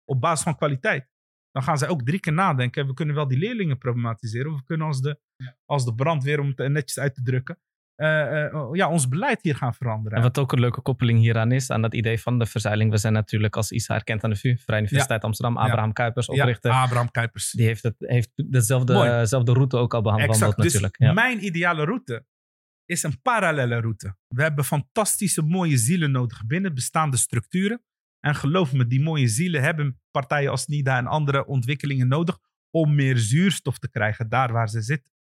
op 0.06 0.22
basis 0.22 0.44
van 0.44 0.56
kwaliteit, 0.56 1.10
dan 1.52 1.64
gaan 1.64 1.78
zij 1.78 1.88
ook 1.88 2.04
drie 2.04 2.20
keer 2.20 2.34
nadenken. 2.34 2.88
We 2.88 2.94
kunnen 2.94 3.16
wel 3.16 3.28
die 3.28 3.38
leerlingen 3.38 3.78
problematiseren, 3.78 4.52
of 4.52 4.58
we 4.58 4.64
kunnen 4.64 4.88
als 4.88 5.02
de, 5.02 5.20
als 5.66 5.86
de 5.86 5.96
brandweer, 5.96 6.40
om 6.40 6.48
het 6.56 6.72
netjes 6.72 7.00
uit 7.00 7.16
te 7.16 7.22
drukken, 7.22 7.60
eh, 7.96 8.46
eh, 8.46 8.70
ja, 8.72 8.90
ons 8.90 9.08
beleid 9.08 9.40
hier 9.42 9.56
gaan 9.56 9.74
veranderen. 9.74 10.18
En 10.18 10.24
wat 10.24 10.38
ook 10.38 10.52
een 10.52 10.60
leuke 10.60 10.82
koppeling 10.82 11.20
hieraan 11.20 11.52
is, 11.52 11.70
aan 11.70 11.82
dat 11.82 11.94
idee 11.94 12.22
van 12.22 12.40
de 12.40 12.46
verzuiling. 12.46 12.92
We 12.92 12.98
zijn 12.98 13.14
natuurlijk 13.14 13.56
als 13.56 13.72
ISA 13.72 13.96
erkend 13.96 14.24
aan 14.24 14.30
de 14.30 14.36
VU, 14.36 14.58
Vrije 14.58 14.82
Universiteit 14.82 15.24
Amsterdam. 15.24 15.58
Abraham 15.58 15.94
Kuipers, 15.94 16.26
ja, 16.26 16.34
oprichter. 16.34 16.72
Abraham 16.72 17.12
Kuipers. 17.12 17.52
Die 17.52 17.66
heeft, 17.66 17.84
het, 17.84 17.96
heeft 17.98 18.30
dezelfde, 18.36 18.94
dezelfde 18.94 19.54
route 19.54 19.78
ook 19.78 19.94
al 19.94 20.02
behandeld. 20.02 20.40
Dus 20.40 20.56
natuurlijk. 20.56 20.96
ja. 20.98 21.14
mijn 21.14 21.46
ideale 21.46 21.84
route 21.84 22.26
is 22.86 23.04
een 23.04 23.22
parallele 23.22 23.80
route. 23.80 24.18
We 24.28 24.42
hebben 24.42 24.66
fantastische 24.66 25.42
mooie 25.42 25.78
zielen 25.78 26.12
nodig 26.12 26.46
binnen 26.46 26.74
bestaande 26.74 27.18
structuren. 27.18 27.84
En 28.20 28.36
geloof 28.36 28.74
me, 28.74 28.88
die 28.88 29.02
mooie 29.02 29.28
zielen 29.28 29.62
hebben 29.62 30.02
partijen 30.12 30.52
als 30.52 30.66
NIDA 30.66 30.98
en 30.98 31.08
andere 31.08 31.46
ontwikkelingen 31.46 32.08
nodig 32.08 32.40
om 32.70 32.96
meer 32.96 33.18
zuurstof 33.18 33.80
te 33.80 33.90
krijgen 33.90 34.30
daar 34.30 34.52
waar 34.52 34.70
ze 34.70 34.82
zitten. 34.82 35.12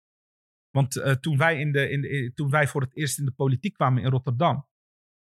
Want 0.70 0.95
eh, 0.95 1.11
toen, 1.11 1.38
wij 1.38 1.59
in 1.59 1.72
de, 1.72 1.89
in 1.89 2.01
de, 2.01 2.32
toen 2.36 2.49
wij 2.49 2.68
voor 2.68 2.82
het 2.82 2.95
eerst 2.95 3.20
in 3.20 3.26
de 3.26 3.32
politiek 3.32 3.74
kwamen 3.74 4.03
in 4.03 4.09
Rotterdam, 4.09 4.68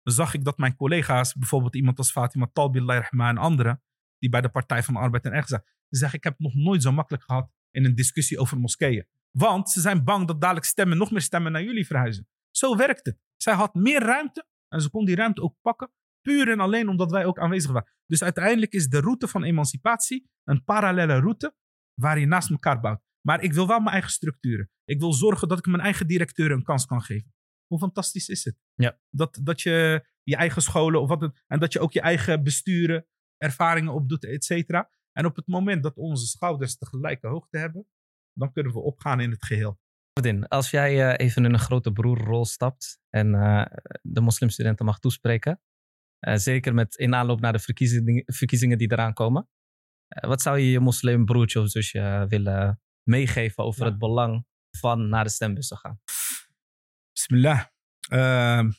zag 0.02 0.34
ik 0.34 0.44
dat 0.44 0.58
mijn 0.58 0.76
collega's, 0.76 1.34
bijvoorbeeld 1.34 1.74
iemand 1.74 1.98
als 1.98 2.10
Fatima 2.10 2.50
Talbi, 2.52 2.78
Rahma 2.78 3.28
en 3.28 3.38
anderen, 3.38 3.82
die 4.18 4.30
bij 4.30 4.40
de 4.40 4.48
Partij 4.48 4.82
van 4.82 4.94
de 4.94 5.00
Arbeid 5.00 5.24
en 5.24 5.32
Echt 5.32 5.48
die 5.48 5.98
zeggen: 5.98 6.18
Ik 6.18 6.24
heb 6.24 6.32
het 6.32 6.42
nog 6.42 6.54
nooit 6.54 6.82
zo 6.82 6.92
makkelijk 6.92 7.24
gehad 7.24 7.50
in 7.70 7.84
een 7.84 7.94
discussie 7.94 8.38
over 8.38 8.58
moskeeën. 8.58 9.06
Want 9.30 9.70
ze 9.70 9.80
zijn 9.80 10.04
bang 10.04 10.26
dat 10.26 10.40
dadelijk 10.40 10.66
stemmen, 10.66 10.98
nog 10.98 11.10
meer 11.10 11.20
stemmen 11.20 11.52
naar 11.52 11.62
jullie 11.62 11.86
verhuizen. 11.86 12.28
Zo 12.50 12.76
werkt 12.76 13.06
het. 13.06 13.18
Zij 13.36 13.54
had 13.54 13.74
meer 13.74 14.00
ruimte 14.00 14.46
en 14.68 14.80
ze 14.80 14.90
kon 14.90 15.04
die 15.04 15.16
ruimte 15.16 15.42
ook 15.42 15.56
pakken, 15.60 15.92
puur 16.20 16.50
en 16.50 16.60
alleen 16.60 16.88
omdat 16.88 17.10
wij 17.10 17.24
ook 17.24 17.38
aanwezig 17.38 17.70
waren. 17.70 17.92
Dus 18.06 18.22
uiteindelijk 18.22 18.72
is 18.72 18.88
de 18.88 19.00
route 19.00 19.28
van 19.28 19.42
emancipatie 19.42 20.30
een 20.44 20.64
parallele 20.64 21.18
route 21.18 21.54
waar 21.94 22.18
je 22.18 22.26
naast 22.26 22.50
elkaar 22.50 22.80
bouwt. 22.80 23.02
Maar 23.26 23.42
ik 23.42 23.52
wil 23.52 23.66
wel 23.66 23.78
mijn 23.78 23.92
eigen 23.92 24.10
structuren. 24.10 24.70
Ik 24.84 25.00
wil 25.00 25.12
zorgen 25.12 25.48
dat 25.48 25.58
ik 25.58 25.66
mijn 25.66 25.82
eigen 25.82 26.06
directeuren 26.06 26.56
een 26.56 26.62
kans 26.62 26.86
kan 26.86 27.02
geven. 27.02 27.34
Hoe 27.66 27.78
fantastisch 27.78 28.28
is 28.28 28.44
het? 28.44 28.56
Ja. 28.74 29.00
Dat, 29.10 29.40
dat 29.42 29.60
je 29.60 30.06
je 30.22 30.36
eigen 30.36 30.62
scholen 30.62 31.00
of 31.00 31.08
wat 31.08 31.20
het, 31.20 31.42
en 31.46 31.60
dat 31.60 31.72
je 31.72 31.80
ook 31.80 31.92
je 31.92 32.00
eigen 32.00 32.42
besturen, 32.42 33.06
ervaringen 33.36 33.92
opdoet, 33.92 34.24
et 34.24 34.44
cetera. 34.44 34.90
En 35.12 35.24
op 35.24 35.36
het 35.36 35.46
moment 35.46 35.82
dat 35.82 35.96
onze 35.96 36.26
schouders 36.26 36.78
de 36.78 36.86
gelijke 36.86 37.26
hoogte 37.26 37.58
hebben, 37.58 37.86
dan 38.32 38.52
kunnen 38.52 38.72
we 38.72 38.80
opgaan 38.80 39.20
in 39.20 39.30
het 39.30 39.44
geheel. 39.44 39.78
Als 40.48 40.70
jij 40.70 41.10
eh, 41.12 41.26
even 41.26 41.44
in 41.44 41.52
een 41.52 41.58
grote 41.58 41.92
broerrol 41.92 42.44
stapt 42.44 43.00
en 43.10 43.34
eh, 43.34 43.66
de 44.02 44.20
moslimstudenten 44.20 44.84
mag 44.86 44.98
toespreken, 44.98 45.60
eh, 46.18 46.36
zeker 46.36 46.74
met 46.74 46.94
in 46.96 47.14
aanloop 47.14 47.40
naar 47.40 47.52
de 47.52 47.58
verkiezingen, 47.58 48.22
verkiezingen 48.26 48.78
die 48.78 48.92
eraan 48.92 49.12
komen, 49.14 49.48
wat 50.08 50.42
zou 50.42 50.58
je 50.58 50.70
je 50.70 50.80
moslimbroertje 50.80 51.60
of 51.60 51.70
zusje 51.70 52.24
willen 52.28 52.80
meegeven 53.02 53.64
over 53.64 53.84
Ja. 53.84 53.88
het 53.90 53.98
belang 53.98 54.46
van 54.70 55.08
naar 55.08 55.24
de 55.24 55.30
stembus 55.30 55.68
te 55.68 55.76
gaan? 55.76 56.00
Bismillah. 57.12 57.64
Ehm, 58.08 58.70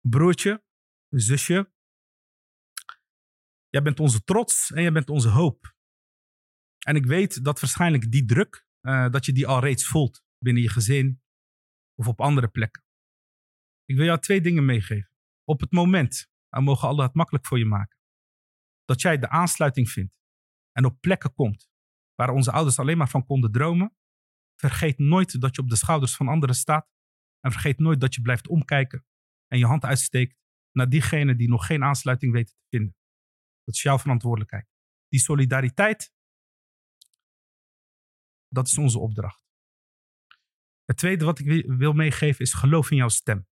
broertje, 0.00 0.64
zusje. 1.08 1.72
Jij 3.68 3.82
bent 3.82 4.00
onze 4.00 4.24
trots 4.24 4.72
en 4.72 4.82
jij 4.82 4.92
bent 4.92 5.10
onze 5.10 5.28
hoop. 5.28 5.75
En 6.86 6.96
ik 6.96 7.06
weet 7.06 7.44
dat 7.44 7.60
waarschijnlijk 7.60 8.10
die 8.10 8.24
druk, 8.24 8.66
eh, 8.80 9.10
dat 9.10 9.24
je 9.24 9.32
die 9.32 9.46
al 9.46 9.60
reeds 9.60 9.86
voelt 9.86 10.22
binnen 10.38 10.62
je 10.62 10.70
gezin 10.70 11.22
of 11.94 12.06
op 12.08 12.20
andere 12.20 12.48
plekken. 12.48 12.84
Ik 13.84 13.96
wil 13.96 14.04
jou 14.04 14.20
twee 14.20 14.40
dingen 14.40 14.64
meegeven. 14.64 15.10
Op 15.44 15.60
het 15.60 15.72
moment, 15.72 16.30
en 16.48 16.62
mogen 16.62 16.88
Allah 16.88 17.06
het 17.06 17.14
makkelijk 17.14 17.46
voor 17.46 17.58
je 17.58 17.64
maken, 17.64 17.98
dat 18.84 19.00
jij 19.00 19.18
de 19.18 19.28
aansluiting 19.28 19.90
vindt 19.90 20.20
en 20.72 20.84
op 20.84 21.00
plekken 21.00 21.34
komt 21.34 21.68
waar 22.14 22.30
onze 22.30 22.52
ouders 22.52 22.78
alleen 22.78 22.98
maar 22.98 23.08
van 23.08 23.26
konden 23.26 23.52
dromen, 23.52 23.96
vergeet 24.60 24.98
nooit 24.98 25.40
dat 25.40 25.56
je 25.56 25.62
op 25.62 25.68
de 25.68 25.76
schouders 25.76 26.16
van 26.16 26.28
anderen 26.28 26.56
staat 26.56 26.88
en 27.40 27.52
vergeet 27.52 27.78
nooit 27.78 28.00
dat 28.00 28.14
je 28.14 28.20
blijft 28.20 28.48
omkijken 28.48 29.04
en 29.46 29.58
je 29.58 29.66
hand 29.66 29.84
uitsteekt 29.84 30.36
naar 30.70 30.88
diegene 30.88 31.36
die 31.36 31.48
nog 31.48 31.66
geen 31.66 31.84
aansluiting 31.84 32.32
weten 32.32 32.54
te 32.54 32.66
vinden. 32.68 32.96
Dat 33.64 33.74
is 33.74 33.82
jouw 33.82 33.98
verantwoordelijkheid. 33.98 34.68
Die 35.08 35.20
solidariteit, 35.20 36.12
dat 38.56 38.66
is 38.66 38.78
onze 38.78 38.98
opdracht. 38.98 39.44
Het 40.84 40.96
tweede 40.96 41.24
wat 41.24 41.38
ik 41.38 41.46
wi- 41.46 41.76
wil 41.76 41.92
meegeven 41.92 42.40
is 42.44 42.52
geloof 42.52 42.90
in 42.90 42.96
jouw 42.96 43.08
stem. 43.08 43.46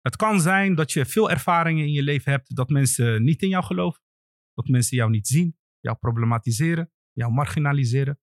Het 0.00 0.16
kan 0.16 0.40
zijn 0.40 0.74
dat 0.74 0.92
je 0.92 1.06
veel 1.06 1.30
ervaringen 1.30 1.84
in 1.84 1.92
je 1.92 2.02
leven 2.02 2.32
hebt 2.32 2.56
dat 2.56 2.68
mensen 2.68 3.22
niet 3.22 3.42
in 3.42 3.48
jou 3.48 3.64
geloven, 3.64 4.02
dat 4.54 4.68
mensen 4.68 4.96
jou 4.96 5.10
niet 5.10 5.26
zien, 5.26 5.58
jou 5.78 5.96
problematiseren, 5.96 6.92
jou 7.12 7.32
marginaliseren. 7.32 8.20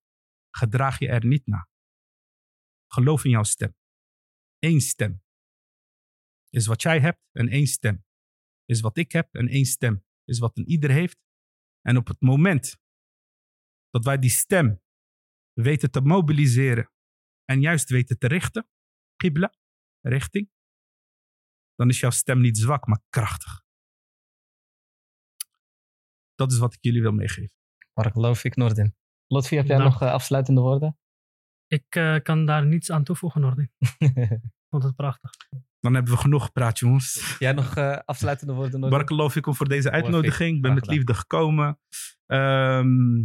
Gedraag 0.49 0.99
je 0.99 1.07
er 1.07 1.25
niet 1.25 1.47
naar. 1.47 1.69
Geloof 2.91 3.23
in 3.23 3.29
jouw 3.31 3.43
stem. 3.43 3.75
Eén 4.59 4.81
stem 4.81 5.23
is 6.49 6.65
wat 6.65 6.81
jij 6.81 6.99
hebt 6.99 7.21
en 7.31 7.47
één 7.49 7.67
stem 7.67 8.05
is 8.65 8.81
wat 8.81 8.97
ik 8.97 9.11
heb 9.11 9.35
en 9.35 9.47
één 9.47 9.65
stem 9.65 10.05
is 10.23 10.39
wat 10.39 10.57
een 10.57 10.69
ieder 10.69 10.89
heeft. 10.89 11.19
En 11.81 11.97
op 11.97 12.07
het 12.07 12.21
moment 12.21 12.77
dat 13.89 14.03
wij 14.03 14.19
die 14.19 14.29
stem 14.29 14.81
weten 15.61 15.91
te 15.91 16.01
mobiliseren 16.01 16.91
en 17.45 17.61
juist 17.61 17.89
weten 17.89 18.17
te 18.17 18.27
richten, 18.27 18.67
qibla, 19.15 19.53
richting, 20.01 20.49
dan 21.75 21.89
is 21.89 21.99
jouw 21.99 22.09
stem 22.09 22.41
niet 22.41 22.57
zwak, 22.57 22.87
maar 22.87 23.01
krachtig. 23.09 23.65
Dat 26.35 26.51
is 26.51 26.57
wat 26.57 26.73
ik 26.73 26.79
jullie 26.81 27.01
wil 27.01 27.11
meegeven. 27.11 27.51
Barakallahu 27.93 28.35
fik, 28.35 28.55
Nordin. 28.55 28.95
Lotfi, 29.27 29.55
heb 29.55 29.65
jij 29.65 29.77
Dank. 29.77 29.91
nog 29.91 30.01
eh, 30.01 30.11
afsluitende 30.11 30.61
woorden? 30.61 30.97
Ik 31.67 31.95
eh, 31.95 32.15
kan 32.21 32.45
daar 32.45 32.65
niets 32.65 32.91
aan 32.91 33.03
toevoegen, 33.03 33.41
Nordin. 33.41 33.71
Ik 34.67 34.73
vond 34.73 34.83
het 34.83 34.95
prachtig. 34.95 35.31
Dan 35.79 35.93
hebben 35.93 36.13
we 36.13 36.19
genoeg 36.19 36.45
gepraat, 36.45 36.79
jongens. 36.79 37.35
jij 37.39 37.51
nog 37.51 37.75
eh, 37.75 37.97
afsluitende 38.05 38.53
woorden, 38.53 38.71
Nordin? 38.71 38.89
Barakallahu 38.89 39.29
fikum 39.29 39.55
voor 39.55 39.67
deze 39.67 39.91
uitnodiging. 39.91 40.55
Ik 40.55 40.61
ben 40.61 40.73
met 40.73 40.87
liefde 40.87 41.13
gekomen. 41.13 41.79
Ehm, 42.25 43.19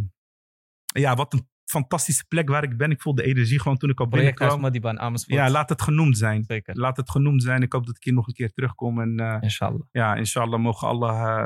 ja, 0.85 1.15
wat 1.15 1.33
een 1.33 1.51
fantastische 1.73 2.25
plek 2.27 2.49
waar 2.49 2.63
ik 2.63 2.77
ben. 2.77 2.91
Ik 2.91 3.01
voel 3.01 3.15
de 3.15 3.23
energie 3.23 3.59
gewoon 3.61 3.77
toen 3.77 3.89
ik 3.89 3.99
al 3.99 4.07
Projecthuis 4.07 4.53
binnenkwam. 4.59 4.97
Amersfoort. 4.97 5.39
Ja, 5.39 5.49
laat 5.49 5.69
het 5.69 5.81
genoemd 5.81 6.17
zijn. 6.17 6.43
Zeker, 6.43 6.75
Laat 6.75 6.97
het 6.97 7.09
genoemd 7.09 7.43
zijn. 7.43 7.61
Ik 7.61 7.73
hoop 7.73 7.85
dat 7.85 7.95
ik 7.95 8.03
hier 8.03 8.13
nog 8.13 8.27
een 8.27 8.33
keer 8.33 8.51
terugkom. 8.51 9.01
En 9.01 9.17
eh, 9.17 9.37
inshallah. 9.41 9.81
ja, 9.91 10.15
inshallah 10.15 10.59
mogen 10.59 10.87
Allah... 10.87 11.39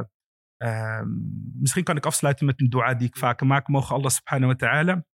eh, 0.58 0.98
ehm, 0.98 1.08
misschien 1.60 1.84
kan 1.84 1.96
ik 1.98 2.06
afsluiten 2.06 2.46
met 2.46 2.62
een 2.62 2.70
dua 2.70 2.94
die 2.94 3.08
ik 3.08 3.18
vaker 3.18 3.48
maak. 3.48 3.68
Mogen 3.68 3.96
Allah 3.96 4.10
subhanahu 4.10 4.52
wa 4.52 4.56
ta'ala 4.56 5.06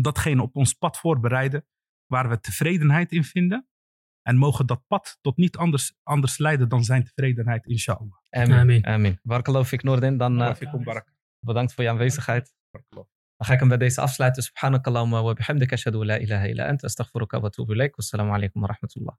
datgene 0.00 0.42
op 0.42 0.56
ons 0.56 0.72
pad 0.72 0.98
voorbereiden 0.98 1.66
waar 2.06 2.28
we 2.28 2.40
tevredenheid 2.40 3.12
in 3.12 3.24
vinden. 3.24 3.66
En 4.22 4.36
mogen 4.36 4.66
dat 4.66 4.82
pad 4.86 5.18
tot 5.20 5.36
niet 5.36 5.56
anders, 5.56 5.94
anders 6.02 6.38
leiden 6.38 6.68
dan 6.68 6.84
zijn 6.84 7.04
tevredenheid, 7.04 7.66
inshallah. 7.66 8.12
Amin. 8.30 8.86
Amin. 8.86 9.18
Barakallahu 9.22 9.64
fik, 9.64 9.82
Nordin. 9.82 10.16
Dan 10.16 10.42
eh, 10.42 10.54
bedankt 11.38 11.74
voor 11.74 11.84
je 11.84 11.90
aanwezigheid. 11.90 12.54
Barakallahu. 12.70 13.11
Ga 13.44 13.52
ik 13.52 13.58
hem 13.58 13.68
bij 13.68 13.78
deze 13.78 14.00
afsluiten. 14.00 14.42
Subhanakallahumma 14.42 15.22
wa 15.22 15.32
bihamdika 15.32 15.74
ashhadu 15.74 16.04
la 16.04 16.16
ilaha 16.18 16.46
illa 16.46 16.64
anta 16.66 16.86
astaghfiruka 16.86 17.40
wa 17.40 17.46
atubu 17.46 17.72
ilaik. 17.72 17.96
Wassalamu 17.96 18.32
alaikum 18.34 18.60
wa 18.60 18.68
rahmatullah. 18.68 19.14